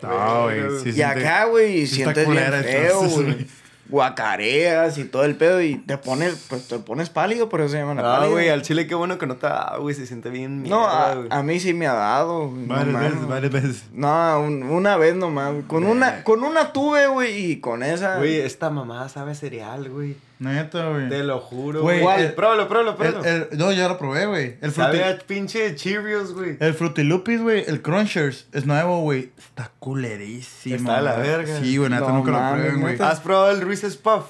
[0.00, 0.60] No, güey.
[0.84, 3.46] sí y siente- acá, güey, sientes bien feo, güey.
[3.88, 7.78] Guacareas y todo el pedo y te pones, pues te pones pálido, por eso se
[7.78, 9.94] llama la Ah, güey, al chile qué bueno que no te da, güey.
[9.94, 11.28] Se siente bien No, mierda, a, güey.
[11.30, 13.12] a mí sí me ha dado, no Varias mames.
[13.12, 13.84] veces, varias veces.
[13.92, 15.62] No, un- una vez nomás, güey.
[15.64, 18.16] Con una, con una tuve, güey, y con esa.
[18.18, 20.16] Güey, esta mamá sabe cereal, güey.
[20.40, 21.08] Neta, güey.
[21.08, 22.34] Te lo juro, Güey, güey.
[22.34, 23.24] Pruébalo, pruébalo, El- pruébalo.
[23.24, 24.56] el- no, ya lo probé, güey.
[24.60, 26.56] El, Sabe fruti, a pinche Cheerios, güey.
[26.60, 27.64] el Frutilupis, güey.
[27.66, 29.32] El Crunchers es nuevo, güey.
[29.36, 30.76] Está culerísimo.
[30.76, 31.26] Está de la güey.
[31.28, 31.60] verga.
[31.60, 32.96] Sí, güey, neta, No nunca lo prueben, güey.
[33.00, 34.26] ¿Has probado el Reese's Puff?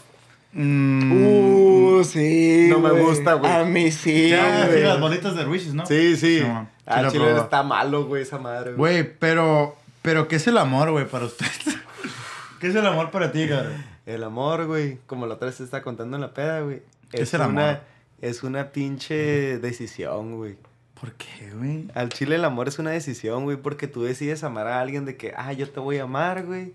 [0.52, 2.68] Mm, Uh, sí.
[2.70, 3.52] No me gusta, güey.
[3.52, 5.84] A mí sí, ya, sí, las bolitas de Reese's, ¿no?
[5.84, 6.40] Sí, sí.
[6.40, 7.40] lo chile probé.
[7.40, 9.02] está malo, güey, esa madre, güey.
[9.02, 11.44] Güey, pero, pero, ¿qué es el amor, güey, para usted?
[12.60, 13.84] ¿Qué es el amor para ti, cabrón?
[14.08, 16.80] El amor, güey, como la otra vez te está contando en la peda, güey.
[17.10, 17.62] ¿Qué es el amor?
[17.62, 17.80] una,
[18.22, 20.56] Es una pinche decisión, güey.
[20.98, 21.88] ¿Por qué, güey?
[21.94, 25.18] Al chile el amor es una decisión, güey, porque tú decides amar a alguien de
[25.18, 26.72] que, ah, yo te voy a amar, güey.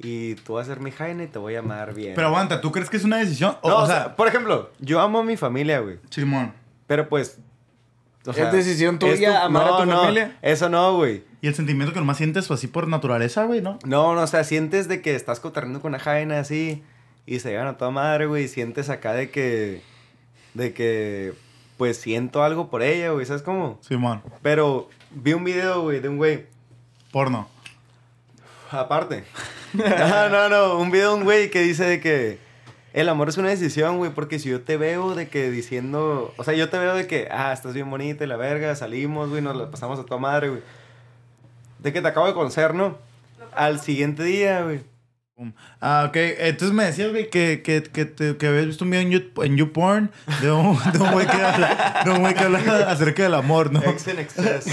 [0.00, 2.14] Y tú vas a ser mi jaina y te voy a amar bien.
[2.16, 3.56] Pero aguanta, ¿tú crees que es una decisión?
[3.62, 6.00] O, no, o sea, por ejemplo, yo amo a mi familia, güey.
[6.10, 6.54] Simón.
[6.88, 7.38] Pero pues.
[8.26, 10.38] O ¿Es decisión tuya es amar a tu no, familia?
[10.40, 11.24] Eso no, güey.
[11.42, 13.78] Y el sentimiento que nomás sientes así por naturaleza, güey, ¿no?
[13.84, 16.82] No, no, o sea, sientes de que estás cotorreando con una jaina así
[17.26, 18.44] y se llevan a toda madre, güey.
[18.44, 19.82] Y sientes acá de que.
[20.54, 21.34] De que.
[21.76, 23.78] Pues siento algo por ella, güey, ¿sabes cómo?
[23.82, 24.22] Simón.
[24.42, 26.46] Pero vi un video, güey, de un güey.
[27.12, 27.48] Porno.
[28.70, 29.24] Aparte.
[29.74, 30.78] No, no, no.
[30.78, 32.38] Un video de un güey que dice de que
[32.94, 34.12] el amor es una decisión, güey.
[34.12, 36.32] Porque si yo te veo de que diciendo.
[36.38, 39.28] O sea, yo te veo de que, ah, estás bien bonita y la verga, salimos,
[39.28, 40.62] güey, nos la pasamos a tu madre, güey.
[41.80, 42.96] De que te acabo de conocer, ¿no?
[43.54, 44.93] Al siguiente día, güey.
[45.80, 46.16] Ah, ok.
[46.16, 49.42] Entonces me decías, güey, que, que, que, te- que habías visto un video en, You-
[49.42, 52.58] en YouPorn de un, de un güey que habla, de un güey que habla
[52.88, 53.82] acerca del amor, ¿no?
[53.82, 54.66] Ex en excess.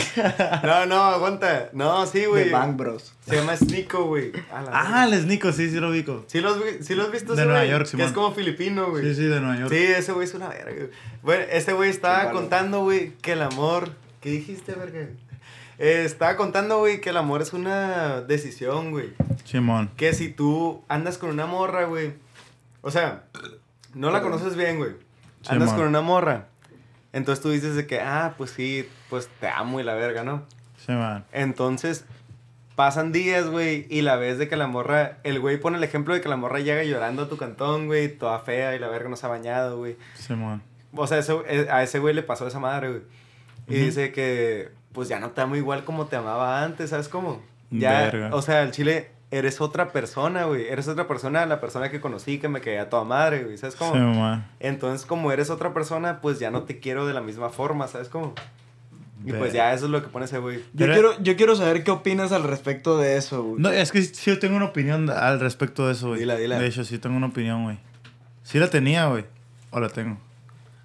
[0.63, 1.69] No, no, aguanta.
[1.73, 2.49] No, sí, De güey.
[2.51, 3.13] Bang Bros.
[3.27, 4.31] Se llama Snico, güey.
[4.53, 5.15] A la Ah, verga.
[5.17, 6.25] el Nico, sí, sí lo ubico.
[6.27, 7.71] ¿Sí los, vi- sí los has visto De ese Nueva güey?
[7.71, 8.07] York, Que Simón.
[8.07, 9.03] es como filipino, güey.
[9.03, 9.71] Sí, sí, de Nueva York.
[9.73, 10.71] Sí, ese güey es una verga.
[10.73, 10.89] güey.
[11.23, 13.89] Bueno, este güey estaba contando, güey, que el amor.
[14.21, 15.07] ¿Qué dijiste, verga?
[15.83, 19.13] Eh, estaba contando, güey, que el amor es una decisión, güey.
[19.45, 19.89] Simón.
[19.97, 22.13] Que si tú andas con una morra, güey.
[22.81, 23.23] O sea,
[23.95, 24.91] No la conoces bien, güey.
[25.47, 26.49] Andas con una morra.
[27.13, 30.45] Entonces tú dices de que, ah, pues sí, pues te amo y la verga, ¿no?
[30.85, 31.25] Sí, man.
[31.31, 32.05] Entonces,
[32.75, 36.13] pasan días, güey, y la vez de que la morra, el güey pone el ejemplo
[36.13, 39.09] de que la morra llega llorando a tu cantón, güey, toda fea y la verga
[39.09, 39.97] no se ha bañado, güey.
[40.13, 40.61] Sí, man.
[40.93, 43.01] O sea, eso, eh, a ese güey le pasó esa madre, güey.
[43.67, 47.41] Y dice que, pues ya no te amo igual como te amaba antes, ¿sabes cómo?
[47.69, 50.67] Ya, o sea, el chile, eres otra persona, güey.
[50.67, 53.57] Eres otra persona, la persona que conocí, que me quedé a toda madre, güey.
[53.57, 53.93] ¿Sabes cómo?
[53.93, 57.87] Sí, Entonces, como eres otra persona, pues ya no te quiero de la misma forma,
[57.87, 58.35] ¿sabes cómo?
[59.23, 60.63] Y pues ya eso es lo que pone ese güey.
[60.73, 63.61] Yo quiero, yo quiero saber qué opinas al respecto de eso, güey.
[63.61, 66.21] No, es que sí yo tengo una opinión al respecto de eso, güey.
[66.21, 66.59] Dila, dila.
[66.59, 67.77] De hecho, sí tengo una opinión, güey.
[68.43, 69.25] Sí la tenía, güey.
[69.69, 70.17] O la tengo.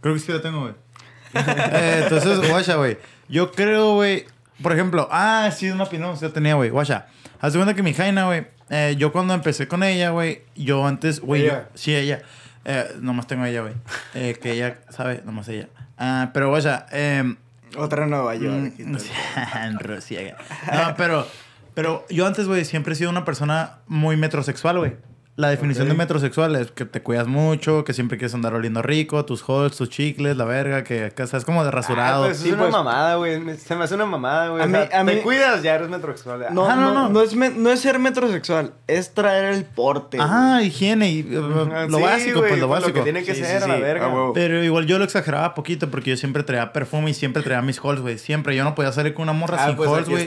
[0.02, 0.74] Creo que sí la tengo, güey.
[1.34, 2.98] eh, entonces, guacha, güey.
[3.28, 4.26] Yo creo, güey.
[4.62, 6.70] Por ejemplo, ah, sí, una opinión la tenía, güey.
[6.70, 7.06] Guacha.
[7.40, 8.46] Haz de cuenta que mi Jaina, güey.
[8.70, 10.42] Eh, yo cuando empecé con ella, güey.
[10.54, 11.50] Yo antes, güey.
[11.74, 12.22] Sí, ella.
[12.64, 13.74] Eh, nomás tengo ella, güey.
[14.14, 15.68] Eh, que ella sabe, nomás ella.
[15.98, 16.86] Ah, pero, guacha.
[16.90, 17.36] Eh,
[17.76, 18.74] otra Nueva York.
[18.78, 18.96] Mm,
[19.64, 20.36] en Rusia.
[20.72, 21.26] No, pero,
[21.74, 24.96] pero yo antes, güey, siempre he sido una persona muy metrosexual, güey.
[25.36, 29.22] La definición de metrosexual es que te cuidas mucho, que siempre quieres andar oliendo rico,
[29.26, 32.24] tus holds, tus chicles, la verga, que, que es como de rasurado.
[32.24, 32.72] Ah, pues es una pues.
[32.72, 33.58] mamada, güey.
[33.58, 34.62] Se me hace una mamada, güey.
[34.62, 36.46] A te cuidas, ya eres metrosexual.
[36.54, 37.10] No, no, no.
[37.10, 40.16] No, es, no es ser metrosexual, es traer el porte.
[40.18, 42.88] Ah, higiene y uh, lo básico, pues lo básico.
[42.88, 44.10] Lo que tiene que ser, a la verga.
[44.32, 47.78] Pero igual yo lo exageraba poquito porque yo siempre traía perfume y siempre traía mis
[47.82, 48.16] holds, güey.
[48.16, 48.56] Siempre.
[48.56, 50.26] Yo no podía salir con una morra ah, sin pues holds, güey.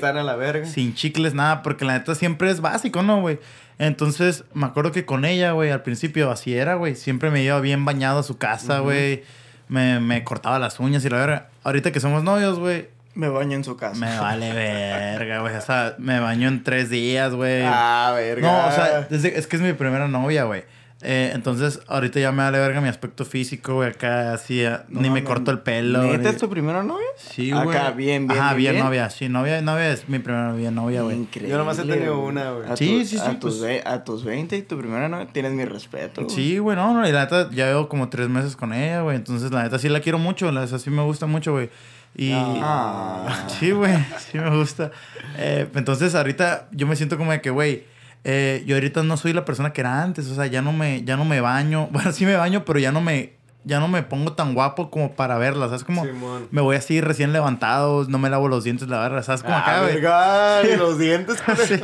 [0.68, 3.40] Sin chicles, nada, porque la neta siempre es básico, ¿no, güey?
[3.80, 6.96] Entonces, me acuerdo que con ella, güey, al principio así era, güey.
[6.96, 9.24] Siempre me iba bien bañado a su casa, güey.
[9.70, 11.50] me, me, cortaba las uñas y la verga.
[11.64, 12.90] Ahorita que somos novios, güey.
[13.16, 13.96] Me baño en su casa.
[13.96, 15.56] Me vale verga, güey.
[15.56, 17.64] O sea, me baño en tres días, güey.
[17.66, 18.52] Ah, verga.
[18.52, 20.64] No, o sea, es que es mi primera novia, güey.
[21.02, 23.90] Eh, entonces, ahorita ya me vale verga mi aspecto físico, güey.
[23.90, 26.04] Acá así, eh, ni me corto el pelo.
[26.04, 27.08] ¿Neta es tu primera novia?
[27.16, 27.70] Sí, güey.
[27.70, 28.40] Acá, bien, bien.
[28.40, 29.10] Ajá, bien, novia.
[29.10, 31.16] Sí, novia, novia es mi primera novia, novia, güey.
[31.16, 31.52] Increíble.
[31.52, 32.68] Yo nomás he tenido una, güey.
[32.76, 33.24] Sí, sí, sí.
[33.26, 33.86] A, tus, pues.
[33.86, 36.28] a tus 20 y tu primera novia tienes mi respeto.
[36.28, 37.08] Sí, güey, no, no.
[37.08, 39.16] Y la neta, ya llevo como tres meses con ella, güey.
[39.16, 40.52] Entonces, la neta, sí la quiero mucho.
[40.52, 41.70] La neta, sí me gusta mucho, güey.
[42.14, 42.34] Y.
[42.34, 43.46] Ah.
[43.58, 43.94] Sí, güey.
[44.18, 44.92] Sí me gusta.
[45.38, 47.86] Eh, entonces, ahorita yo me siento como de que, güey
[48.24, 51.04] eh, yo ahorita no soy la persona que era antes, o sea, ya no me,
[51.04, 51.88] ya no me baño.
[51.92, 53.34] Bueno, sí me baño, pero ya no me,
[53.64, 55.84] ya no me pongo tan guapo como para verla, ¿sabes?
[55.84, 56.06] Como
[56.52, 59.44] me voy así recién levantado, no me lavo los dientes, la verga, ¿sabes?
[59.44, 60.76] Como acá, ah, güey.
[60.78, 61.38] los dientes,
[61.68, 61.80] sí.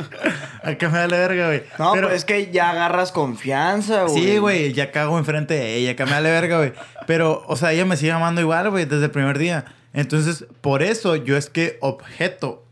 [0.62, 1.62] Acá me da la verga, güey.
[1.78, 4.22] No, pero es que ya agarras confianza, güey.
[4.22, 6.72] Sí, güey, ya cago enfrente de ella, acá me da la verga, güey.
[7.06, 9.64] Pero, o sea, ella me sigue amando igual, güey, desde el primer día.
[9.92, 12.65] Entonces, por eso yo es que objeto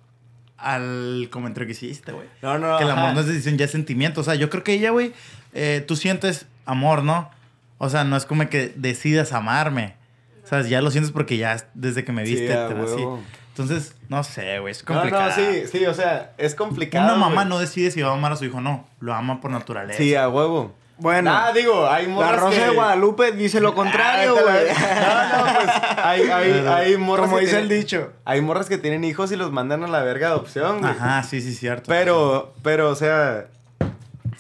[0.65, 2.27] al comentario que hiciste, güey.
[2.41, 4.23] No, no, Que el amor no es decisión, ya es sentimiento.
[4.23, 5.13] O sea, yo creo que ella, güey,
[5.53, 7.31] eh, tú sientes amor, ¿no?
[7.79, 9.95] O sea, no es como que decidas amarme.
[10.43, 13.05] O sea, ya lo sientes porque ya desde que me viste te así.
[13.51, 15.31] Entonces, no sé, güey, es complicado.
[15.31, 17.05] No, no, sí, sí, o sea, es complicado.
[17.05, 18.89] Una mamá no decide si va a amar a su hijo o no.
[19.01, 19.99] Lo ama por naturaleza.
[19.99, 20.75] Sí, a huevo.
[20.97, 24.67] Bueno, ah, digo, hay morras La Rosa de Guadalupe dice lo contrario, güey.
[24.69, 28.13] no, no, pues hay, hay, hay morras Como dice el dicho.
[28.25, 30.93] Hay morras que tienen hijos y los mandan a la verga de adopción, güey.
[30.93, 31.87] Ajá, sí, sí, cierto.
[31.89, 33.47] Pero, pero, o sea,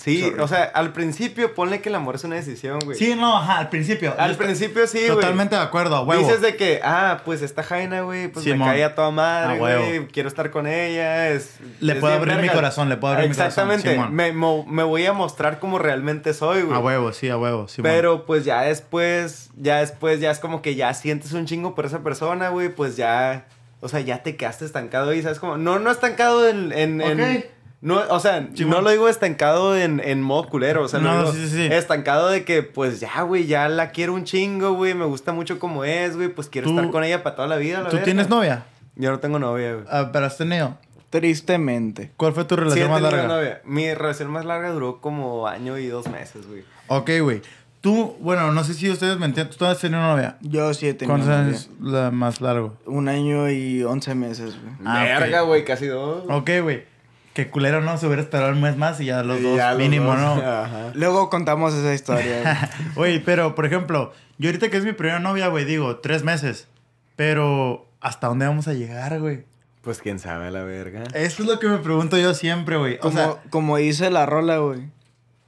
[0.05, 2.99] Sí, o sea, al principio ponle que el amor es una decisión, güey.
[2.99, 4.15] Sí, no, ajá, al principio.
[4.19, 5.09] Al principio sí, güey.
[5.09, 6.19] Totalmente de acuerdo, güey.
[6.19, 10.07] Dices de que, ah, pues esta Jaina, güey, pues me cae a toda madre, güey.
[10.09, 11.31] Quiero estar con ella.
[11.31, 13.71] Es, le puedo abrir mi corazón, le puedo abrir mi corazón.
[13.71, 14.13] Exactamente.
[14.13, 16.77] Me, me, voy a mostrar como realmente soy, güey.
[16.77, 17.81] A huevo, sí, a huevo, sí.
[17.81, 21.87] Pero pues ya después, ya después, ya es como que ya sientes un chingo por
[21.87, 23.47] esa persona, güey, pues ya.
[23.81, 25.57] O sea, ya te quedaste estancado y sabes como.
[25.57, 26.73] No, no estancado en.
[26.73, 27.54] en, en
[27.85, 31.48] no, o sea, no lo digo estancado en, en modo culero, o sea, no, sí,
[31.48, 35.35] sí, estancado de que, pues ya, güey, ya la quiero un chingo, güey, me gusta
[35.35, 37.82] mucho como es, güey, pues quiero estar con ella para toda la vida.
[37.82, 38.65] La ¿Tú tienes novia?
[38.97, 39.85] Yo no tengo novia, güey.
[39.90, 40.78] Ah, pero has tenido.
[41.11, 42.11] Tristemente.
[42.16, 43.28] ¿Cuál fue tu relación más larga?
[43.28, 43.61] Novia.
[43.66, 46.65] Mi relación más larga duró como año y dos meses, güey.
[46.86, 47.43] Ok, güey.
[47.82, 49.55] Tú, bueno, no sé si ustedes me entienden.
[49.59, 50.39] ¿Tú has tenido novia?
[50.40, 52.78] Yo sí he tenido ¿Cuántos años la más largo?
[52.86, 54.74] Un año y once meses, güey.
[54.86, 56.24] Ah, Verga, güey, casi dos.
[56.31, 56.94] Ok, güey.
[57.35, 60.40] Que culero no se hubiera esperado un mes más y ya los dos mínimo, ¿no?
[60.94, 62.70] Luego contamos esa historia.
[62.94, 66.69] Güey, pero por ejemplo, yo ahorita que es mi primera novia, güey, digo, tres meses.
[67.16, 69.44] Pero, ¿hasta dónde vamos a llegar, güey?
[69.82, 71.02] Pues quién sabe la verga.
[71.12, 72.98] Eso es lo que me pregunto yo siempre, güey.
[73.02, 74.89] O sea, como dice la rola, güey.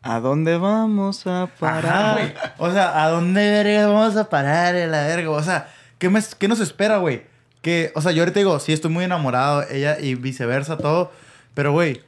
[0.02, 2.34] ¿A dónde vamos a parar?
[2.58, 5.30] o sea, ¿a dónde vamos a parar la verga?
[5.30, 5.68] O sea,
[5.98, 7.24] ¿qué, me, qué nos espera, güey?
[7.62, 11.10] Que, o sea, yo ahorita digo, sí, estoy muy enamorado, ella y viceversa, todo.
[11.56, 12.02] Pero, güey,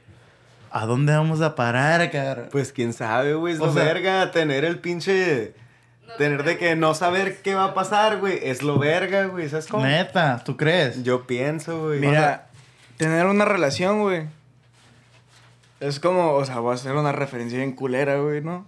[0.69, 2.49] ¿a dónde vamos a parar, cabrón?
[2.51, 3.55] Pues quién sabe, güey.
[3.55, 5.55] Es lo verga tener el pinche.
[6.19, 9.65] tener de que no saber qué va a pasar, güey, es lo verga, güey, ¿sabes
[9.65, 9.83] cómo?
[9.83, 11.01] Neta, ¿tú crees?
[11.01, 11.99] Yo pienso, güey.
[11.99, 12.49] Mira,
[12.97, 14.27] tener una relación, güey.
[15.79, 18.65] Es como, o sea, voy a hacer una referencia bien culera, güey, ¿no?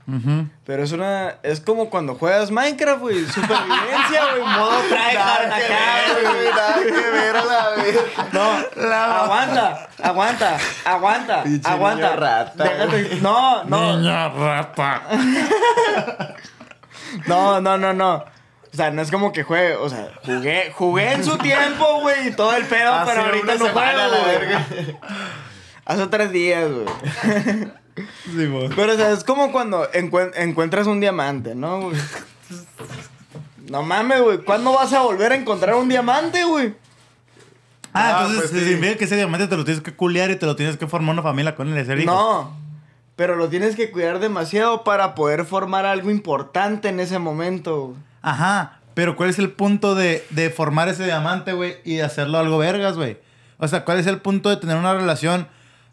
[0.66, 1.36] Pero es una.
[1.44, 3.26] Es como cuando juegas Minecraft, güey.
[3.26, 4.44] Supervivencia, güey.
[4.44, 6.50] Modo tryhard acá, güey.
[6.50, 8.02] Nada que ver a la verga.
[8.32, 12.16] No, aguanta, aguanta, aguanta, aguanta.
[12.16, 12.64] rata.
[12.64, 13.20] Déjate.
[13.22, 13.98] No, no.
[13.98, 15.02] Niña rata.
[17.28, 18.24] No, no, no, no.
[18.74, 22.30] O sea, no es como que juegue, o sea, jugué, jugué en su tiempo, güey,
[22.30, 24.98] y todo el pedo, Hace pero ahorita no juego, la güey.
[25.92, 26.86] Hace tres días, güey.
[28.36, 28.72] Sí, vos.
[28.76, 31.98] Pero, o sea, es como cuando encuen- encuentras un diamante, ¿no, güey?
[33.70, 34.38] No mames, güey.
[34.40, 36.74] ¿Cuándo vas a volver a encontrar un diamante, güey?
[37.94, 38.70] Ah, Ah, entonces pues sí.
[38.70, 41.14] significa que ese diamante te lo tienes que culiar y te lo tienes que formar
[41.14, 42.14] una familia con él y ser hijos.
[42.14, 42.56] No.
[43.16, 47.88] Pero lo tienes que cuidar demasiado para poder formar algo importante en ese momento.
[47.88, 47.98] güey.
[48.22, 52.40] Ajá, pero ¿cuál es el punto de, de formar ese diamante, güey, y de hacerlo
[52.40, 53.18] algo vergas, güey?
[53.58, 55.48] O sea, ¿cuál es el punto de tener una relación,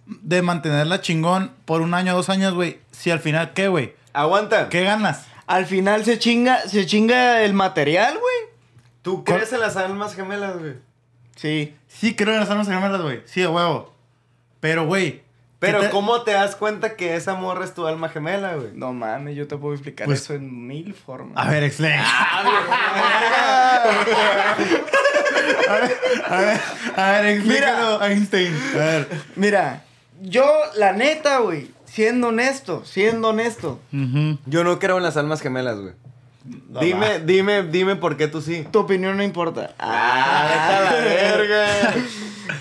[0.08, 2.78] de mantenerla chingón por un año, dos años, güey?
[2.90, 3.94] Si al final, ¿qué, güey?
[4.14, 4.68] Aguanta.
[4.70, 5.26] ¿Qué ganas?
[5.46, 8.34] Al final se chinga, se chinga el material, güey.
[9.02, 10.74] ¿Tú crees en las almas gemelas, güey?
[11.36, 11.74] Sí.
[11.88, 13.22] Sí, creo en las almas gemelas, güey.
[13.26, 13.94] Sí, de huevo.
[14.60, 15.22] Pero, güey.
[15.58, 18.68] Pero ¿qué te- ¿cómo te das cuenta que esa morra es tu alma gemela, güey?
[18.74, 21.36] No mames, yo te puedo explicar Pues- eso en mil formas.
[21.36, 22.00] A ver, explain.
[25.68, 25.98] a ver,
[26.28, 26.60] a ver,
[26.96, 28.56] a ver, explícalo, Einstein.
[28.74, 29.08] A ver.
[29.36, 29.82] Mira,
[30.22, 30.44] yo,
[30.76, 33.80] la neta, güey, siendo honesto, siendo honesto.
[34.46, 35.94] Yo no creo en las almas gemelas, güey.
[36.70, 38.66] No dime, dime, dime por qué tú sí.
[38.70, 39.74] tu opinión no importa.
[39.78, 41.94] Ah, vete a la verga.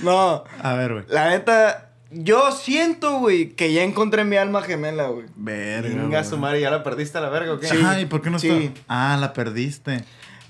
[0.02, 1.06] No, A ver, güey.
[1.08, 5.28] la neta, yo siento, güey, que ya encontré mi alma gemela, güey.
[5.36, 5.96] Verga.
[5.96, 7.68] Venga, su madre, ¿ya la perdiste a la verga o qué?
[7.68, 7.78] Sí.
[7.82, 8.50] Ajá, ¿y por qué no sí.
[8.50, 8.82] está?
[8.90, 10.04] Ah, la perdiste.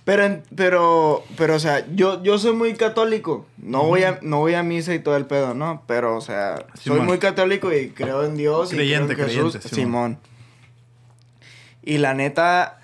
[0.07, 3.45] Pero, pero, pero, o sea, yo, yo soy muy católico.
[3.57, 5.83] No voy a, no voy a misa y todo el pedo, ¿no?
[5.85, 7.05] Pero, o sea, soy Simón.
[7.05, 9.51] muy católico y creo en Dios Creyente, y creo en Jesús.
[9.57, 10.17] creyente, Simón.
[11.83, 12.79] Y la neta,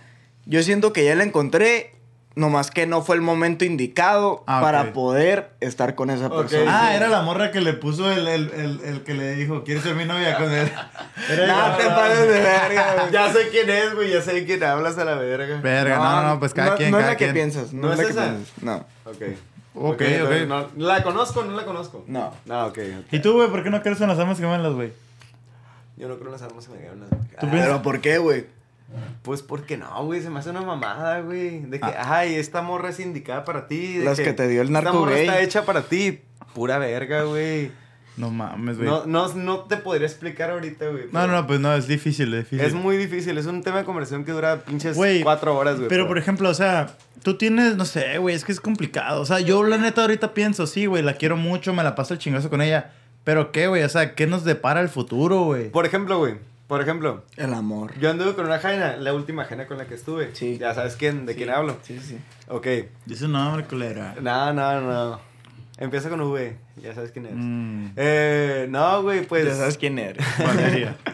[0.46, 1.93] yo siento que ya la encontré,
[2.36, 6.88] nomás que no fue el momento indicado Ah, para poder estar con esa persona.
[6.88, 9.84] Ah, era la morra que le puso el, el, el, el que le dijo, ¿quieres
[9.84, 10.72] ser mi novia con él?
[11.30, 13.12] Era No te pases de verga, güey.
[13.12, 15.60] Ya sé quién es, güey, ya sé quién hablas a la verga.
[15.62, 17.34] Verga, no, no, pues cada no, quien, No es cada la que quien.
[17.36, 18.30] piensas, no, ¿No es la es que esa?
[18.32, 18.54] piensas.
[18.64, 19.22] No, Ok.
[19.76, 20.48] Ok, ok.
[20.48, 22.04] no- ¿La conozco o no la conozco?
[22.08, 22.32] no.
[22.46, 22.78] No, ok.
[23.00, 23.06] ok.
[23.14, 24.92] ¿Y tú, güey, por qué no crees en las almas gemelas, güey?
[25.98, 27.10] Yo no creo en las almas gemelas.
[27.10, 27.62] ¿Tú Ah, piensas?
[27.68, 28.46] Pero ¿por qué, güey?
[29.22, 31.62] Pues porque no, güey, se me hace una mamada, güey.
[31.62, 32.18] De que, Ah.
[32.20, 33.98] ay, esta morra es indicada para ti.
[33.98, 35.22] de Las que te dio el narco Esta morra gay.
[35.28, 36.22] está hecha para ti.
[36.54, 37.72] Pura verga, güey.
[38.16, 38.88] No mames, güey.
[38.88, 41.06] No, no, no te podría explicar ahorita, güey.
[41.12, 42.64] No, no, pues no, es difícil, es difícil.
[42.66, 45.90] Es muy difícil, es un tema de conversación que dura pinches Güey, cuatro horas, güey.
[45.90, 49.20] Pero, por ejemplo, o sea, tú tienes, no sé, güey, es que es complicado.
[49.22, 52.14] O sea, yo la neta ahorita pienso, sí, güey, la quiero mucho, me la paso
[52.14, 52.92] el chingazo con ella.
[53.24, 53.82] Pero, ¿qué, güey?
[53.82, 55.70] O sea, ¿qué nos depara el futuro, güey?
[55.72, 56.36] Por ejemplo, güey.
[56.68, 57.94] Por ejemplo, El amor.
[58.00, 60.34] yo anduve con una jaina, la última jaina con la que estuve.
[60.34, 60.58] Sí.
[60.58, 61.78] Ya sabes quién, de quién hablo.
[61.84, 62.18] Sí, sí.
[62.48, 62.68] Ok.
[63.06, 64.16] Dice un nombre, culera.
[64.22, 65.20] No, no, no.
[65.78, 66.56] Empieza con V.
[66.82, 67.34] Ya sabes quién es.
[67.36, 69.46] Mm, Eh, no, güey, pues.
[69.46, 70.26] Ya sabes quién eres.
[70.40, 70.96] Valeria.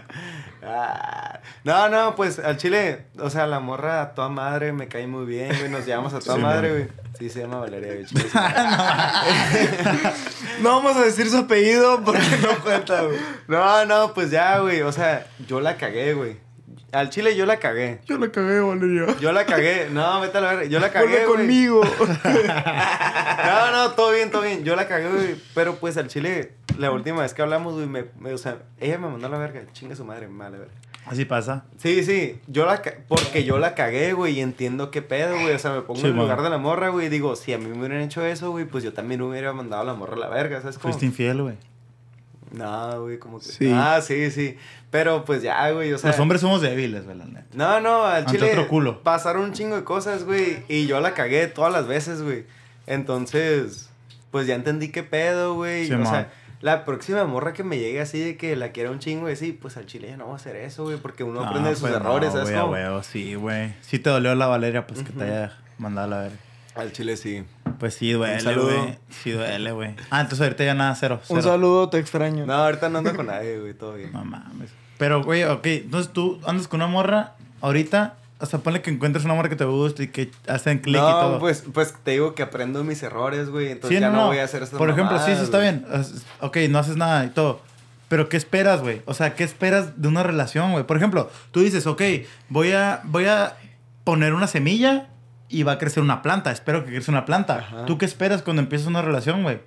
[0.61, 5.07] Ah, no, no, pues al chile, o sea, la morra a toda madre me cae
[5.07, 5.69] muy bien, güey.
[5.69, 6.87] Nos llevamos a toda Sí, madre, güey.
[7.17, 8.05] Sí, se llama Valeria, güey.
[10.61, 13.17] No vamos a decir su apellido porque no cuenta, güey.
[13.47, 14.81] no, no, pues ya, güey.
[14.81, 16.37] O sea, yo la cagué, güey.
[16.91, 17.99] Al chile yo la cagué.
[18.05, 19.05] Yo la cagué, Valeria.
[19.19, 19.89] Yo la cagué.
[19.91, 20.65] No, vete a la verga.
[20.65, 21.37] Yo la Vuelve cagué, güey.
[21.37, 21.81] conmigo.
[23.45, 24.63] No, no, todo bien, todo bien.
[24.63, 25.35] Yo la cagué, güey.
[25.55, 28.97] Pero pues al chile, la última vez que hablamos, güey, me, me- o sea, ella
[28.97, 29.61] me mandó a la verga.
[29.73, 30.73] Chinga su madre, mala verga.
[31.05, 31.65] Así pasa.
[31.77, 35.53] Sí, sí, yo la porque yo la cagué, güey, y entiendo qué pedo, güey.
[35.55, 37.51] O sea, me pongo Sí, en el lugar de la morra, güey, y digo, si
[37.53, 40.15] a mí me hubieran hecho eso, güey, pues yo también hubiera mandado a la morra
[40.15, 40.91] a la verga, ¿sabes cómo?
[40.93, 41.55] Fuiste infiel, güey.
[42.51, 43.45] No, güey, como que.
[43.45, 43.71] Sí.
[43.73, 44.57] Ah, sí, sí.
[44.91, 46.11] Pero pues ya, güey, o sea.
[46.11, 47.45] Los hombres somos débiles, güey, la neta.
[47.53, 48.51] No, no, al Ante chile.
[48.51, 49.03] otro culo.
[49.03, 52.45] Pasaron un chingo de cosas, güey, y yo la cagué todas las veces, güey.
[52.87, 53.89] Entonces,
[54.31, 55.85] pues ya entendí qué pedo, güey.
[55.85, 56.07] Sí, o man.
[56.07, 59.35] sea, la próxima morra que me llegue así de que la quiera un chingo, y
[59.35, 61.75] sí, pues al chile ya no va a hacer eso, güey, porque uno aprende de
[61.75, 63.73] sus pues errores, no, ¿sabes huevo, sí, güey.
[63.81, 66.37] Sí te dolió la Valeria, pues que te haya mandado a la verga.
[66.75, 67.43] Al chile sí.
[67.79, 68.99] Pues sí duele, güey.
[69.09, 69.95] Sí duele, güey.
[70.09, 71.21] Ah, entonces ahorita ya nada, cero.
[71.29, 72.45] Un saludo, te extraño.
[72.45, 74.11] No, ahorita no ando con nadie, güey, todo bien.
[74.11, 74.69] No mames.
[74.97, 75.65] Pero, güey, ok.
[75.65, 78.15] Entonces tú andas con una morra ahorita.
[78.39, 81.19] Hasta ponle que encuentres una morra que te guste y que hacen clic y no,
[81.19, 81.39] todo.
[81.39, 84.27] pues, pues te digo que aprendo mis errores, güey, entonces sí, ya no, no, no.
[84.27, 85.85] voy a hacer estas Por ejemplo, sí, sí está bien.
[86.39, 87.59] Ok, no haces nada y todo.
[88.07, 89.01] Pero ¿qué esperas, güey?
[89.05, 90.85] O sea, ¿qué esperas de una relación, güey?
[90.85, 92.01] Por ejemplo, tú dices, ok,
[92.47, 93.57] voy a, voy a
[94.05, 95.09] poner una semilla
[95.49, 96.51] y va a crecer una planta.
[96.51, 97.85] Espero que crezca una planta.
[97.85, 99.59] ¿Tú qué esperas cuando empiezas una relación, güey?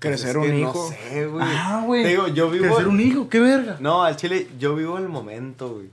[0.00, 0.90] Pues crecer un hijo.
[0.90, 1.46] No sé, güey.
[1.46, 2.04] Ah, güey.
[2.04, 2.66] digo, yo vivo.
[2.66, 3.76] Crecer un hijo, qué verga.
[3.80, 5.90] No, al chile, yo vivo el momento, güey.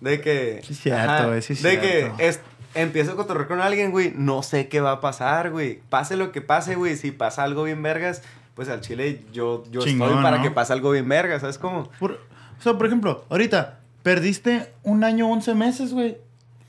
[0.00, 0.60] De que.
[0.64, 2.40] Sí, cierto, güey, sí, De que es,
[2.74, 4.12] empiezo a cotorrear con alguien, güey.
[4.14, 5.80] No sé qué va a pasar, güey.
[5.88, 6.96] Pase lo que pase, güey.
[6.96, 8.22] Si pasa algo bien vergas,
[8.54, 11.90] pues al chile yo, yo estoy para que pase algo bien vergas, ¿sabes cómo?
[12.00, 16.18] o sea, por ejemplo, ahorita, perdiste un año, once meses, güey.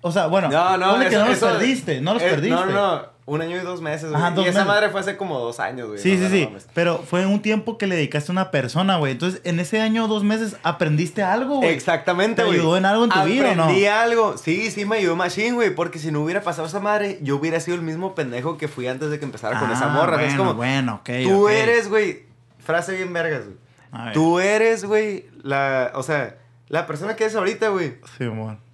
[0.07, 2.55] O sea, bueno, no, no, eso, que no los perdiste, no los perdiste.
[2.55, 4.45] No, no, un año y dos meses, güey.
[4.45, 5.97] y esa madre fue hace como dos años, güey.
[5.97, 6.47] Sí, sí, sí.
[6.75, 9.13] Pero fue un tiempo que le dedicaste a una persona, güey.
[9.13, 11.71] Entonces, en ese año o dos meses, ¿aprendiste algo, güey?
[11.71, 12.53] Exactamente, güey.
[12.53, 13.63] ¿Te ayudó en algo en tu vida no?
[13.63, 14.37] Aprendí algo.
[14.37, 15.73] Sí, sí me ayudó machine, güey.
[15.73, 18.87] Porque si no hubiera pasado esa madre, yo hubiera sido el mismo pendejo que fui
[18.87, 20.17] antes de que empezara con esa ah, morra.
[20.17, 22.27] Bueno, es como, bueno, ok, Tú eres, güey.
[22.59, 24.13] Frase bien vergas, güey.
[24.13, 25.93] Tú eres, güey, la...
[25.95, 26.37] O sea,
[26.67, 27.95] la persona que eres ahorita, güey.
[28.19, 28.64] Sí, bueno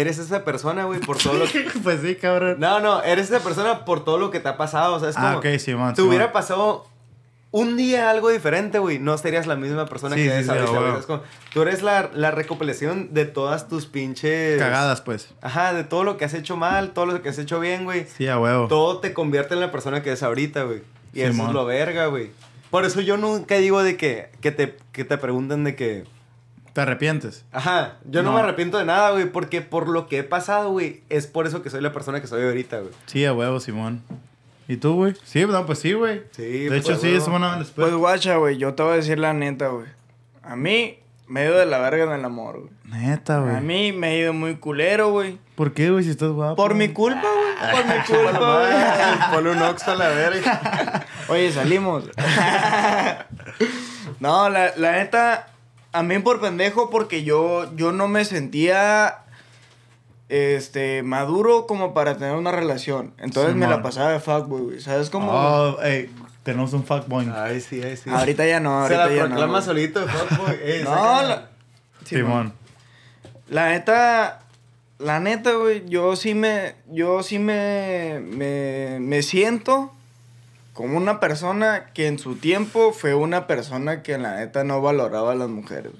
[0.00, 1.66] eres esa persona, güey, por todo lo que...
[1.82, 2.56] pues sí, cabrón.
[2.58, 5.16] No, no, eres esa persona por todo lo que te ha pasado, o sea, es
[5.16, 5.38] ah, como...
[5.38, 6.86] ok, sí, man, Te hubiera pasado
[7.50, 10.98] un día algo diferente, güey, no serías la misma persona que eres ahorita, güey.
[10.98, 11.22] Es como,
[11.52, 14.58] tú eres la, la, recopilación de todas tus pinches...
[14.58, 15.28] Cagadas, pues.
[15.40, 18.06] Ajá, de todo lo que has hecho mal, todo lo que has hecho bien, güey.
[18.06, 18.66] Sí, a huevo.
[18.66, 20.82] Todo te convierte en la persona que eres ahorita, güey.
[21.12, 22.30] Y eso es lo verga, güey.
[22.70, 26.04] Por eso yo nunca digo de que, que, te, que te pregunten de que
[26.74, 27.44] ¿Te arrepientes?
[27.52, 31.02] Ajá, yo no, me arrepiento de nada, güey, porque por lo que he pasado, güey,
[31.08, 32.92] es por eso que soy la persona que soy ahorita, güey.
[33.06, 34.02] Sí, a huevo, Simón.
[34.66, 35.14] ¿Y tú, güey?
[35.22, 36.22] Sí, no, pues sí, güey.
[36.32, 37.86] Sí, De pues, hecho, sí, van después.
[37.86, 39.86] Pues guacha, güey, yo te voy a decir la neta, güey.
[40.42, 40.98] A mí,
[41.28, 42.70] me he ido de la verga en el amor, güey.
[42.86, 43.54] Neta, güey.
[43.54, 45.38] A mí me he ido muy culero, güey.
[45.54, 46.56] ¿Por qué, güey, si estás guapo?
[46.56, 47.72] Por mi culpa, güey.
[47.72, 49.30] Por mi culpa, güey.
[49.32, 51.06] Ponle un oxo a la verga.
[51.28, 52.04] Oye, salimos.
[54.18, 55.53] no, la, la neta
[55.94, 59.18] a mí por pendejo porque yo, yo no me sentía
[60.28, 63.14] este, maduro como para tener una relación.
[63.18, 64.80] Entonces me la pasaba de fuckboy, güey.
[64.80, 65.30] ¿Sabes cómo?
[65.30, 66.10] Oh, ey,
[66.42, 67.30] tenemos un fuckboy.
[67.32, 68.10] Ay, sí, ay, sí.
[68.10, 70.58] Ahorita ya no, ahorita Se la proclama solito de fuckboy.
[70.82, 71.50] no, la...
[72.04, 72.52] Simón.
[73.48, 74.40] La neta,
[74.98, 79.92] la neta, güey, yo sí me, yo sí me, me, me siento
[80.74, 84.82] como una persona que en su tiempo fue una persona que en la neta no
[84.82, 85.92] valoraba a las mujeres.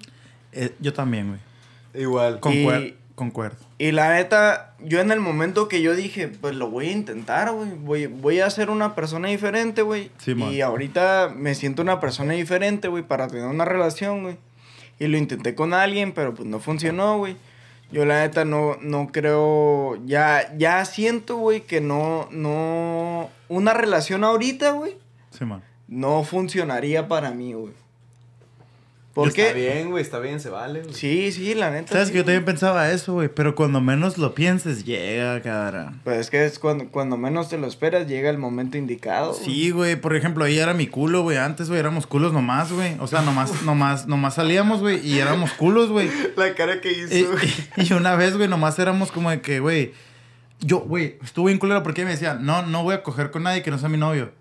[0.53, 2.03] Eh, yo también, güey.
[2.03, 2.41] Igual.
[2.41, 2.95] Concuerdo.
[3.15, 3.57] concuerdo.
[3.79, 7.53] Y la neta, yo en el momento que yo dije, pues lo voy a intentar,
[7.53, 7.71] güey.
[7.71, 10.11] Voy, voy a ser una persona diferente, güey.
[10.19, 14.39] Sí, y ahorita me siento una persona diferente, güey, para tener una relación, güey.
[14.99, 17.37] Y lo intenté con alguien, pero pues no funcionó, güey.
[17.95, 24.25] Yo la neta no, no creo, ya, ya siento, güey, que no, no, una relación
[24.25, 24.99] ahorita, güey.
[25.31, 25.63] Sí, man.
[25.87, 27.73] No funcionaría para mí, güey.
[29.15, 29.47] ¿Por qué?
[29.47, 30.93] Está bien, güey, está bien, se vale, güey.
[30.93, 31.93] Sí, sí, la neta.
[31.93, 35.95] Sabes que yo también pensaba eso, güey, pero cuando menos lo pienses, llega, cara.
[36.03, 39.33] Pues es que es cuando, cuando menos te lo esperas, llega el momento indicado.
[39.33, 41.37] Sí, güey, por ejemplo, ahí era mi culo, güey.
[41.37, 42.97] Antes, güey, éramos culos nomás, güey.
[42.99, 46.11] O sea, nomás, nomás, nomás salíamos, güey, y éramos culos, güey.
[46.37, 49.93] La cara que hizo, y, y una vez, güey, nomás éramos como de que, güey,
[50.59, 53.63] yo, güey, estuve en culero porque me decía, no, no voy a coger con nadie
[53.63, 54.33] que no sea mi novio.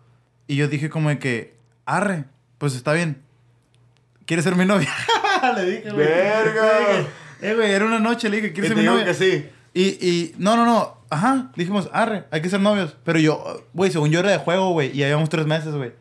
[0.47, 1.55] Y yo dije como de que,
[1.85, 2.25] arre,
[2.57, 3.22] pues está bien.
[4.25, 4.89] ¿Quieres ser mi novia?
[5.55, 6.05] le dije, güey.
[6.07, 7.07] Verga.
[7.41, 9.05] Eh, güey, era una noche, le dije, ¿quieres ser mi novia?
[9.05, 9.49] que sí.
[9.73, 10.97] Y, y, no, no, no.
[11.09, 12.95] Ajá, dijimos, arre, hay que ser novios.
[13.03, 15.91] Pero yo, güey, según yo era de juego, güey, y habíamos tres meses, güey.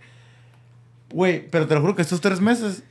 [1.11, 2.85] Güey, pero te lo juro que estos tres meses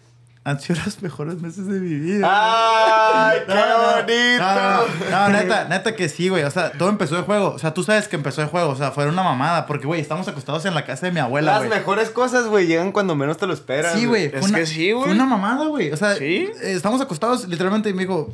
[0.43, 2.27] han sido los mejores meses de mi vida.
[2.27, 5.11] ¡Ay, qué bonito!
[5.11, 6.43] No, neta, neta que sí, güey.
[6.43, 7.49] O sea, todo empezó de juego.
[7.49, 8.69] O sea, tú sabes que empezó de juego.
[8.69, 9.68] O sea, fue una mamada.
[9.68, 12.91] Porque, güey, estamos acostados en la casa de mi abuela, Las mejores cosas, güey, llegan
[12.91, 13.93] cuando menos te lo esperas.
[13.93, 14.31] Sí, güey.
[14.34, 15.05] Es que sí, güey.
[15.05, 15.91] Fue una mamada, güey.
[15.91, 16.49] O sea, ¿Sí?
[16.63, 18.34] Eh, estamos acostados literalmente y me dijo...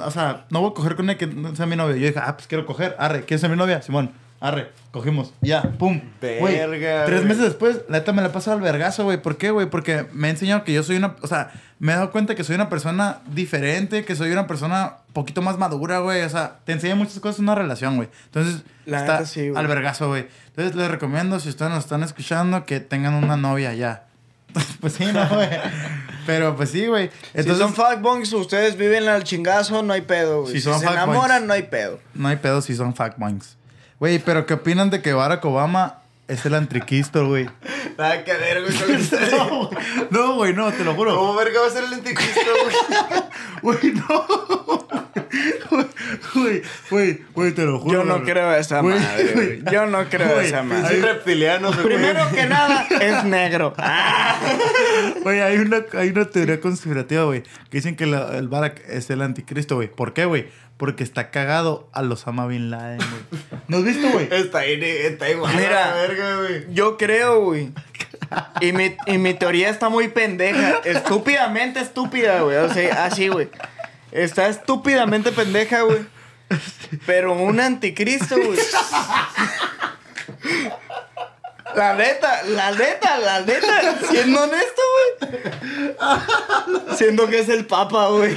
[0.00, 1.96] O sea, no voy a coger con él que no sea mi novio.
[1.96, 2.96] Yo dije, ah, pues quiero coger.
[2.98, 3.82] Arre, ¿quieres ser mi novia?
[3.82, 4.12] Simón.
[4.44, 5.32] Arre, cogimos.
[5.40, 6.02] Ya, pum.
[6.20, 7.06] Verga.
[7.06, 9.16] tres meses después, la neta me la pasado al vergazo, güey.
[9.16, 9.70] ¿Por qué, güey?
[9.70, 11.16] Porque me ha enseñado que yo soy una.
[11.22, 14.96] O sea, me he dado cuenta que soy una persona diferente, que soy una persona
[15.14, 16.20] poquito más madura, güey.
[16.24, 18.10] O sea, te enseña muchas cosas en una relación, güey.
[18.26, 20.26] Entonces, la está neta sí, al vergazo, güey.
[20.48, 24.04] Entonces, les recomiendo, si ustedes nos están escuchando, que tengan una novia ya.
[24.82, 25.48] pues sí, no, güey.
[26.26, 27.10] Pero pues sí, güey.
[27.32, 30.52] Entonces, si son fuckbongs, ustedes viven al chingazo, no hay pedo, güey.
[30.52, 31.98] Si, si se enamoran, no hay pedo.
[32.12, 33.56] No hay pedo si son fuckbongs.
[34.00, 35.98] Güey, pero ¿qué opinan de que Barack Obama
[36.28, 37.48] es el anticristo, güey?
[37.98, 38.74] Nada que ver, güey,
[40.10, 41.14] No, güey, no, te lo juro.
[41.16, 42.76] ¿Cómo verga va a ser el anticristo, güey?
[43.62, 44.26] Güey, no.
[46.34, 47.92] Güey, güey, güey, te lo juro.
[48.00, 49.62] Yo no creo esa madre, güey.
[49.72, 51.00] Yo no creo esa madre.
[51.00, 51.70] reptiliano.
[51.70, 53.74] Primero que nada, es negro.
[55.22, 59.08] Güey, hay una, hay una teoría conspirativa, güey, que dicen que la- el Barak es
[59.08, 59.88] el anticristo, güey.
[59.88, 60.48] ¿Por qué, güey?
[60.76, 63.42] Porque está cagado a los ama Bin Laden, güey.
[63.68, 64.28] ¿No has visto, güey?
[64.32, 65.54] Está ahí, está igual.
[65.54, 65.86] Mira.
[65.86, 66.74] la verga, güey.
[66.74, 67.72] Yo creo, güey.
[68.60, 70.80] Y mi, y mi teoría está muy pendeja.
[70.84, 72.56] Estúpidamente estúpida, güey.
[72.56, 73.48] O sea, así, güey.
[74.10, 76.06] Está estúpidamente pendeja, güey.
[77.06, 78.58] Pero un anticristo, güey.
[81.74, 83.98] La neta, la neta, la neta.
[84.10, 84.82] Siendo honesto,
[85.20, 86.96] güey.
[86.96, 88.36] Siendo que es el papa, güey.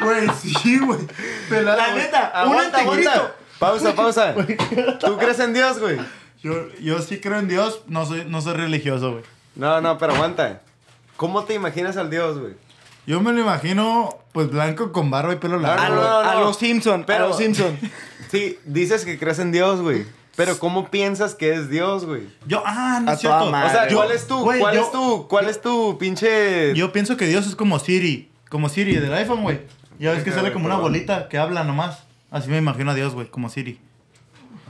[0.00, 0.28] Güey,
[0.62, 1.00] sí, güey.
[1.48, 2.02] Pelada, La güey.
[2.04, 3.34] neta, un Aguanta, aguanta.
[3.58, 4.34] Pausa, pausa.
[5.00, 5.98] ¿Tú crees en Dios, güey?
[6.42, 9.24] Yo, yo sí creo en Dios, no soy, no soy religioso, güey.
[9.56, 10.60] No, no, pero aguanta.
[11.16, 12.52] ¿Cómo te imaginas al Dios, güey?
[13.06, 15.82] Yo me lo imagino, pues, blanco con barba y pelo largo.
[15.82, 16.30] A, no, lo- no, no.
[16.30, 17.76] a los Simpson, Pero- a los Simpson.
[18.30, 20.04] Sí, dices que crees en Dios, güey.
[20.36, 22.28] Pero ¿cómo piensas que es Dios, güey?
[22.46, 23.46] Yo, ah, no es cierto.
[23.50, 23.68] madre.
[23.68, 26.74] O sea, Yo- ¿cuál es tu, güey, cuál yo- es tu, cuál es tu pinche...
[26.76, 28.30] Yo pienso que Dios es como Siri.
[28.50, 29.60] Como Siri del iPhone, güey.
[29.98, 32.04] Ya ves que sale como una bolita que habla nomás.
[32.30, 33.80] Así me imagino a Dios, güey, como Siri.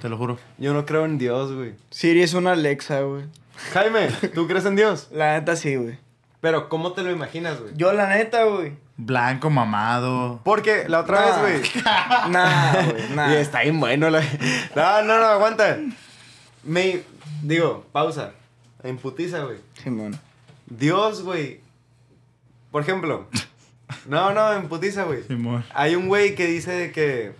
[0.01, 0.39] Te lo juro.
[0.59, 1.75] Yo no creo en Dios, güey.
[1.91, 3.25] Siri es una Alexa, güey.
[3.73, 5.09] Jaime, ¿tú crees en Dios?
[5.13, 5.99] La neta sí, güey.
[6.41, 7.73] Pero ¿cómo te lo imaginas, güey?
[7.75, 8.75] Yo la neta, güey.
[8.97, 10.41] Blanco, mamado.
[10.45, 11.43] Porque la otra Nah.
[11.43, 11.83] vez, güey.
[12.31, 13.33] Nah, güey, nah.
[13.33, 14.21] Y está bien bueno la...
[14.77, 15.79] No, no, no, aguanta.
[16.63, 17.03] Me...
[17.43, 18.33] Digo, pausa.
[18.85, 19.59] En putiza, güey.
[19.83, 20.17] Simón.
[20.67, 21.61] Dios, güey.
[22.71, 23.27] Por ejemplo.
[24.07, 25.23] No, no, en putiza, güey.
[25.25, 25.65] Simón.
[25.75, 27.33] Hay un güey que dice de que...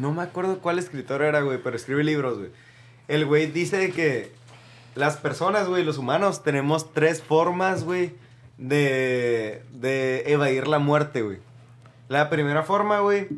[0.00, 2.50] No me acuerdo cuál escritor era, güey, pero escribe libros, güey.
[3.08, 4.30] El güey dice de que
[4.94, 8.14] las personas, güey, los humanos, tenemos tres formas, güey,
[8.58, 11.38] de, de evadir la muerte, güey.
[12.08, 13.28] La primera forma, güey,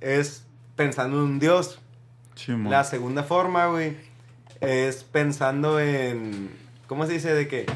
[0.00, 0.44] es
[0.76, 1.80] pensando en un dios.
[2.34, 2.70] Simón.
[2.70, 3.96] La segunda forma, güey,
[4.60, 6.50] es pensando en.
[6.86, 7.34] ¿Cómo se dice?
[7.34, 7.66] De que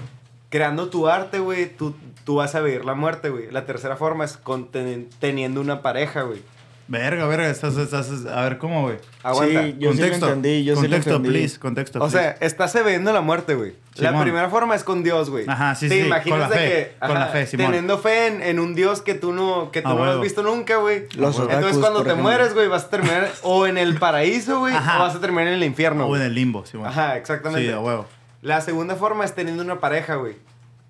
[0.54, 3.50] creando tu arte, güey, tú, tú vas a vivir la muerte, güey.
[3.50, 6.40] La tercera forma es con- ten- teniendo una pareja, güey.
[6.86, 7.48] Verga, verga.
[7.50, 8.98] Estás, estás, a ver, ¿cómo, güey?
[9.24, 9.62] Aguanta.
[9.64, 10.26] Sí, yo sí lo contexto.
[10.28, 11.28] entendí, yo sí lo contexto, entendí.
[11.38, 11.58] please.
[11.58, 12.18] Contexto, o please.
[12.18, 13.72] sea, estás evadiendo la muerte, güey.
[13.96, 14.22] La Simón.
[14.22, 15.44] primera forma es con Dios, güey.
[15.48, 16.68] Ajá, sí, ¿Te sí, imaginas con la de fe,
[17.00, 17.66] que, con la fe, Simón.
[17.66, 20.44] teniendo fe en, en un Dios que tú no, que tú Ah, no has visto
[20.44, 21.06] nunca, güey.
[21.16, 22.22] Los Entonces cuando te ejemplo.
[22.22, 25.54] mueres, güey, vas a terminar o en el paraíso, güey, o vas a terminar en
[25.54, 26.06] el infierno.
[26.06, 26.86] o en el limbo, Simón.
[26.86, 27.66] Ajá, exactamente.
[27.66, 28.06] Sí, a huevo.
[28.44, 30.36] La segunda forma es teniendo una pareja, güey.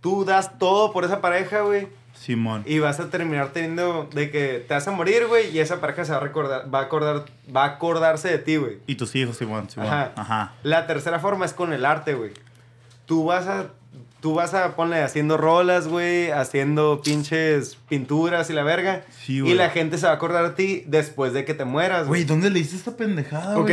[0.00, 1.86] Tú das todo por esa pareja, güey.
[2.12, 2.64] Simón.
[2.66, 5.50] Y vas a terminar teniendo de que te vas a morir, güey.
[5.56, 7.24] Y esa pareja se va a recordar, va a acordar,
[7.54, 8.78] va a acordarse de ti, güey.
[8.88, 9.70] Y tus hijos, Simón.
[9.70, 9.86] Simón.
[9.86, 10.12] Ajá.
[10.16, 10.52] Ajá.
[10.64, 12.32] La tercera forma es con el arte, güey.
[13.06, 13.68] Tú vas a,
[14.20, 19.04] tú vas a ponle haciendo rolas, güey, haciendo pinches pinturas y la verga.
[19.22, 19.54] Sí, y güey.
[19.54, 22.24] la gente se va a acordar de ti después de que te mueras, Güey, güey.
[22.24, 23.70] ¿dónde le hiciste esta pendejada, Ok.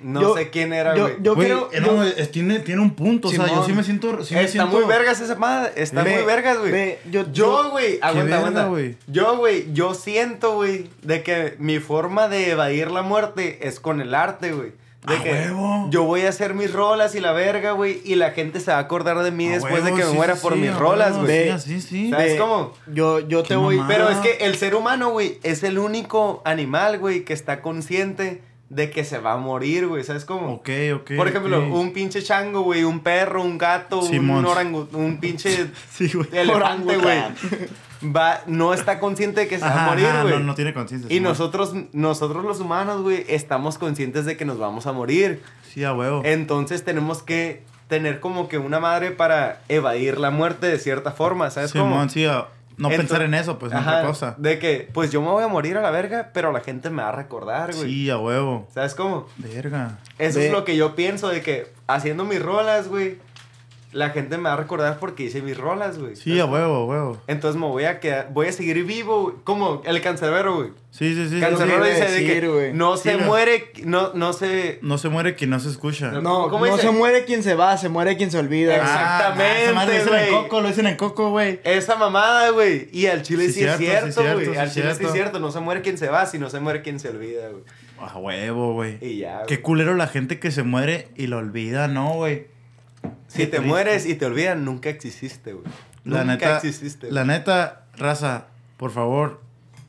[0.00, 1.16] No yo- sé quién era, yo- güey.
[1.20, 1.68] Yo creo.
[1.72, 3.28] eh, yo- no, tiene, tiene un punto.
[3.28, 4.24] O sea, yo sí me siento.
[4.24, 4.76] Sí me Está siento...
[4.76, 5.72] muy vergas esa madre.
[5.76, 6.96] Está Ve, muy vergas, güey.
[7.10, 8.66] yo- güey, aguanta, verga, aguanta.
[8.66, 8.96] güey.
[9.06, 14.00] Yo, güey, yo siento, güey, de que mi forma de evadir la muerte es con
[14.00, 14.72] el arte, güey.
[15.06, 15.86] De ¡A que huevo!
[15.90, 18.78] yo voy a hacer mis rolas y la verga, güey, y la gente se va
[18.78, 20.74] a acordar de mí A después de que me sí, muera sí, por sí, mis
[20.76, 21.58] rolas, güey.
[21.60, 22.10] Sí, sí.
[22.10, 22.72] ¿Sabes cómo?
[22.92, 23.76] Yo, yo te voy.
[23.76, 23.94] mamada.
[23.96, 28.42] Pero es que el ser humano, güey, es el único animal, güey, que está consciente
[28.70, 30.04] de que se va a morir, güey.
[30.04, 30.52] ¿Sabes cómo?
[30.54, 31.12] Ok, ok.
[31.16, 36.10] Por ejemplo, un pinche chango, güey, un perro, un gato, un orangu, un pinche Sí,
[36.12, 36.28] güey.
[36.32, 37.22] elefante, güey.
[38.14, 40.34] Va, no está consciente de que se va a morir, güey.
[40.34, 41.12] no, no tiene conciencia.
[41.14, 45.42] y nosotros, nosotros los humanos, güey, estamos conscientes de que nos vamos a morir.
[45.72, 46.22] Sí, a huevo.
[46.24, 51.50] Entonces tenemos que tener como que una madre para evadir la muerte de cierta forma,
[51.50, 51.86] ¿sabes cómo?
[51.86, 52.46] Simón, sí, a-
[52.78, 54.34] no pensar en eso, pues, en Ajá, otra cosa.
[54.38, 57.02] De que, pues yo me voy a morir a la verga, pero la gente me
[57.02, 57.88] va a recordar, güey.
[57.88, 58.68] Sí, a huevo.
[58.72, 59.26] ¿Sabes cómo?
[59.36, 59.98] Verga.
[60.18, 63.18] Eso es lo que yo pienso de que haciendo mis rolas, güey,
[63.92, 66.14] la gente me va a recordar porque hice mis rolas, güey.
[66.14, 67.18] Sí, a huevo, a huevo.
[67.26, 69.36] Entonces me voy a quedar, voy a seguir vivo, güey.
[69.44, 70.70] Como el cancerbero, güey.
[70.90, 71.36] Sí, sí, sí.
[71.36, 71.40] sí.
[71.40, 72.72] Cancerbero dice de que güey.
[72.74, 73.26] no Sí, se güey.
[73.26, 74.78] muere, no, no se...
[74.82, 76.10] No se muere quien no se escucha.
[76.12, 76.48] No.
[76.50, 76.86] ¿Cómo no dice?
[76.88, 78.76] se muere quien se va, se muere quien se olvida.
[78.76, 78.98] Exacto.
[79.42, 80.42] Exactamente, esa madre Lo dicen en güey.
[80.42, 81.60] Coco, lo dicen en Coco, güey.
[81.64, 82.88] Esa mamada, güey.
[82.92, 84.44] Y al chile Sí, sí, es cierto, sí, cierto, güey.
[84.46, 85.38] cierto, al sí, chile sí es cierto.
[85.40, 87.62] No se muere quien se va, sino se muere quien se olvida, güey.
[88.00, 88.98] A huevo, güey.
[89.00, 89.62] Y ya, Qué güey.
[89.62, 92.46] culero la gente que se muere y lo olvida, ¿no, güey?
[93.26, 95.64] Si te mueres y te olvidan, nunca exististe, güey.
[96.04, 97.10] La nunca neta, exististe.
[97.10, 97.36] la güey.
[97.38, 99.40] neta, raza, por favor,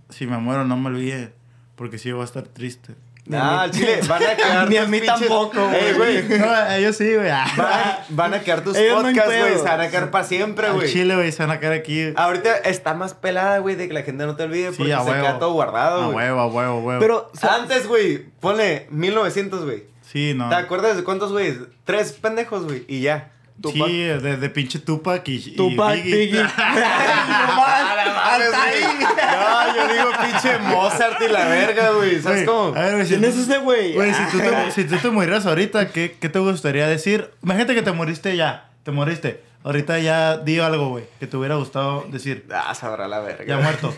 [0.09, 1.33] si me muero no me olvide,
[1.75, 2.95] porque sí voy a estar triste.
[3.31, 6.39] Ah, al chile, van a quedar Ni a mí tampoco, Ey, güey.
[6.39, 7.29] No, ellos sí, güey.
[7.29, 9.43] Van, van a quedar tus Ellos no podcasts, güey.
[9.53, 9.57] pedo.
[9.59, 10.91] se van a quedar para siempre, güey.
[10.91, 12.11] chile, güey, se van a quedar aquí.
[12.15, 15.03] Ahorita está más pelada, güey, de que la gente no te olvide Sí, porque a
[15.03, 15.21] se huevo.
[15.23, 16.15] queda todo guardado, A güey.
[16.25, 16.99] huevo, a huevo, a huevo.
[16.99, 19.83] Pero, Antes, güey, ponle 1900, güey.
[20.11, 20.49] Sí, no.
[20.49, 21.55] ¿Te acuerdas de cuántos, güey?
[21.83, 23.31] Tres pendejos, güey, y ya.
[23.61, 23.87] Tupac.
[23.89, 26.41] Sí, de, de pinche Tupac y, y Tupac, Biggie.
[27.29, 28.83] Hasta ahí.
[29.03, 32.21] No, yo digo pinche Mozart y la verga, güey.
[32.21, 32.75] ¿Sabes Güey, cómo?
[32.75, 33.93] A ver, güey, si, ¿Quién es ese güey?
[33.93, 37.31] güey, si, tú te, si tú te murieras ahorita, ¿qué, ¿qué te gustaría decir?
[37.43, 38.69] Imagínate que te moriste ya.
[38.83, 39.43] Te moriste.
[39.63, 42.45] Ahorita ya di algo, güey, que te hubiera gustado decir.
[42.53, 43.43] Ah, sabrá la verga.
[43.45, 43.93] Ya muerto.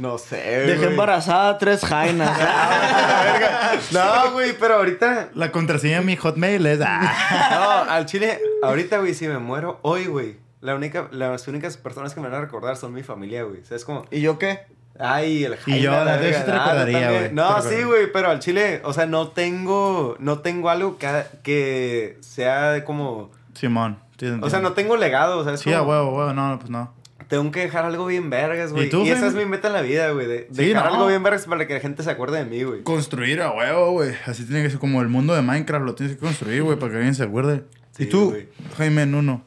[0.00, 0.88] No sé, Dejé güey.
[0.90, 2.36] embarazada a tres jainas.
[2.38, 3.72] Verga.
[3.92, 5.28] No, güey, pero ahorita.
[5.34, 6.80] La contraseña de mi hotmail es.
[6.82, 7.84] ah.
[7.86, 10.36] No, al chile, ahorita, güey, si me muero hoy, güey.
[10.60, 13.64] La única, las únicas personas que me van a recordar son mi familia, güey.
[13.64, 14.04] ¿Sabes cómo?
[14.10, 14.60] ¿Y yo qué?
[14.98, 16.50] Ay, el Y yo, Jaime, la sí te.
[16.52, 17.32] Ah, recordaría, güey.
[17.32, 22.18] No, sí, güey, pero al chile, o sea, no tengo, no tengo algo que, que
[22.20, 23.98] sea de como, Simón.
[24.18, 26.32] sí, o sea, no tengo legado, o sea, es Sí, a como- huevo, huevo.
[26.34, 26.92] No, pues no.
[27.30, 28.88] Tengo que dejar algo bien vergas, güey.
[28.88, 29.28] ¿Y tú, esa Jaime?
[29.28, 30.94] es mi meta en la vida, güey, de Sí, dejar no.
[30.94, 32.82] algo bien vergas para que la gente se acuerde de mí, güey.
[32.82, 34.14] Construir a huevo, güey.
[34.26, 35.86] Así tiene que ser como el mundo de Minecraft.
[35.86, 37.62] Lo tienes que construir, güey, para que alguien se acuerde.
[37.92, 38.48] Sí, ¿Y tú, güey.
[38.76, 39.44] Jaime Nuno?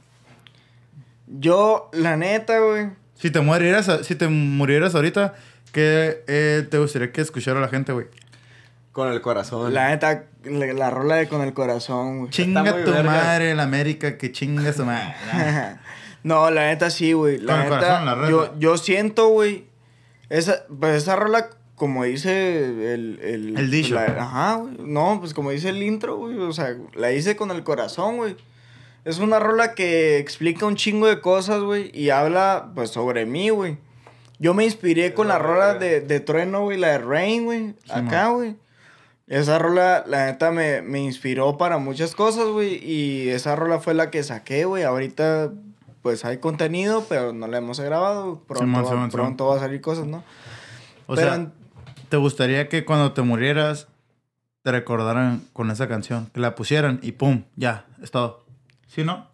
[1.28, 2.88] Yo, la neta, güey.
[3.16, 5.36] Si te murieras, si te murieras ahorita,
[5.72, 8.08] ¿qué eh, te gustaría que escuchara la gente, güey?
[8.92, 9.74] Con el corazón.
[9.74, 12.30] La neta, la, la rola de con el corazón, güey.
[12.32, 13.04] Chinga tu verga.
[13.04, 15.16] madre, la América, que chinga su madre.
[16.24, 17.38] no, la neta sí, güey.
[17.38, 19.66] La Con el neta, corazón, la yo, yo siento, güey.
[20.30, 23.20] Esa, pues esa rola, como dice el...
[23.22, 23.96] El, El dicho.
[23.96, 24.76] la- ajá, güey.
[24.80, 26.38] No, pues como dice el intro, güey.
[26.40, 28.36] O sea, la hice con el corazón, güey.
[29.06, 31.92] Es una rola que explica un chingo de cosas, güey.
[31.94, 33.78] Y habla, pues, sobre mí, güey.
[34.40, 36.78] Yo me inspiré con la rola de, de Trueno, güey.
[36.78, 37.76] La de Rain, güey.
[37.90, 38.56] Acá, güey.
[39.28, 42.76] Esa rola, la neta, me, me inspiró para muchas cosas, güey.
[42.84, 44.84] Y esa rola fue la que saqué, güey.
[44.84, 45.52] Ahorita,
[46.04, 48.44] pues hay contenido, pero no la hemos grabado.
[48.46, 49.26] Pronto, Simón, va, Simón, Simón.
[49.26, 50.24] pronto va a salir cosas, ¿no?
[51.08, 51.48] O Pero sea,
[52.10, 53.88] ¿te gustaría que cuando te murieras
[54.62, 56.30] te recordaran con esa canción?
[56.34, 58.46] Que la pusieran y pum, ya, es todo.
[58.88, 59.28] ¿Sí, no?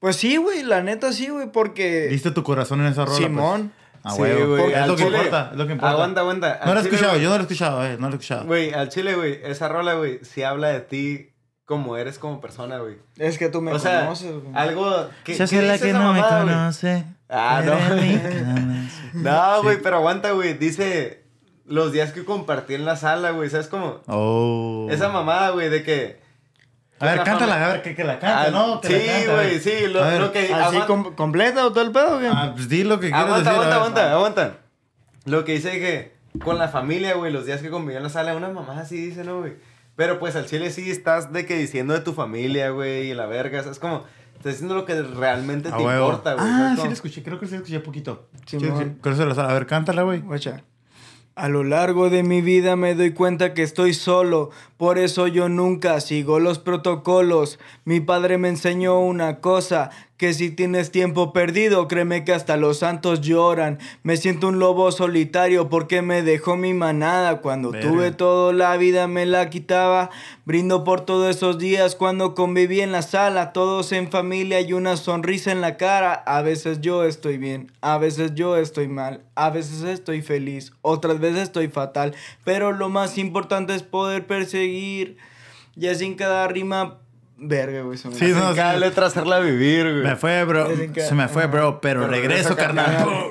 [0.00, 2.08] Pues sí, güey, la neta sí, güey, porque...
[2.08, 3.16] Diste tu corazón en esa rola.
[3.16, 3.28] pues.
[3.28, 3.72] Simón.
[4.02, 4.56] A Sí, huevo.
[4.56, 5.92] güey, Es al lo que chile- importa, es lo que importa.
[5.94, 6.60] Aguanta, aguanta.
[6.64, 8.44] No lo he escuchado, güey, yo no lo he escuchado, eh, no lo he escuchado.
[8.46, 11.30] Güey, al chile, güey, esa rola, güey, sí habla de ti
[11.66, 12.96] como eres como persona, güey.
[13.18, 14.54] Es que tú me O sea, conoces, güey.
[14.54, 17.04] algo que hace la que no me conoce.
[17.28, 17.74] Ah, no.
[19.14, 19.80] No, güey, Sí.
[19.82, 20.54] pero aguanta, güey.
[20.54, 21.24] Dice
[21.66, 23.50] los días que compartí en la sala, güey.
[23.50, 24.00] ¿Sabes cómo?
[24.06, 24.86] Oh.
[24.90, 26.20] Esa mamada, güey, de que.
[26.98, 28.80] A ver, la cántala, a ver, que, que la cante, Ah, ¿no?
[28.80, 29.86] Que sí, güey, sí.
[29.88, 30.20] Lo, ver.
[30.20, 30.52] lo que.
[30.54, 32.30] ¿Así com- completa o todo el pedo, güey?
[32.32, 33.64] Ah, pues di lo que quieras aguanta, decir.
[33.66, 34.12] aguanta, ver.
[34.12, 34.58] aguanta, aguanta.
[35.26, 38.34] Lo que dice que con la familia, güey, los días que conviví en la sala,
[38.36, 39.54] una mamá así dice, ¿no, güey?
[39.96, 43.26] Pero pues al chile sí estás de que diciendo de tu familia, güey, y la
[43.26, 43.60] verga.
[43.60, 44.04] Es como,
[44.36, 46.06] estás diciendo lo que realmente A te huevo.
[46.06, 46.46] importa, güey.
[46.46, 48.28] Ah, ¿sabes sí la escuché, creo que sí la escuché poquito.
[48.44, 49.50] Sí, sí, sabe.
[49.50, 50.20] A ver, cántala, güey.
[50.20, 50.62] Guacha.
[51.34, 54.48] A lo largo de mi vida me doy cuenta que estoy solo,
[54.78, 57.58] por eso yo nunca sigo los protocolos.
[57.84, 62.78] Mi padre me enseñó una cosa, que si tienes tiempo perdido, créeme que hasta los
[62.78, 63.78] santos lloran.
[64.02, 67.42] Me siento un lobo solitario porque me dejó mi manada.
[67.42, 67.88] Cuando Verga.
[67.88, 70.10] tuve todo la vida me la quitaba.
[70.46, 74.96] Brindo por todos esos días cuando conviví en la sala, todos en familia y una
[74.96, 76.14] sonrisa en la cara.
[76.14, 81.20] A veces yo estoy bien, a veces yo estoy mal, a veces estoy feliz, otras
[81.20, 82.14] veces estoy fatal.
[82.42, 85.18] Pero lo más importante es poder perseguir.
[85.78, 87.00] Y así en cada rima.
[87.38, 87.98] Verga, güey.
[87.98, 88.80] se me- Sí, no, cada sí.
[88.80, 90.04] letra hacerla vivir, güey.
[90.04, 90.68] Me fue, bro.
[90.94, 92.86] Se me fue, bro, pero, Pero regreso, carnal.
[92.86, 93.24] carnal.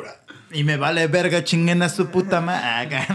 [0.52, 3.06] Y me vale verga, chinguen a su puta madre.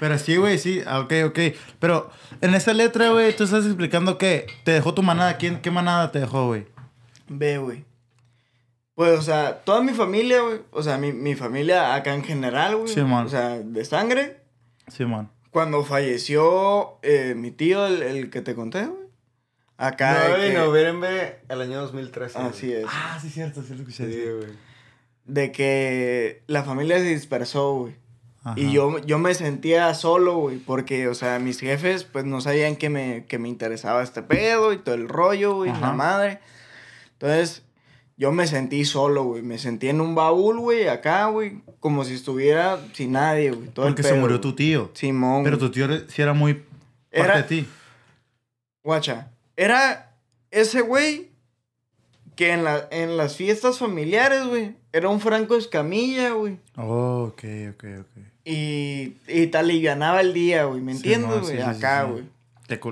[0.00, 0.82] Pero sí, güey, sí.
[0.86, 1.38] Ah, Ok, ok.
[1.78, 2.10] Pero
[2.40, 5.38] en esa letra, güey, tú estás explicando que te dejó tu manada.
[5.38, 6.66] ¿Quién, ¿Qué manada te dejó, güey?
[7.28, 7.84] Ve, güey.
[8.94, 10.58] Pues, o sea, toda mi familia, güey.
[10.70, 12.88] O sea, mi, mi familia acá en general, güey.
[12.92, 13.24] Sí, man.
[13.26, 14.40] O sea, de sangre.
[14.88, 15.30] Simón.
[15.50, 19.01] Cuando falleció eh, mi tío, el, el que te conté, güey.
[19.86, 20.14] Acá.
[20.22, 22.38] de 9 de que- noviembre el año 2013.
[22.38, 22.50] güey.
[22.50, 22.84] Así es.
[22.88, 24.10] Ah, sí, cierto, sí lo escuché.
[24.12, 24.52] Sí, güey.
[25.24, 27.96] De que la familia se dispersó, güey.
[28.44, 28.54] Ajá.
[28.58, 30.56] Y yo, yo me sentía solo, güey.
[30.58, 34.72] Porque, o sea, mis jefes, pues no sabían que me, que me interesaba este pedo
[34.72, 35.70] y todo el rollo, güey.
[35.70, 35.80] Ajá.
[35.80, 36.40] La madre.
[37.12, 37.62] Entonces,
[38.16, 39.42] yo me sentí solo, güey.
[39.42, 41.62] Me sentí en un baúl, güey, acá, güey.
[41.78, 43.68] Como si estuviera sin nadie, güey.
[43.68, 44.42] todo el Porque se pedo, murió güey.
[44.50, 44.90] tu tío.
[44.94, 45.44] Simón.
[45.44, 45.68] Pero güey.
[45.68, 46.66] tu tío era- sí era muy parte
[47.12, 47.68] Era- de ti.
[48.82, 49.28] Guacha.
[49.56, 50.14] Era
[50.50, 51.30] ese güey
[52.36, 56.58] que en, la, en las fiestas familiares, güey, era un Franco Escamilla, güey.
[56.76, 58.24] Oh, ok, ok, ok.
[58.44, 61.60] Y, y te alivianaba el día, güey, ¿me entiendes, güey?
[61.60, 62.24] Acá, güey.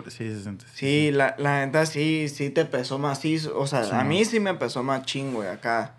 [0.08, 0.66] Sí, se siente.
[0.74, 3.58] Sí, la, la neta sí, sí te pesó macizo.
[3.58, 5.94] O sea, a mí sí me pesó más ching, güey, acá.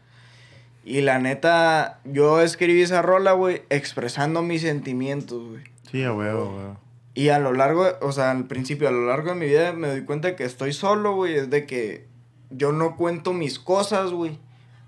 [0.85, 5.63] Y la neta, yo escribí esa rola, güey, expresando mis sentimientos, güey.
[5.89, 6.90] Sí, a huevo, güey.
[7.13, 9.89] Y a lo largo, o sea, al principio, a lo largo de mi vida me
[9.89, 11.35] doy cuenta que estoy solo, güey.
[11.35, 12.07] Es de que
[12.49, 14.39] yo no cuento mis cosas, güey.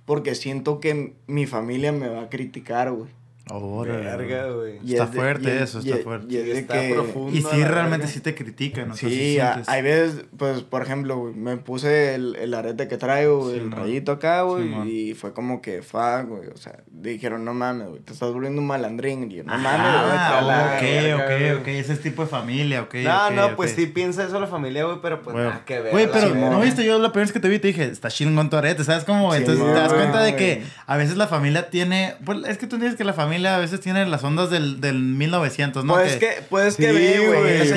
[0.05, 3.09] Porque siento que mi familia me va a criticar, güey.
[3.45, 4.79] Verga, güey.
[4.89, 6.33] Está fuerte eso, está fuerte.
[6.33, 7.37] Y, está profundo.
[7.37, 8.95] Y sí, realmente sí te critican, ¿no?
[8.95, 13.71] Sí, hay veces, pues, por ejemplo, güey, me puse el, el arete que traigo, el
[13.71, 18.01] rayito acá, güey, y fue como que, fuck, güey, o sea, dijeron, no mames, güey,
[18.01, 20.17] te estás volviendo un malandrín, y yo, no mames, güey.
[20.17, 22.95] Ah, ok, ok, ok, ese es tipo de familia, ok.
[23.03, 25.91] No, no, pues sí piensa eso la familia, güey, pero pues nada que ver.
[25.91, 26.85] Güey, pero, ¿no viste?
[26.85, 29.35] Yo la primera vez que te vi te dije, está chingón tu arete, ¿sabes cómo?
[29.35, 32.77] Entonces te das cuenta de que a veces la familia tiene, pues, es que tú
[32.77, 35.93] dices que la familia a veces tiene las ondas del, del 1900, ¿no?
[35.93, 37.61] Pues que, pues que ve, güey.
[37.61, 37.71] Es,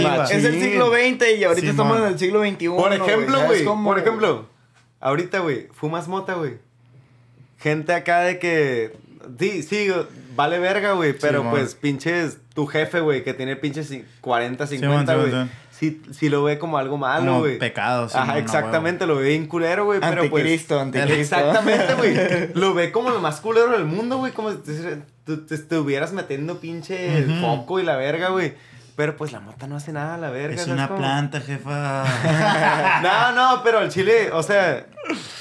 [0.44, 2.68] el siglo XX y ahorita estamos en el siglo XXI.
[2.68, 3.64] Por ejemplo, güey.
[3.64, 4.48] Por ejemplo,
[5.00, 6.58] ahorita, güey, fumas mota, güey.
[7.58, 8.96] Gente acá de que.
[9.38, 9.88] Sí, sí,
[10.36, 11.12] vale verga, güey.
[11.18, 12.38] Pero pues pinches.
[12.54, 13.92] Tu jefe, güey, que tiene pinches
[14.22, 15.32] 40, 50, güey.
[15.78, 17.58] Sí, sí, lo ve como algo malo, güey.
[17.58, 18.16] Pecado, sí.
[18.16, 20.00] Ajá, exactamente, lo ve bien culero, güey.
[20.00, 20.42] Pero pues.
[20.42, 22.50] Anticristo, Exactamente, güey.
[22.54, 24.32] lo ve como lo más culero del mundo, güey.
[24.32, 24.52] Como
[25.26, 28.54] tú te estuvieras metiendo pinche el foco y la verga, güey.
[28.94, 30.62] Pero pues la mota no hace nada a la verga.
[30.62, 32.04] Es una planta, jefa.
[33.02, 34.86] no, no, pero el chile, o sea,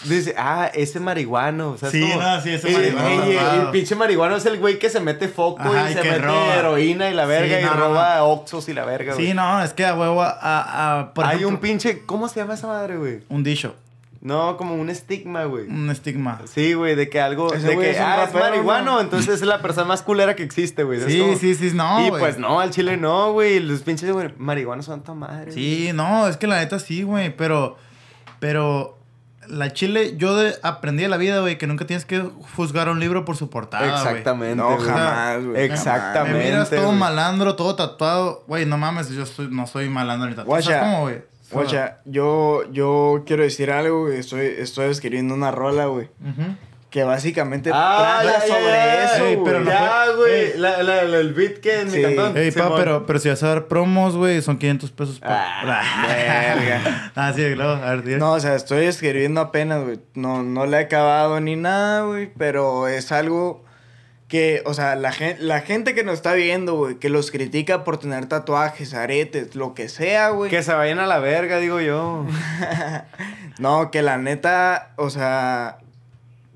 [0.03, 1.69] dice, ah, ese marihuano.
[1.69, 3.31] O sea, sí, no, sí, ese marihuano.
[3.31, 7.09] Y, el pinche marihuano es el güey que se mete foco y, se mete heroína
[7.09, 9.27] y la verga y roba oxos y la verga, güey.
[9.27, 12.67] Sí, no, es que a huevo, a, a, Hay un pinche, ¿cómo se llama esa
[12.67, 13.21] madre, güey?
[13.29, 13.73] Un dicho.
[14.25, 15.67] No, como un estigma, güey.
[15.67, 16.41] Un estigma.
[16.45, 17.51] Sí, güey, de que algo.
[17.51, 20.99] de que, ah, es marihuano, entonces es la persona más culera que existe, güey.
[20.99, 22.07] Sí, sí, sí, no.
[22.07, 23.59] Y pues no, al chile no, güey.
[23.59, 25.51] Los pinches, güey, marihuanos son tan madre.
[25.51, 27.37] Sí, no, es que la neta sí, güey.
[27.37, 27.77] Pero.
[28.39, 28.97] Pero.
[29.47, 32.99] La chile, yo de, aprendí de la vida, güey, que nunca tienes que juzgar un
[32.99, 34.55] libro por su portada, Exactamente.
[34.55, 35.61] No, jamás, güey.
[35.65, 36.39] Exactamente.
[36.39, 38.43] Me miras todo malandro, todo tatuado.
[38.47, 40.63] Güey, no mames, yo no soy malandro ni tatuado.
[40.63, 41.34] ¿Sabes cómo, güey?
[41.51, 44.19] Oye, yo, yo quiero decir algo, güey.
[44.19, 46.09] Estoy, estoy escribiendo una rola, güey.
[46.89, 50.57] Que básicamente ah, trata sobre eso, pero no Ya, güey.
[50.57, 52.37] La, la, el beat que en mi cantón.
[52.37, 55.19] Ey, pa, pero, pero si vas a dar promos, güey, son 500 pesos.
[55.19, 55.29] por...
[55.29, 57.11] Ah, verga.
[57.15, 57.83] ah, sí, claro.
[57.83, 59.99] A ver, No, o sea, estoy escribiendo apenas, güey.
[60.13, 62.31] No, no le he acabado ni nada, güey.
[62.37, 63.65] Pero es algo
[64.27, 67.83] que, o sea, la, gente, la gente que nos está viendo, güey, que los critica
[67.83, 70.49] por tener tatuajes, aretes, lo que sea, güey.
[70.49, 72.25] Que se vayan a la verga, digo yo.
[73.59, 75.77] no, que la neta, o sea,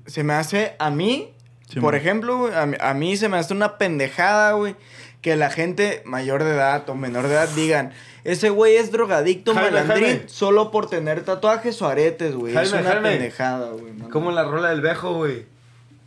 [0.06, 1.32] se me hace a mí,
[1.80, 4.74] por ejemplo, a, mí se me hace una pendejada, güey,
[5.20, 7.92] que la gente mayor de edad o menor de edad digan,
[8.24, 12.56] ese güey es drogadicto, malandrín, solo por tener tatuajes o aretes, güey.
[12.56, 13.92] Es una pendejada, güey.
[14.10, 15.46] Como la rola del vejo, güey.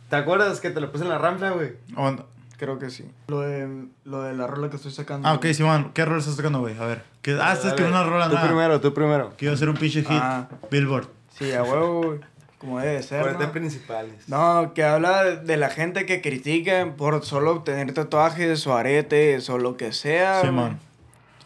[0.08, 1.72] ¿Te acuerdas que te lo puse en la rampla, güey?
[2.56, 3.04] Creo que sí.
[3.28, 5.28] Lo de, lo de la rola que estoy sacando.
[5.28, 5.90] Ah, ok, Simón.
[5.92, 6.78] ¿Qué rola estás sacando, güey?
[6.78, 7.02] A ver.
[7.20, 9.32] ¿Qué, ah, estás escribiendo una rola Tú primero, tú primero.
[9.36, 10.10] Quiero hacer un pinche hit.
[10.10, 10.48] Ah.
[10.70, 11.08] Billboard.
[11.36, 12.20] Sí, a huevo, güey.
[12.58, 13.38] Como debe ser.
[13.38, 13.52] ¿no?
[13.52, 14.28] principales.
[14.28, 19.58] No, que habla de la gente que critica por solo obtener tatuajes o aretes o
[19.58, 20.40] lo que sea.
[20.40, 20.78] Simón.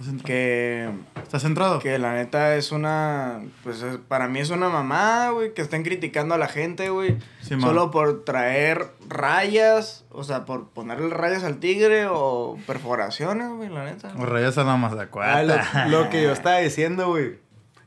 [0.01, 0.89] ¿Estás que...
[1.21, 1.81] ¿Estás centrado?
[1.81, 3.41] Que la neta es una...
[3.65, 7.19] Pues para mí es una mamá, güey, que estén criticando a la gente, güey.
[7.43, 13.87] solo por traer rayas, o sea, por ponerle rayas al tigre o perforaciones, güey, la
[13.87, 14.13] neta.
[14.17, 15.67] O rayas a la mazacuata.
[15.73, 17.39] Ah, lo, lo, que yo estaba diciendo, güey.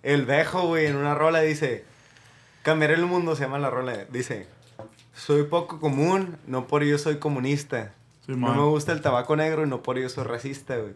[0.04, 1.86] El vejo, güey, en una rola dice...
[2.62, 4.06] Cambiaré el mundo se llama la rola.
[4.12, 4.48] Dice...
[5.14, 7.94] Soy poco común, no por ello soy comunista.
[8.28, 10.94] no me gusta el tabaco negro y no por ello soy racista, güey.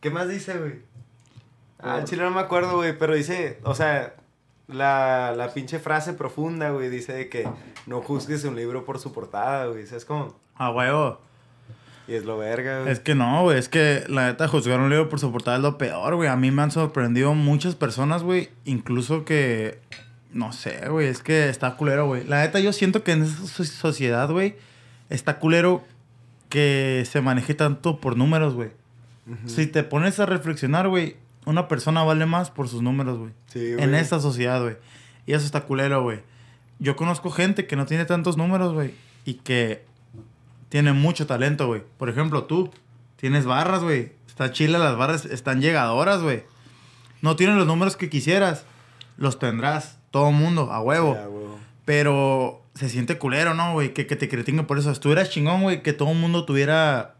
[0.00, 0.74] ¿Qué más dice, güey?
[1.80, 4.14] Ah, chile no me acuerdo, güey, pero dice, o sea,
[4.66, 7.48] la, la pinche frase profunda, güey, dice de que
[7.86, 10.36] no juzgues un libro por su portada, güey, ¿sabes cómo?
[10.56, 11.20] Ah, huevo.
[12.06, 12.92] Y es lo verga, güey.
[12.92, 15.62] Es que no, güey, es que la neta juzgar un libro por su portada es
[15.62, 16.28] lo peor, güey.
[16.28, 19.80] A mí me han sorprendido muchas personas, güey, incluso que,
[20.32, 22.24] no sé, güey, es que está culero, güey.
[22.24, 24.56] La neta yo siento que en esa sociedad, güey,
[25.10, 25.84] está culero
[26.48, 28.70] que se maneje tanto por números, güey.
[29.46, 33.32] Si te pones a reflexionar, güey, una persona vale más por sus números, güey.
[33.46, 34.76] Sí, en esta sociedad, güey.
[35.26, 36.20] Y eso está culero, güey.
[36.78, 38.92] Yo conozco gente que no tiene tantos números, güey.
[39.24, 39.84] Y que
[40.68, 41.82] tiene mucho talento, güey.
[41.96, 42.70] Por ejemplo, tú
[43.16, 44.12] tienes barras, güey.
[44.26, 46.44] Está chila, las barras están llegadoras, güey.
[47.20, 48.64] No tienen los números que quisieras.
[49.16, 49.98] Los tendrás.
[50.10, 51.16] Todo mundo, a huevo.
[51.84, 53.92] Pero se siente culero, ¿no, güey?
[53.92, 54.90] Que, que te critiquen por eso.
[54.90, 57.16] Estuvieras chingón, güey, que todo el mundo tuviera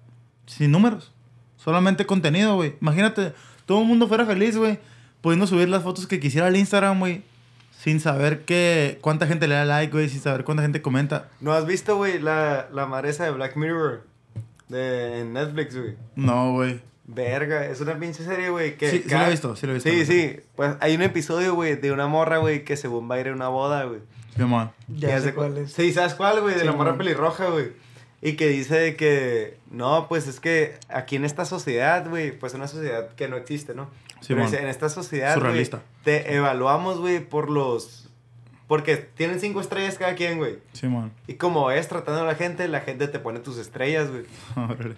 [0.46, 1.12] sin números.
[1.58, 2.76] Solamente contenido, güey.
[2.80, 3.34] Imagínate,
[3.66, 4.78] todo el mundo fuera feliz, güey.
[5.20, 7.22] Pudiendo subir las fotos que quisiera al Instagram, güey.
[7.76, 10.08] Sin saber qué, cuánta gente le da like, güey.
[10.08, 11.28] Sin saber cuánta gente comenta.
[11.40, 14.04] ¿No has visto, güey, la, la maresa de Black Mirror?
[14.68, 15.96] De Netflix, güey.
[16.16, 16.80] No, güey.
[17.10, 18.76] Verga, es una pinche serie, güey.
[18.76, 19.90] Que sí, sí lo he visto, sí lo he visto.
[19.90, 20.40] Sí, sí.
[20.56, 23.32] Pues hay un episodio, güey, de una morra, güey, que según va a ir a
[23.32, 24.00] una boda, güey.
[24.36, 24.70] Sí, man.
[24.88, 25.72] Ya sé cuál es.
[25.72, 26.54] Sí, ¿sabes cuál, güey?
[26.54, 27.72] De la morra pelirroja, güey.
[28.20, 32.66] Y que dice que, no, pues es que aquí en esta sociedad, güey, pues una
[32.66, 33.90] sociedad que no existe, ¿no?
[34.20, 35.82] Sí, Pero dice, en esta sociedad, Surrealista.
[36.02, 38.08] te evaluamos, güey, por los
[38.66, 40.58] porque tienen cinco estrellas cada quien, güey.
[40.74, 41.10] Sí, man.
[41.26, 44.24] Y como es tratando a la gente, la gente te pone tus estrellas, güey.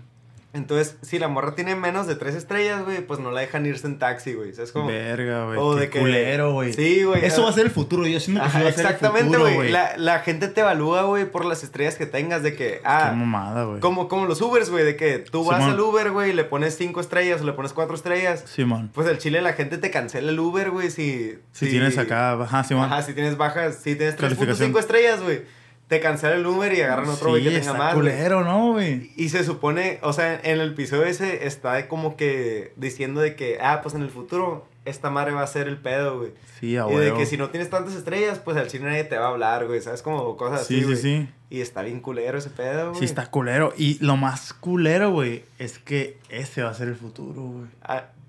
[0.52, 3.86] Entonces, si la morra tiene menos de tres estrellas, güey, pues no la dejan irse
[3.86, 4.52] en taxi, güey.
[4.52, 4.89] ¿Sabes cómo?
[4.89, 5.59] Verga, güey.
[5.59, 6.01] O de que...
[6.01, 6.72] culero, güey.
[6.72, 7.24] Sí, güey.
[7.24, 8.05] Eso va a ser el futuro.
[8.05, 9.70] Yo siento que Ajá, va a ser Exactamente, güey.
[9.70, 12.43] La, la, gente te evalúa, güey, por las estrellas que tengas.
[12.43, 13.10] De que, ah.
[13.10, 13.81] Qué mamada, güey.
[13.81, 14.85] Como, como los Ubers, güey.
[14.85, 17.94] De que tú vas al Uber, güey, le pones cinco estrellas o le pones cuatro
[17.94, 18.43] estrellas.
[18.47, 18.90] Simón.
[18.93, 21.70] Pues el chile la gente te cancela el Uber, güey, si, si.
[21.70, 22.86] tienes acá, ajá, Simón.
[22.86, 25.60] Ajá, si tienes bajas, si tienes 3.5 estrellas, güey
[25.91, 27.95] te cancela el Uber y agarran otro güey que tenga más.
[27.95, 29.11] culero, ¿no, güey?
[29.17, 33.59] Y se supone, o sea, en el episodio ese está como que diciendo de que,
[33.61, 36.31] ah, pues en el futuro esta madre va a ser el pedo, güey.
[36.61, 39.19] Sí, a Y de que si no tienes tantas estrellas, pues al chino nadie te
[39.19, 39.81] va a hablar, güey.
[39.81, 40.03] ¿Sabes?
[40.03, 41.29] Como cosas así, Sí, sí, sí.
[41.51, 43.01] Y está bien culero ese pedo, güey.
[43.01, 43.75] Sí, está culero.
[43.77, 47.67] Y lo más culero, güey, es que ese va a ser el futuro, güey.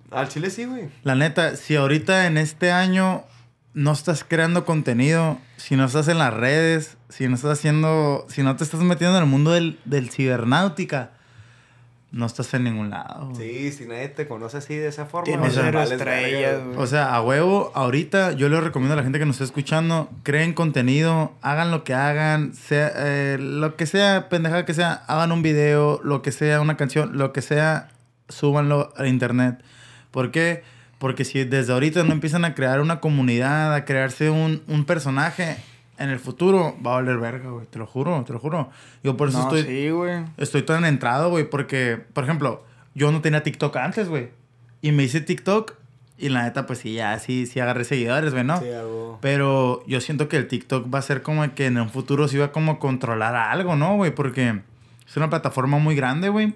[0.10, 0.90] Al chile sí, güey.
[1.04, 3.24] La neta, si ahorita en este año
[3.76, 8.42] no estás creando contenido, si no estás en las redes, si no estás haciendo, si
[8.42, 11.12] no te estás metiendo en el mundo del, del cibernáutica,
[12.12, 13.34] no estás en ningún lado.
[13.36, 15.42] Sí, si nadie te conoce así de esa forma.
[15.42, 15.72] O sea,
[16.78, 20.10] o sea, a huevo, ahorita yo le recomiendo a la gente que nos está escuchando,
[20.24, 25.32] creen contenido, hagan lo que hagan, sea, eh, lo que sea, pendejada que sea, hagan
[25.32, 27.90] un video, lo que sea, una canción, lo que sea,
[28.28, 29.62] súbanlo a internet.
[30.12, 30.64] ¿Por qué?
[30.98, 35.58] Porque si desde ahorita no empiezan a crear una comunidad, a crearse un, un personaje,
[36.02, 37.68] en el futuro va a valer verga, güey.
[37.68, 38.70] Te lo juro, te lo juro.
[39.04, 39.64] Yo por eso estoy.
[39.64, 40.24] Sí, güey.
[40.38, 41.50] Estoy tan entrado, güey.
[41.50, 42.64] Porque, por ejemplo,
[42.96, 44.30] yo no tenía TikTok antes, güey.
[44.82, 45.76] Y me hice TikTok.
[46.18, 48.58] Y la neta, pues sí, ya sí, sí agarré seguidores, güey, ¿no?
[48.60, 49.20] Sí, hago.
[49.22, 52.36] Pero yo siento que el TikTok va a ser como que en un futuro se
[52.38, 54.14] iba a como controlar algo, ¿no, güey?
[54.14, 54.62] Porque
[55.08, 56.54] es una plataforma muy grande, güey.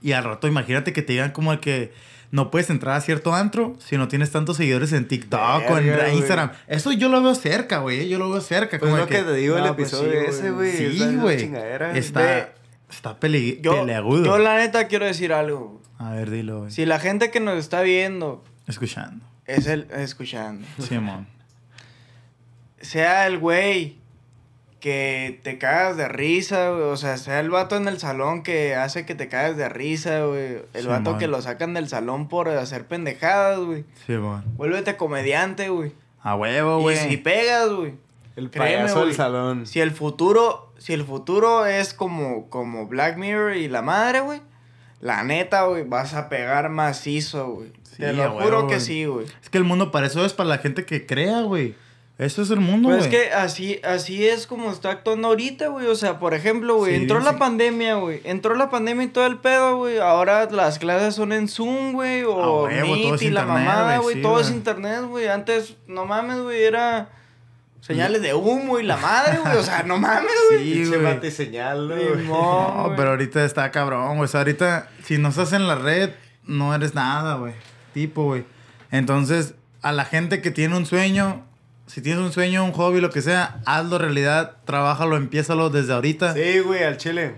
[0.00, 1.92] Y al rato, imagínate que te digan como que
[2.30, 6.14] no puedes entrar a cierto antro si no tienes tantos seguidores en TikTok o en
[6.14, 6.52] Instagram.
[6.66, 8.08] Eso yo lo veo cerca, güey.
[8.08, 8.78] Yo lo veo cerca.
[8.78, 10.72] Pues como lo que, te digo el pues episodio ese, güey.
[10.72, 11.50] Sí, güey.
[11.94, 12.52] Está,
[12.90, 14.24] está peli yo, peleagudo.
[14.24, 15.80] Yo, la neta, quiero decir algo.
[15.98, 16.70] A ver, dilo, güey.
[16.70, 18.44] Si la gente que nos está viendo...
[18.66, 19.24] Escuchando.
[19.46, 19.88] Es el...
[19.90, 20.66] Escuchando.
[20.78, 21.26] Simón.
[22.80, 23.98] sea el güey
[24.80, 26.82] que te cagas de risa, güey.
[26.82, 30.24] O sea, sea el vato en el salón que hace que te cagas de risa,
[30.24, 30.62] güey.
[30.74, 33.84] El vato que lo sacan del salón por hacer pendejadas, güey.
[34.06, 34.44] Sí, man.
[34.56, 35.92] Vuélvete comediante, güey.
[36.20, 36.96] A huevo, güey.
[36.96, 37.94] Y si pegas, güey.
[38.36, 39.66] El payaso del salón.
[39.66, 44.40] Si el futuro, si el futuro es como, como Black Mirror y la madre, güey.
[45.00, 47.72] La neta, güey, vas a pegar macizo, güey.
[47.96, 49.26] Te lo juro que sí, güey.
[49.42, 51.74] Es que el mundo para eso es para la gente que crea, güey.
[52.18, 53.16] Eso es el mundo, pues güey.
[53.16, 55.86] es que así, así es como está actuando ahorita, güey.
[55.86, 58.20] O sea, por ejemplo, güey, entró la pandemia, güey.
[58.24, 59.98] Entró la pandemia y todo el pedo, güey.
[59.98, 62.24] Ahora las clases son en Zoom, güey.
[62.24, 64.20] O ah, Meet y la mamada, güey.
[64.20, 65.28] todo es internet, güey.
[65.28, 67.08] Antes, no mames, güey, era
[67.80, 69.56] señales de humo y la madre, güey.
[69.56, 70.74] O sea, no mames, güey.
[70.74, 71.30] Sí, güey.
[71.30, 72.26] señal, güey.
[72.26, 74.24] No, pero ahorita está cabrón, güey.
[74.24, 76.10] O sea, ahorita, si no estás en la red,
[76.42, 77.54] no eres nada, güey.
[77.94, 78.44] Tipo, güey.
[78.90, 81.44] Entonces, a la gente que tiene un sueño
[81.88, 86.34] si tienes un sueño, un hobby, lo que sea, hazlo realidad, trabájalo, empiézalo desde ahorita.
[86.34, 87.36] Sí, güey, al chile.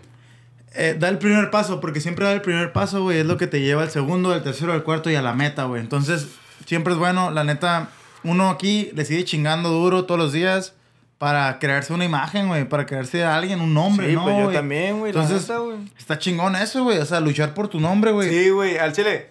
[0.75, 3.47] Eh, da el primer paso, porque siempre da el primer paso, güey, es lo que
[3.47, 5.81] te lleva al segundo, al tercero, al cuarto y a la meta, güey.
[5.81, 6.29] Entonces,
[6.67, 7.91] siempre es bueno, la neta,
[8.25, 10.75] uno aquí le sigue chingando duro todos los días
[11.19, 14.25] para crearse una imagen, güey, para crearse a alguien, un nombre, sí, ¿no?
[14.25, 15.13] Pues yo también, güey.
[15.13, 15.49] Entonces,
[15.97, 18.29] está chingón eso, güey, o sea, luchar por tu nombre, güey.
[18.29, 19.31] Sí, güey, al chile.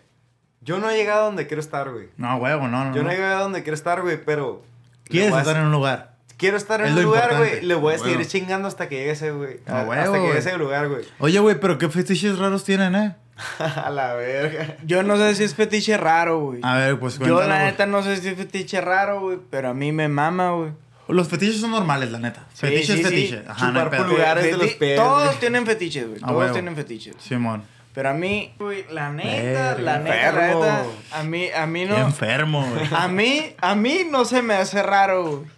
[0.62, 2.10] Yo no he llegado a donde quiero estar, güey.
[2.16, 2.96] No, güey, no, no.
[2.96, 4.64] Yo no he llegado a donde quiero estar, güey, pero
[5.10, 6.14] ¿Quieres estar en un lugar?
[6.38, 7.62] Quiero estar en un lugar, güey.
[7.62, 9.60] Le voy a seguir chingando hasta que llegue ese, güey.
[9.66, 11.04] hasta que llegue ese lugar, güey.
[11.20, 13.16] Oye, güey, pero ¿qué fetiches raros tienen, eh?
[13.60, 14.78] a la verga.
[14.86, 16.60] Yo no sé si es fetiche raro, güey.
[16.64, 17.42] A ver, pues cuéntalo.
[17.42, 19.40] Yo, la neta, no sé si es fetiche raro, güey.
[19.50, 20.72] Pero a mí me mama, güey.
[21.08, 22.46] Los fetiches son normales, la neta.
[22.54, 23.44] Sí, fetiche es fetiche.
[23.48, 24.96] Ajá, Chupar no de los.
[24.96, 26.20] Todos tienen fetiches, güey.
[26.20, 27.16] Todos tienen fetiches.
[27.20, 27.64] Simón.
[28.00, 31.98] Pero a mí, güey, la neta, la neta, la neta, a mí, a mí no.
[31.98, 32.88] enfermo, güey.
[32.96, 35.52] A mí, a mí no se me hace raro, güey.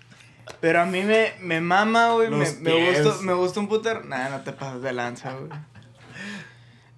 [0.60, 2.32] Pero a mí me, me mama, güey.
[2.32, 4.06] Me, me, gusta, me gusta un puter.
[4.06, 5.52] Nah, no te pasas de lanza, güey.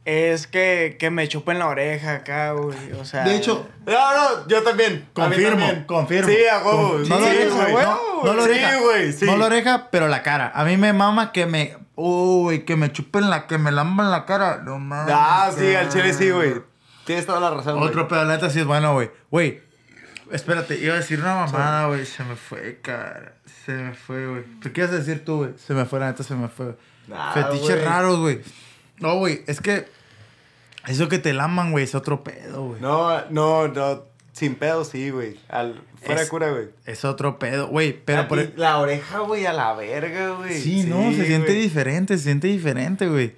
[0.05, 2.93] Es que, que me chupen la oreja acá, güey.
[2.93, 3.25] O sea.
[3.25, 3.67] De hecho.
[3.85, 5.09] No, no, yo también.
[5.11, 6.29] Confirmo, confirmo.
[6.29, 6.99] Sí, a huevo.
[6.99, 7.85] No, sí, güey.
[7.85, 8.71] No, no, la oreja.
[8.71, 9.11] Sí, güey.
[9.11, 9.25] Sí.
[9.25, 10.53] No la oreja, pero la cara.
[10.55, 11.82] A mí me mama que me.
[11.95, 13.47] Uy, que me chupen la.
[13.47, 14.61] Que me lamban la cara.
[14.63, 15.13] No mames.
[15.15, 16.61] Ah, sí, al chile sí, güey.
[17.05, 17.89] Tienes toda la razón, güey.
[17.89, 19.11] Otro pedaleta sí es bueno, güey.
[19.29, 19.61] Güey.
[20.31, 22.05] Espérate, iba a decir una mamada, güey.
[22.05, 23.35] Se me fue, cara.
[23.65, 24.43] Se me fue, güey.
[24.61, 25.51] ¿Qué ibas a decir tú, güey?
[25.57, 26.75] Se me fue, la neta se me fue.
[27.33, 28.41] Fetiches raros, güey.
[28.99, 29.87] No, güey, es que
[30.87, 32.81] eso que te laman, güey, es otro pedo, güey.
[32.81, 34.12] No, no, no.
[34.33, 35.39] Sin pedo, sí, güey.
[35.47, 36.69] Al, fuera de cura, güey.
[36.85, 37.93] Es otro pedo, güey.
[37.93, 38.39] Pero por...
[38.39, 40.59] E- la oreja, güey, a la verga, güey.
[40.59, 43.35] Sí, no, se siente diferente, se siente diferente, güey.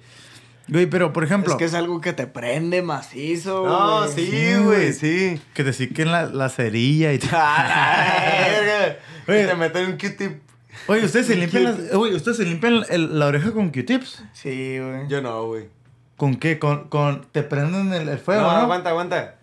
[0.68, 1.52] Güey, pero por ejemplo.
[1.52, 3.72] Es que es algo que te prende macizo, güey.
[3.72, 5.40] No, sí, güey, sí.
[5.54, 7.20] Que te siquen la, la cerilla y.
[7.32, 8.46] ¡Ah,
[9.28, 10.40] Oye, te meten un Q-tip.
[10.88, 12.84] Oye, ¿ustedes se limpian, las, oye, ¿ustedes se limpian
[13.18, 14.24] la oreja con Q-tips?
[14.32, 15.08] Sí, güey.
[15.08, 15.68] Yo no, güey.
[16.16, 16.58] ¿Con qué?
[16.58, 18.58] ¿Con, con te prenden el, fuego, no, no?
[18.58, 19.36] aguanta, aguanta.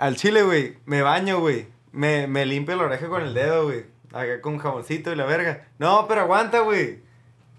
[0.00, 1.66] Al chile, güey, me baño, güey.
[1.92, 3.84] Me, me limpio la oreja con el dedo, güey.
[4.14, 5.68] Acá con jaboncito y la verga.
[5.78, 7.00] No, pero aguanta, güey.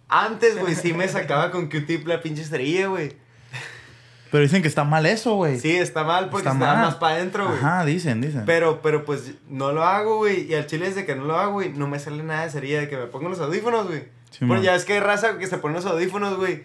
[0.10, 3.14] Antes, güey, sí me sacaba con Q-tip la pinche cerilla, güey.
[4.32, 5.60] Pero dicen que está mal eso, güey.
[5.60, 7.60] Sí, está mal porque está, más para adentro, güey.
[7.60, 8.42] Ajá, dicen, dicen.
[8.48, 10.50] Pero, pero pues no lo hago, güey.
[10.50, 12.80] Y al chile desde que no lo hago, güey, no me sale nada de cerilla
[12.80, 14.06] de que me pongo los audífonos, güey.
[14.32, 16.64] Sí, bueno, ya es que hay raza que se pone los audífonos, güey.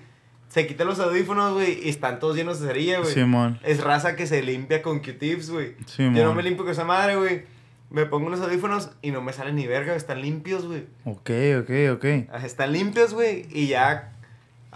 [0.49, 3.13] Se quita los audífonos, güey, y están todos llenos de cerilla, güey.
[3.13, 3.59] Simón.
[3.63, 5.75] Es raza que se limpia con Q-tips, güey.
[5.87, 6.15] Simón.
[6.15, 7.43] Yo no me limpio con esa madre, güey.
[7.91, 10.85] Me pongo unos audífonos y no me salen ni verga, están limpios, güey.
[11.05, 12.05] Ok, ok, ok.
[12.45, 14.13] Están limpios, güey, y ya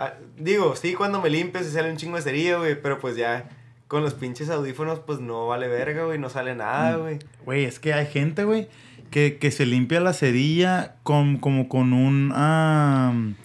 [0.02, 3.16] Ah, digo, sí, cuando me limpio se sale un chingo de cerilla, güey, pero pues
[3.16, 3.50] ya
[3.86, 7.00] con los pinches audífonos, pues no vale verga, güey, no sale nada, mm.
[7.00, 7.18] güey.
[7.44, 8.68] Güey, es que hay gente, güey,
[9.10, 13.36] que, que, se limpia la cerilla con, como con un,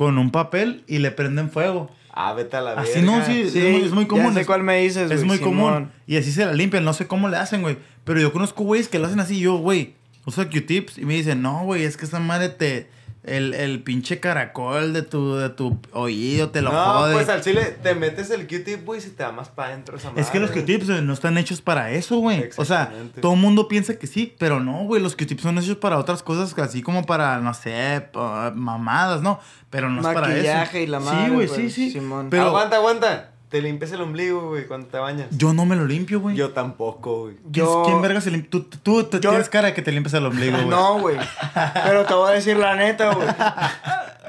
[0.00, 1.90] con un papel y le prenden fuego.
[2.10, 2.90] Ah, vete a la verga.
[2.90, 4.32] Así no, sí, es, muy, común.
[4.32, 5.90] Ya sé cuál me dices, Es muy común.
[6.06, 7.76] Y así se la limpian, no sé cómo le hacen, güey.
[8.04, 11.42] Pero yo conozco güeyes que lo hacen así, yo, güey, uso Q-tips y me dicen,
[11.42, 12.88] no, güey, es que esa madre te
[13.22, 17.76] el, el pinche caracol de tu, de tu oído te lo no, pues al chile
[17.82, 20.22] te metes el Q-tip, güey, y se te va más para adentro esa madre.
[20.22, 22.48] Es que los Q-tips no están hechos para eso, güey.
[22.56, 25.02] O sea, todo el mundo piensa que sí, pero no, güey.
[25.02, 28.08] Los Q-tips son hechos para otras cosas, así como para, no sé,
[28.54, 29.40] mamadas, ¿no?
[29.68, 30.36] Pero no es para eso.
[30.36, 31.24] Maquillaje y la madre.
[31.24, 32.00] Sí, güey, sí, pues, sí.
[32.30, 32.44] Pero...
[32.44, 33.30] Aguanta, aguanta.
[33.50, 35.26] Te limpias el ombligo, güey, cuando te bañas.
[35.32, 36.36] Yo no me lo limpio, güey.
[36.36, 37.36] Yo tampoco, güey.
[37.50, 37.82] Yo...
[37.84, 38.48] ¿Quién verga se limpia?
[38.48, 40.68] Tú, tú, tienes cara de que te limpias el ombligo, güey.
[40.68, 41.16] No, güey.
[41.84, 43.26] Pero te voy a decir la neta, güey.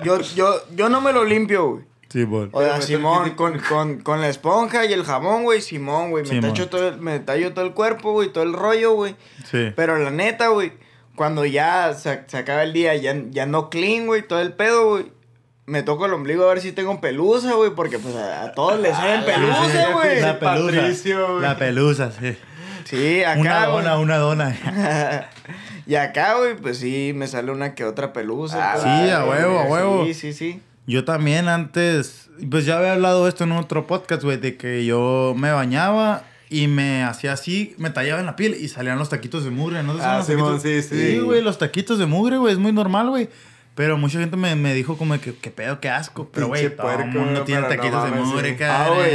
[0.04, 1.84] Yo, yo, yo no me lo limpio, güey.
[2.10, 2.50] Sí, güey.
[2.52, 6.26] O sea, Simón, con, con, con, la esponja y el jabón, güey, Simón, güey.
[6.28, 9.16] Me, tallo todo, me tallo todo el cuerpo, güey, todo el rollo, güey.
[9.46, 9.72] Sí.
[9.76, 10.74] Pero la neta, güey,
[11.16, 14.90] cuando ya se, se acaba el día, ya, ya no clean, güey, todo el pedo,
[14.90, 15.21] güey
[15.66, 18.96] me toco el ombligo a ver si tengo pelusa, güey, porque pues a, todos les
[18.96, 20.22] salen ah, pelusa, güey.
[20.22, 21.40] La pelusa.
[21.40, 22.38] La pelusa, sí.
[22.86, 23.40] Sí, acá.
[23.40, 25.30] Una dona, una dona.
[25.86, 28.74] y acá, güey, pues sí, me sale una que otra pelusa.
[28.74, 30.06] Ah, sí, a huevo, a huevo.
[30.06, 30.62] Sí, sí, sí.
[30.88, 35.34] Yo también antes, pues ya había hablado esto en otro podcast, güey, de que yo
[35.38, 39.46] me bañaba y me hacía así, me tallaba en la piel y salían los taquitos
[39.46, 39.96] de mugre, ¿no?
[40.02, 41.12] Ah, sí, sí, sí.
[41.12, 43.30] Sí, güey, los taquitos de mugre, güey, es muy normal, güey.
[43.76, 46.30] Pero mucha gente me, me dijo como que, qué pedo, qué asco.
[46.34, 49.12] Pero, güey, todo el mundo tiene taquitos de mugre, Ah, güey.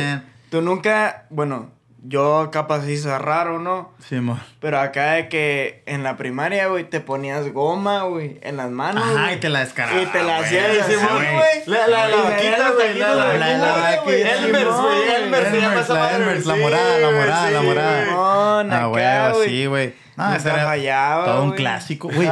[0.51, 1.71] Tú nunca, bueno,
[2.09, 3.93] yo capaz hice raro, ¿no?
[4.09, 4.39] Sí, mo.
[4.61, 9.03] Pero acá de que en la primaria, güey, te ponías goma, güey, en las manos.
[9.05, 10.03] Ajá, y te la descarabas.
[10.03, 11.27] Y te la hacías, güey.
[11.67, 12.99] La, la, la vaquita, güey.
[12.99, 14.23] La, la, la, güey.
[14.23, 18.63] Elmers, La Elmers, la morada, la morada, la morada.
[18.65, 20.06] No, Ah, güey, sí, güey.
[20.17, 22.29] Ah, ese era todo un clásico, güey.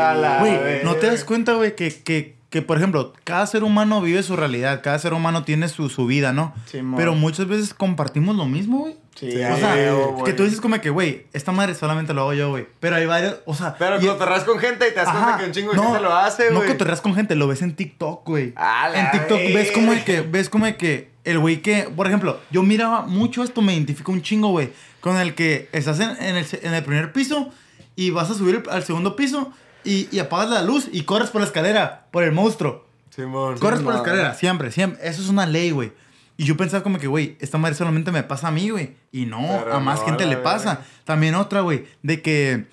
[0.84, 4.36] ¿no te das cuenta, güey, que, que, que, por ejemplo, cada ser humano vive su
[4.36, 6.54] realidad, cada ser humano tiene su, su vida, ¿no?
[6.66, 8.96] Sí, Pero muchas veces compartimos lo mismo, güey.
[9.14, 9.76] Sí, o sea,
[10.24, 12.66] que tú dices como que, güey, esta madre solamente lo hago yo, güey.
[12.80, 13.76] Pero hay varios, o sea...
[13.78, 16.50] Pero cotorreas con gente y te das cuenta que un chingo de gente lo hace,
[16.50, 16.66] güey.
[16.66, 18.54] No cotorreas con gente, lo ves en TikTok, güey.
[18.94, 23.02] En TikTok ves como que, ves como que el güey que, por ejemplo, yo miraba
[23.02, 24.72] mucho esto, me identifico un chingo, güey.
[25.00, 27.52] Con el que estás en, en, el, en el primer piso
[27.96, 29.52] y vas a subir al segundo piso
[29.84, 32.86] y, y, apagas la luz y corres por la escalera, por el monstruo.
[33.10, 33.58] Simón.
[33.58, 35.06] Corres por la escalera, siempre, siempre.
[35.06, 35.92] Eso es una ley, güey.
[36.36, 38.96] Y yo pensaba como que, güey, esta madre solamente me pasa a mí, güey.
[39.12, 39.38] Y no,
[39.70, 40.80] a más gente le pasa.
[41.04, 42.66] También otra, güey, de que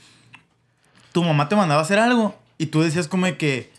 [1.12, 3.71] tu mamá te mandaba a hacer algo y tú decías como que,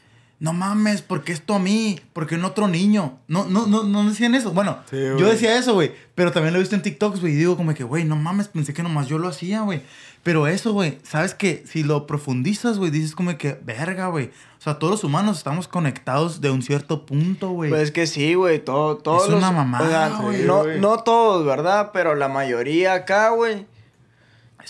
[0.43, 3.20] no mames, porque esto a mí, porque en otro niño.
[3.28, 4.51] No, no, no, no decían eso.
[4.51, 5.93] Bueno, yo decía eso, güey.
[6.16, 7.35] Pero también lo he visto en TikToks, güey.
[7.35, 9.82] Y digo como que, güey, no mames, pensé que nomás yo lo hacía, güey.
[10.24, 14.32] Pero eso, güey, sabes que si lo profundizas, güey, dices como que, verga, güey.
[14.59, 17.70] O sea, todos los humanos estamos conectados de un cierto punto, güey.
[17.70, 18.59] Pues que sí, güey.
[18.64, 20.43] Todo, todos es una mamada, güey.
[20.43, 21.90] no, no todos, ¿verdad?
[21.93, 23.64] Pero la mayoría acá, güey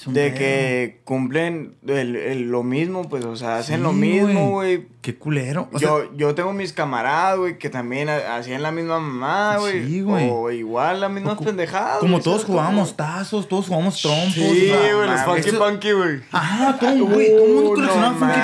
[0.07, 4.87] de que cumplen el, lo mismo, pues, o sea, hacen lo mismo, güey.
[5.03, 5.69] Qué culero.
[5.81, 9.85] yo, yo tengo mis camaradas, güey, que también hacían la misma mamá, güey.
[9.85, 10.29] Sí, güey.
[10.31, 11.99] O igual las mismas pendejadas.
[11.99, 14.33] Como todos jugábamos tazos, todos jugábamos trompos.
[14.35, 16.21] Sí, güey, los funky punky, güey.
[16.31, 17.31] Ajá, todo, güey.
[17.31, 18.41] todo el mundo coleccionaba funky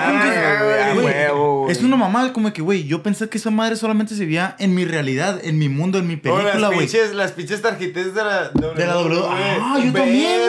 [0.96, 1.72] punky.
[1.72, 4.74] Es una mamá, como que, güey, yo pensé que esa madre solamente se veía en
[4.74, 6.88] mi realidad, en mi mundo, en mi película, güey.
[7.14, 9.22] las pinches tarjetas de la De la W.
[9.28, 10.40] Ah, yo también,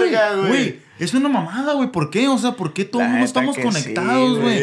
[0.47, 0.88] güey.
[0.99, 1.91] Es una mamada, güey.
[1.91, 2.27] ¿Por qué?
[2.27, 4.57] O sea, ¿por qué todos no estamos conectados, güey?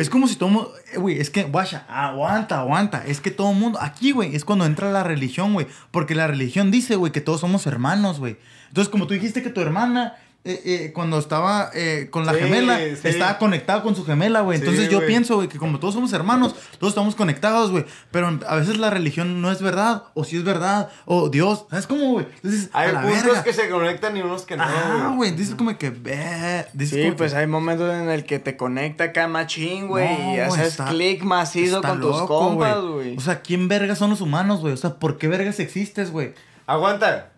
[0.00, 3.04] es como si todo eh, Güey, es que, guacha, aguanta, aguanta.
[3.06, 3.78] Es que todo el mundo.
[3.80, 5.66] Aquí, güey, es cuando entra la religión, güey.
[5.90, 8.36] Porque la religión dice, güey, que todos somos hermanos, güey.
[8.68, 12.80] Entonces, como tú dijiste que tu hermana eh, eh, cuando estaba eh, con la gemela,
[12.80, 14.58] estaba conectado con su gemela, güey.
[14.58, 17.84] Entonces yo pienso, güey, que como todos somos hermanos, todos estamos conectados, güey.
[18.10, 21.66] Pero a veces la religión no es verdad, o si es verdad, o Dios.
[21.68, 22.26] ¿Sabes cómo, güey?
[22.72, 24.64] Hay puntos que se conectan y unos que no.
[24.64, 26.64] Ah, güey, dices como que ve.
[26.86, 31.22] Sí, pues hay momentos en el que te conecta acá machín, güey, y haces clic
[31.22, 33.14] macizo con tus compas, güey.
[33.14, 34.72] O sea, ¿quién verga son los humanos, güey?
[34.72, 36.32] O sea, ¿por qué vergas existes, güey?
[36.66, 37.32] Aguanta.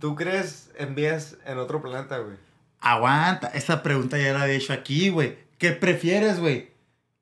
[0.00, 2.36] ¿Tú crees en vías en otro planeta, güey?
[2.80, 5.36] Aguanta, esa pregunta ya la he hecho aquí, güey.
[5.58, 6.70] ¿Qué prefieres, güey?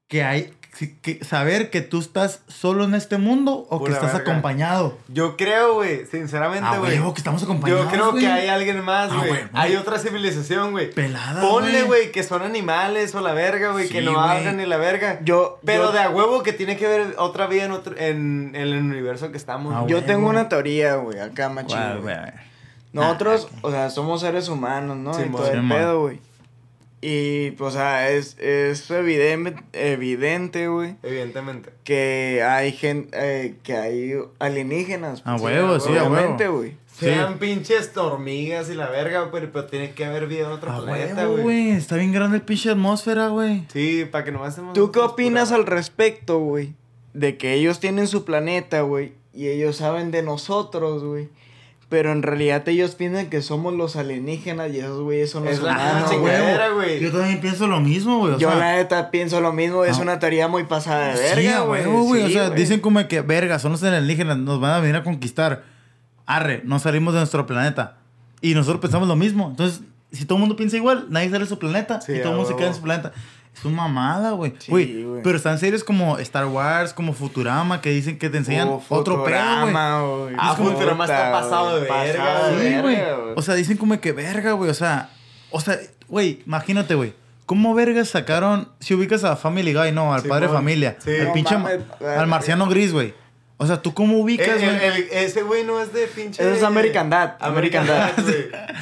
[0.08, 0.52] Que hay
[1.00, 4.98] que saber que tú estás solo en este mundo o que estás acompañado.
[5.08, 7.00] Yo creo, güey, sinceramente, ah, güey.
[7.14, 7.84] que estamos acompañados.
[7.84, 9.40] Yo creo que hay alguien más, ah, güey.
[9.54, 10.90] hay otra civilización, güey.
[10.90, 11.40] Pelada.
[11.40, 15.18] Ponle, güey, que son animales o la verga, güey, que no hablan ni la verga.
[15.22, 15.58] Yo.
[15.64, 19.30] Pero de a huevo que tiene que ver otra vida en, otro, en, el universo
[19.30, 19.74] que estamos.
[19.74, 21.78] Ah, yo tengo una teoría, güey, acá, machín.
[22.96, 23.06] Güey.
[23.08, 25.12] Nosotros, o sea, somos seres humanos, ¿no?
[25.24, 26.20] y todo el pedo, güey.
[27.02, 30.96] Y, pues, o sea, es, es evidente, evidente, güey.
[31.02, 31.70] Evidentemente.
[31.84, 35.22] Que hay gente, eh, que hay alienígenas.
[35.24, 36.56] A huevo, sí, a huevo.
[36.56, 36.74] güey.
[36.98, 41.26] Sean pinches hormigas y la verga, pero, pero tiene que haber vida en otro planeta,
[41.26, 41.70] güey.
[41.70, 43.66] Está bien grande el pinche atmósfera, güey.
[43.70, 44.72] Sí, para que no estemos...
[44.72, 46.74] ¿Tú qué opinas al respecto, güey?
[47.12, 51.28] De que ellos tienen su planeta, güey, y ellos saben de nosotros, güey.
[51.88, 56.10] Pero en realidad ellos piensan que somos los alienígenas y esos güeyes son los humanos,
[56.74, 57.00] güey.
[57.00, 58.38] Yo también pienso lo mismo, güey.
[58.38, 61.84] Yo la neta pienso lo mismo, es una teoría muy pasada de verga, güey.
[61.84, 65.04] Sí, o sea, dicen como que, verga, son los alienígenas, nos van a venir a
[65.04, 65.62] conquistar.
[66.26, 67.98] Arre, no salimos de nuestro planeta.
[68.40, 69.48] Y nosotros pensamos lo mismo.
[69.48, 72.36] Entonces, si todo el mundo piensa igual, nadie sale de su planeta y todo el
[72.36, 73.12] mundo se queda en su planeta.
[73.56, 74.52] Es una mamada, güey.
[74.58, 79.24] Sí, pero están series como Star Wars, como Futurama, que dicen que te enseñan otro
[79.24, 79.74] pedo, güey.
[80.38, 82.50] Ah, Futurama está pasado de verga.
[82.60, 82.98] Sí, güey.
[83.34, 84.70] O sea, dicen como que verga, güey.
[84.70, 85.08] O sea,
[85.50, 85.78] o sea,
[86.08, 87.14] güey, imagínate, güey.
[87.46, 91.16] ¿Cómo vergas sacaron, si ubicas a Family Guy, no, al padre de familia, sí.
[91.16, 93.14] al pinche, al marciano gris, güey?
[93.58, 95.08] O sea, ¿tú cómo ubicas, güey?
[95.12, 96.42] ese güey no es de pinche...
[96.42, 97.36] Eso es American Dad.
[97.40, 98.34] American, Dad, güey.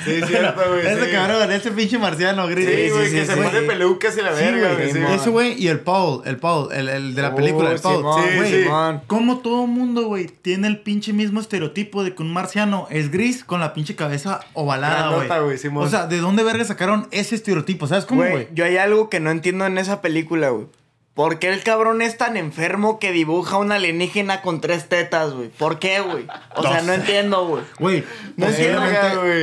[0.04, 0.84] Sí, cierto, güey.
[0.84, 2.68] Ese cabrón, ese pinche marciano gris.
[2.68, 5.14] Sí, güey, que se pone pelucas y la verga, güey.
[5.14, 8.04] ese güey y el Paul, el Paul, el, el de la película, el Paul.
[8.24, 8.64] sí, sí.
[9.06, 13.44] ¿Cómo todo mundo, güey, tiene el pinche mismo estereotipo de que un marciano es gris
[13.44, 15.56] con la pinche cabeza ovalada, güey?
[15.76, 17.86] O sea, ¿de dónde verga sacaron ese estereotipo?
[17.86, 18.48] ¿Sabes cómo, güey?
[18.52, 20.66] Yo hay algo que no entiendo en esa película, güey.
[21.14, 25.48] ¿Por qué el cabrón es tan enfermo que dibuja una alienígena con tres tetas, güey?
[25.48, 26.26] ¿Por qué, güey?
[26.56, 27.62] O sea, no entiendo, güey.
[27.78, 28.04] Güey,
[28.36, 28.80] no entiendo,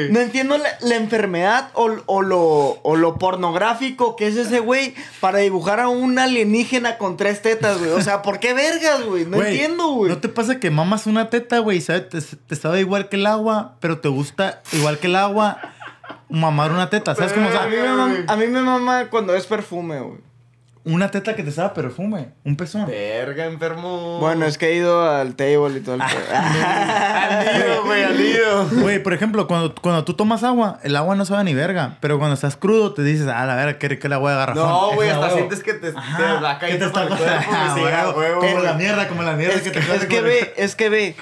[0.09, 1.87] no entiendo la, enfermedad o,
[2.21, 7.41] lo, o lo pornográfico que es ese güey para dibujar a un alienígena con tres
[7.41, 7.91] tetas, güey.
[7.91, 9.25] O sea, ¿por qué vergas, güey?
[9.25, 10.11] No entiendo, güey.
[10.11, 11.79] ¿No te pasa que mamas una teta, güey?
[11.79, 12.09] ¿Sabes?
[12.09, 15.57] Te, te sabe igual que el agua, pero te gusta igual que el agua
[16.27, 17.15] mamar una teta.
[17.15, 17.47] ¿Sabes cómo?
[17.47, 20.30] O a, mí me a mí me mama cuando es perfume, güey.
[20.83, 22.29] Una teta que te sabe perfume.
[22.43, 22.87] Un pezón.
[22.87, 24.19] Verga, enfermo.
[24.19, 26.01] Bueno, es que he ido al table y todo el
[26.33, 28.67] Al nido, güey, al nido.
[28.81, 31.97] Güey, por ejemplo, cuando, cuando tú tomas agua, el agua no sabe ni verga.
[32.01, 34.63] Pero cuando estás crudo, te dices, ah, la verga, qué rica el agua de garrafón.
[34.63, 37.25] No, güey, hasta sientes que te, Ajá, te va cayendo por el cuerpo.
[37.93, 40.89] Ah, como la mierda, como la mierda es, que te Es que ve, es que
[40.89, 41.15] ve.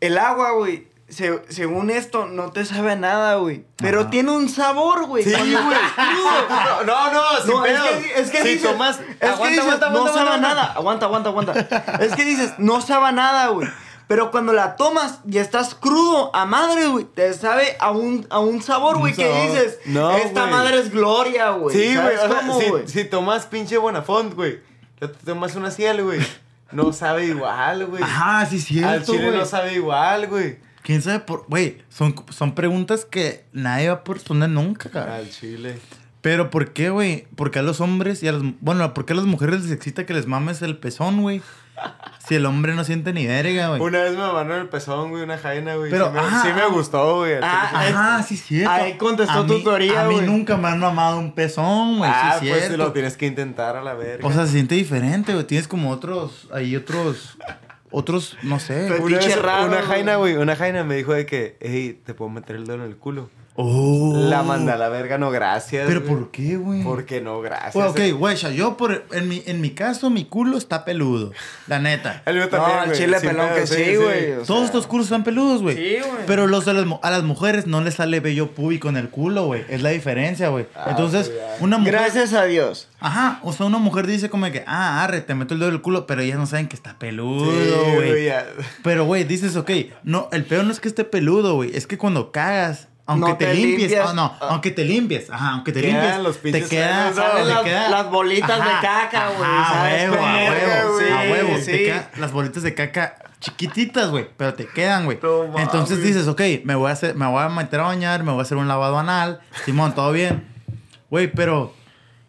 [0.00, 3.64] El agua, güey, según esto, no te sabe a nada, güey.
[3.76, 5.24] Pero tiene un sabor, güey.
[5.24, 5.46] Sí, güey.
[5.56, 9.90] no, no, no, no es que, es que si dices, es aguanta, que dices, aguanta,
[9.90, 10.64] no sabe a nada.
[10.72, 11.52] Aguanta, aguanta, aguanta.
[12.00, 13.68] es que dices, no sabe a nada, güey.
[14.08, 18.38] Pero cuando la tomas y estás crudo a madre, güey, te sabe a un, a
[18.38, 21.76] un sabor, güey, que dices, no, esta madre es gloria, güey.
[21.76, 22.16] Sí, güey.
[22.16, 24.60] O sea, si, si, tomas pinche Bonafont, güey
[24.98, 26.20] te tomas una ciel, güey.
[26.72, 28.02] No sabe igual, güey.
[28.02, 30.58] Ajá, sí, cierto, Al chile no sabe igual, güey.
[30.86, 31.46] ¿Quién sabe por...?
[31.48, 35.14] Güey, son, son preguntas que nadie va a poder responder nunca, cabrón.
[35.16, 35.80] Al chile.
[36.20, 37.26] Pero ¿por qué, güey?
[37.34, 38.42] ¿Por qué a los hombres y a las...
[38.60, 41.42] Bueno, ¿por qué a las mujeres les excita que les mames el pezón, güey?
[42.26, 43.80] Si el hombre no siente ni verga, güey.
[43.80, 45.90] Una vez me mamaron el pezón, güey, una jaina, güey.
[45.90, 47.34] Pero, sí, me, ah, sí me gustó, güey.
[47.42, 48.70] Ah, Ajá, sí, cierto.
[48.70, 50.26] Ahí contestó A tu mí- teoría, A mí güey.
[50.26, 52.10] nunca me han mamado un pezón, güey.
[52.12, 52.76] ah, sí, pues cierto.
[52.78, 54.26] lo tienes que intentar a la verga.
[54.26, 55.44] O sea, se siente diferente, güey.
[55.46, 56.46] Tienes como otros...
[56.52, 57.36] Hay otros...
[57.90, 58.92] Otros, no sé.
[59.00, 62.30] Una, vez, raro, una jaina, güey, una jaina me dijo de que, hey, te puedo
[62.30, 63.30] meter el dedo en el culo.
[63.56, 64.12] Oh.
[64.14, 65.86] La mandé a la verga, no, gracias.
[65.86, 66.12] ¿Pero güey.
[66.14, 66.82] por qué, güey?
[66.82, 67.72] Porque no, gracias.
[67.72, 69.06] Pues, ok, güey, ya, yo por...
[69.12, 71.32] En mi, en mi caso, mi culo está peludo.
[71.66, 72.22] La neta.
[72.26, 74.34] El mío No, también, al güey, chile pelón que sí, güey.
[74.44, 75.76] Todos sea, estos culos están peludos, güey.
[75.76, 76.26] Sí, güey.
[76.26, 79.46] Pero los de las, a las mujeres no les sale vello púbico en el culo,
[79.46, 79.64] güey.
[79.68, 80.66] Es la diferencia, güey.
[80.74, 81.94] Ah, Entonces, una mujer...
[81.94, 82.88] Gracias a Dios.
[83.00, 85.76] Ajá, o sea, una mujer dice como que, ah, arre, te meto el dedo en
[85.76, 87.44] el culo, pero ellas no saben que está peludo,
[87.94, 88.32] güey, güey.
[88.82, 89.70] pero, güey, dices, ok,
[90.02, 93.36] no, el peor no es que esté peludo, güey, es que cuando cagas, aunque No
[93.36, 94.08] te, te limpies, limpias.
[94.10, 94.46] ah, no, Ah.
[94.50, 97.22] aunque te limpies, ajá, aunque te Quedan limpies, los te pinches queda, pelos, ¿no?
[97.22, 101.20] te Salen las- queda- las bolitas de caca, güey, a huevo, a huevo, güey, a
[101.32, 101.64] huevo, sí.
[101.72, 105.18] te quedan las bolitas de caca chiquititas, güey, pero te quedan, güey.
[105.56, 108.40] Entonces dices, ok, me voy a hacer, me voy a meter a bañar, me voy
[108.40, 110.44] a hacer un lavado anal, Simón, todo bien.
[111.10, 111.72] Güey, pero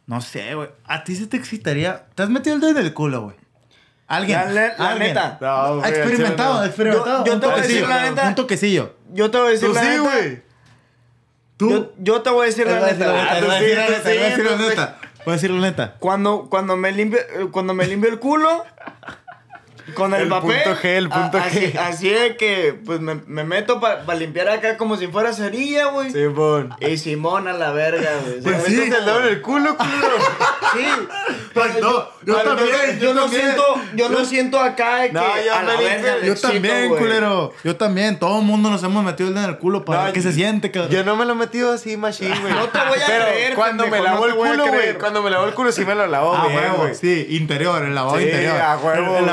[0.06, 2.94] no sé, güey, a ti se te excitaría, ¿te has metido el dedo en el
[2.94, 3.36] culo, güey?
[4.10, 5.10] Alguien, La la alguien.
[5.10, 5.38] neta.
[5.42, 6.64] No, güey, experimentado, no.
[6.66, 7.18] experimentado.
[7.20, 8.28] Yo- yo un te voy a decir toquecillo, la neta.
[8.30, 8.96] Un toquecillo.
[9.14, 10.02] Yo te voy a decir la sí, neta.
[10.02, 10.47] güey.
[11.58, 11.70] Tú.
[11.70, 13.12] Yo, yo te voy a decir la neta.
[13.12, 15.96] voy a decir la neta, voy a decir la neta.
[16.00, 17.20] Cuando, cuando me limpio,
[17.52, 18.64] cuando me limpio el culo,
[19.94, 20.62] con el, El papel.
[20.64, 21.78] punto G, el punto a- así, G.
[21.80, 26.12] así de que, pues me, me meto para limpiar acá como si fuera cerilla, güey.
[26.12, 26.74] Simón.
[26.80, 28.42] Y Simón a la verga, güey.
[28.42, 29.90] Pues sí, el dedo en el culo, culo.
[30.74, 30.86] Sí.
[31.54, 33.64] Pero No, yo, también, yo, no siento,
[33.96, 37.02] yo no siento acá de que No, yo a la verga Yo también, güey.
[37.02, 37.54] culero.
[37.64, 38.20] Yo también.
[38.20, 40.22] Todo el mundo nos hemos metido el dedo en el culo para No, ver qué
[40.22, 40.92] se siente, cabrón.
[40.92, 42.54] Yo no me lo he metido así, machine, güey.
[42.54, 44.94] No te voy a Pero creer, cuando pendejo, me lavo el culo, güey.
[44.98, 46.94] Cuando me lavo el culo, sí me lo lavo Ah, bien, güey.
[46.96, 48.56] sí, interior, el lavado interior.
[48.94, 49.26] El, el güey.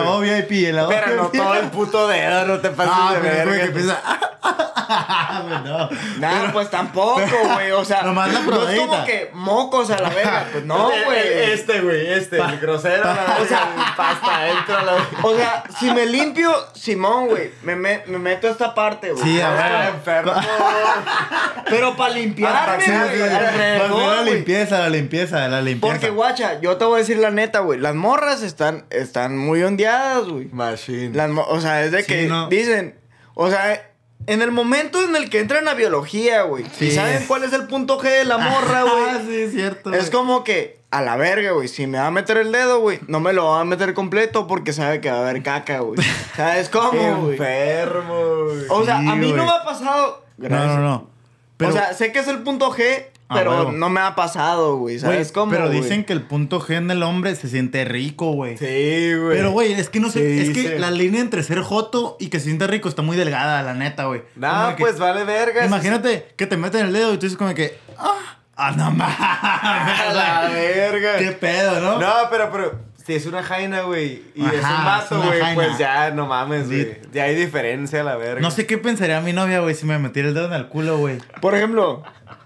[0.89, 3.53] Pero no todo el puto dedo, no te pases Ah, de verga.
[3.57, 4.03] que empieza.
[4.85, 5.89] Pues no.
[6.19, 7.21] Nah, pues tampoco,
[7.55, 7.71] güey.
[7.73, 10.47] O sea, Nomás la no es como que mocos a la verga.
[10.53, 11.19] Pues no, El- güey.
[11.19, 15.09] el- Este, güey, este, el grosero, la verga, o sea, pasta adentro, la verga.
[15.23, 19.25] O sea, si me limpio, Simón, güey, me, me, me meto esta parte, güey.
[19.25, 19.95] Sí, a ver.
[19.95, 20.33] enfermo.
[21.71, 25.95] Pero para limpiarme, güey, la limpieza, la limpieza, la limpieza.
[25.95, 27.79] Porque, guacha, yo te voy a decir la neta, güey.
[27.81, 30.34] Las morras están, están muy ondeadas, güey.
[30.53, 31.15] Machine.
[31.15, 32.49] Las mo- o sea, es de Sí, que no.
[32.49, 32.95] dicen,
[33.35, 33.91] o sea,
[34.27, 36.87] en el momento en el que entran a biología, güey, Sí.
[36.87, 39.27] y saben cuál es el punto G de la morra, Ah, güey.
[39.29, 39.93] sí, es cierto.
[39.93, 40.13] Es güey.
[40.13, 43.21] como que, a la verga, güey, si me va a meter el dedo, güey, no
[43.21, 45.99] me lo va a meter completo porque sabe que va a haber caca, güey.
[46.37, 47.33] ¿Sabes cómo, güey?
[47.33, 48.65] Enfermo, güey.
[48.71, 49.47] O sea, Sí, a mí no güey.
[49.47, 50.25] me ha pasado.
[50.39, 51.14] No, no, no.
[51.57, 54.77] Pero, o sea, sé que es el punto G, Ah, pero no me ha pasado,
[54.77, 54.99] güey.
[54.99, 55.51] ¿Sabes cómo?
[55.51, 58.59] pero dicen que el punto G en el hombre se siente rico, güey.
[58.59, 59.37] Sí, güey.
[59.39, 60.79] Pero, güey, es que no sé, Sí, es que sí.
[60.79, 64.05] la línea entre ser joto y que se siente rico está muy delgada, la neta,
[64.05, 64.23] güey.
[64.37, 65.65] No, que- pues vale verga.
[65.65, 70.13] Imagínate que te meten el dedo y tú dices como que, ah, ah no A
[70.13, 70.55] la mames.
[70.77, 71.17] verga.
[71.19, 71.99] Qué pedo, ¿no?
[71.99, 75.55] No, pero, pero, si es una jaina, güey, y es Ajá, un es vato, güey,
[75.55, 76.99] pues ya, no mames, güey.
[77.13, 78.41] Ya hay diferencia, la verga.
[78.41, 80.99] No sé qué pensaría mi novia, güey, si me metiera el dedo en el culo,
[80.99, 81.19] güey.
[81.41, 82.03] Por ejemplo,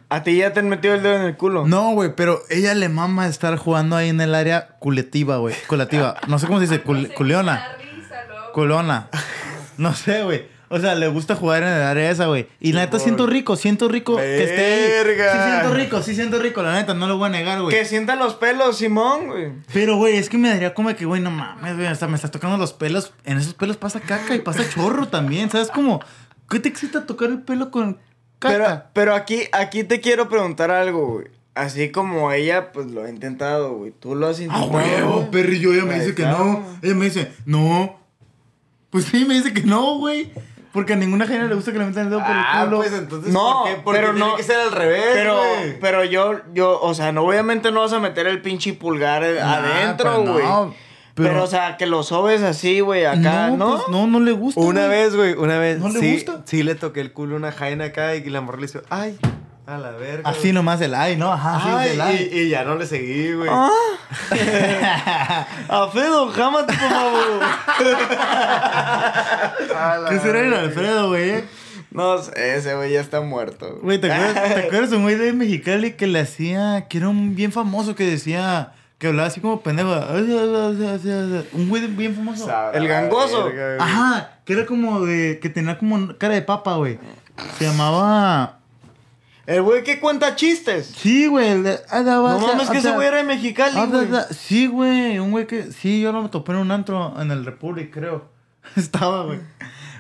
[0.09, 1.67] a ti ya te han metido el dedo en el culo.
[1.67, 5.55] No, güey, pero ella le mama estar jugando ahí en el área culetiva, güey.
[5.69, 6.17] Culativa.
[6.27, 7.65] No sé cómo se dice, cul- culeona.
[8.53, 9.09] Culona.
[9.77, 10.49] No sé, güey.
[10.71, 12.47] O sea, le gusta jugar en el área esa, güey.
[12.61, 15.05] Y la neta siento rico, siento rico que esté ahí.
[15.05, 15.33] Verga.
[15.33, 17.75] Sí siento rico, sí siento rico, la neta, no lo voy a negar, güey.
[17.77, 19.53] Que sientan los pelos, Simón, güey.
[19.73, 22.31] Pero, güey, es que me daría como que, güey, no mames, güey, hasta me estás
[22.31, 23.13] tocando los pelos.
[23.25, 25.69] En esos pelos pasa caca y pasa chorro también, ¿sabes?
[25.69, 26.01] Como,
[26.51, 27.99] ¿qué te excita tocar el pelo con
[28.39, 28.91] Pero, caca?
[28.93, 31.27] pero aquí, aquí te quiero preguntar algo, güey.
[31.55, 33.93] Así como ella, pues lo ha intentado, güey.
[33.99, 34.71] Tú lo has A intentado.
[34.71, 35.31] huevo, güey?
[35.31, 36.65] perrillo, ella me dice que no.
[36.83, 37.99] Ella me dice, no.
[38.91, 40.31] Pues sí, me dice que no, güey.
[40.79, 42.77] Porque a ninguna género le gusta que le metan el dedo por el Ah, culo.
[42.79, 43.81] pues entonces, No, ¿por qué?
[43.83, 45.81] Porque pero tiene no- que ser al revés, Pero, güey.
[45.81, 49.39] pero yo, yo, o sea, no, obviamente no vas a meter el pinche pulgar eh,
[49.41, 50.45] Nah, adentro, pues no, güey.
[51.15, 53.57] pero- pero, o sea, que lo sobes así, güey, acá, ¿no?
[53.57, 54.61] no, pues no, no le gusta.
[54.61, 54.91] Una güey.
[54.99, 55.81] vez, güey, una vez.
[55.81, 56.43] ¿No le sí, gusta?
[56.45, 59.19] Sí, le toqué el culo a una jaina acá y la morra le hizo, ay,
[59.69, 60.29] a la verga.
[60.31, 61.31] Así nomás el ay, ¿no?
[61.31, 62.31] Ajá, sí, Ay, el ay.
[62.33, 63.51] y, y ya no le seguí, güey.
[63.53, 63.69] Ah.
[65.69, 67.41] Alfredo, jámate, por favor.
[70.09, 71.31] ¿Qué será el Alfredo, güey?
[71.31, 71.45] eh?
[71.91, 73.79] No sé, ese güey ya está muerto.
[73.83, 77.09] Güey, ¿te acuerdas, ¿te acuerdas de un güey de Mexicali que le hacía, que era
[77.09, 79.91] un bien famoso que decía que hablaba así como pendejo.
[81.53, 82.51] Un güey bien famoso.
[82.73, 83.51] El gangoso.
[83.79, 85.39] Ajá, que era como de.
[85.41, 86.99] que tenía como cara de papa, güey.
[87.59, 88.55] Se llamaba.
[89.49, 90.93] El güey que cuenta chistes.
[90.95, 91.65] Sí, güey.
[91.89, 94.07] Ah, no mames, que ese güey era de Mexicali, ah, güey.
[94.31, 95.19] Sí, güey.
[95.19, 95.73] Un güey que.
[95.73, 98.29] Sí, yo lo topé en un antro en el Republic, creo.
[98.77, 99.41] Estaba, güey.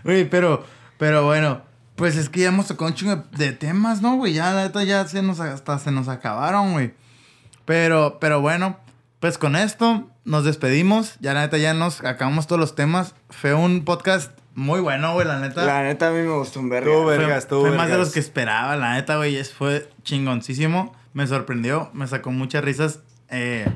[0.05, 0.67] Güey, pero.
[0.99, 1.63] Pero bueno.
[1.97, 4.35] Pues es que ya hemos tocado un chingo de temas, ¿no, güey?
[4.35, 6.93] Ya, la neta, ya se nos, hasta se nos acabaron, güey.
[7.65, 8.79] Pero, pero bueno,
[9.19, 11.17] pues con esto nos despedimos.
[11.21, 13.15] Ya la neta ya nos acabamos todos los temas.
[13.31, 15.65] Fue un podcast muy bueno, güey, la neta.
[15.65, 16.91] La neta a mí me gustó un verga.
[17.05, 19.43] vergas, fue, fue más de los que esperaba, la neta, güey.
[19.45, 20.97] Fue chingoncísimo.
[21.13, 21.91] Me sorprendió.
[21.93, 22.99] Me sacó muchas risas
[23.31, 23.67] eh,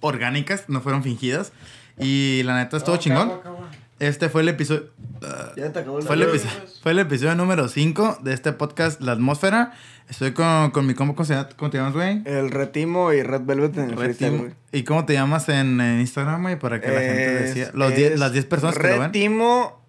[0.00, 1.52] orgánicas, no fueron fingidas.
[1.98, 3.30] Y la neta estuvo chingón.
[3.98, 4.84] Este fue el episodio.
[5.54, 9.12] ya te acabó fue, el episodio fue el episodio número 5 de este podcast, La
[9.12, 9.74] Atmósfera.
[10.08, 12.22] Estoy con, con mi combo, ¿cómo, te llamas, güey?
[12.24, 14.38] El Retimo y Red Velvet en el Retimo.
[14.38, 14.52] güey.
[14.72, 16.58] ¿Y cómo te llamas en, Instagram, güey?
[16.58, 17.70] Para que la gente decía.
[17.74, 19.02] Los las 10 personas que lo ven.
[19.12, 19.85] Retimo.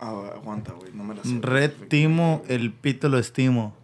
[0.00, 1.38] Ah, aguanta, güey, no me la sé.
[1.40, 3.76] Retimo, el pito lo estimo.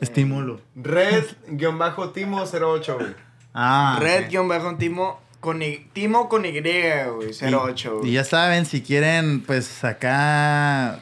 [0.00, 0.60] Estímulo.
[0.76, 3.14] Red-Timo08, güey.
[3.54, 3.98] Ah.
[3.98, 5.62] Red-Timo con
[5.92, 8.00] Timo con Y, güey, 08.
[8.04, 11.00] Y, y ya saben, si quieren, pues acá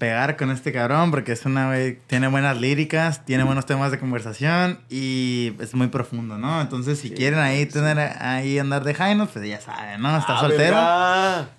[0.00, 3.98] pegar con este cabrón porque es una güey, tiene buenas líricas, tiene buenos temas de
[3.98, 6.62] conversación y es muy profundo, ¿no?
[6.62, 10.16] Entonces, si quieren ahí tener ahí andar de Jainos, pues ya saben, ¿no?
[10.16, 10.76] Está ah, soltero.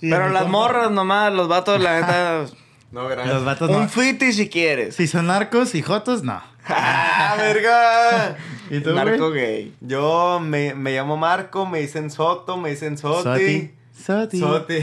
[0.02, 2.46] Pero las morras nomás, los vatos, la neta.
[2.92, 3.36] no, gracias.
[3.36, 4.96] Los vatos Un fiti si quieres.
[4.96, 6.42] Si son narcos y jotos, no.
[6.68, 8.38] ¡Ah, verga!
[8.72, 9.76] ¿Y tú, Narco gay.
[9.82, 13.24] Yo me, me, llamo Marco, me dicen Soto, me dicen Soti.
[13.24, 13.81] Soti.
[13.94, 14.40] Soti.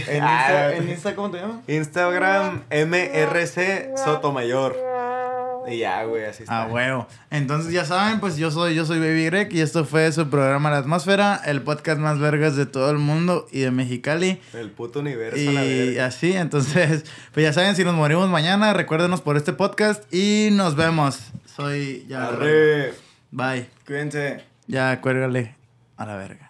[0.07, 1.69] ¿En, ah, ¿En Insta cómo te llamas?
[1.69, 4.77] Instagram MRC Sotomayor.
[5.71, 6.63] Y ya, güey, así está.
[6.63, 7.07] Ah, huevo.
[7.31, 10.71] Entonces ya saben, pues yo soy, yo soy Baby Greg y esto fue su programa
[10.71, 14.41] La Atmósfera, el podcast más vergas de todo el mundo y de Mexicali.
[14.55, 17.05] El puto universo, Y así, entonces,
[17.35, 21.19] pues ya saben, si nos morimos mañana, recuérdenos por este podcast y nos vemos.
[21.45, 22.29] Soy ya.
[22.29, 22.95] Arre.
[23.31, 23.69] Bye.
[23.87, 24.45] Cuídense.
[24.69, 25.55] Ya, cuérgale
[25.97, 26.48] a la verga.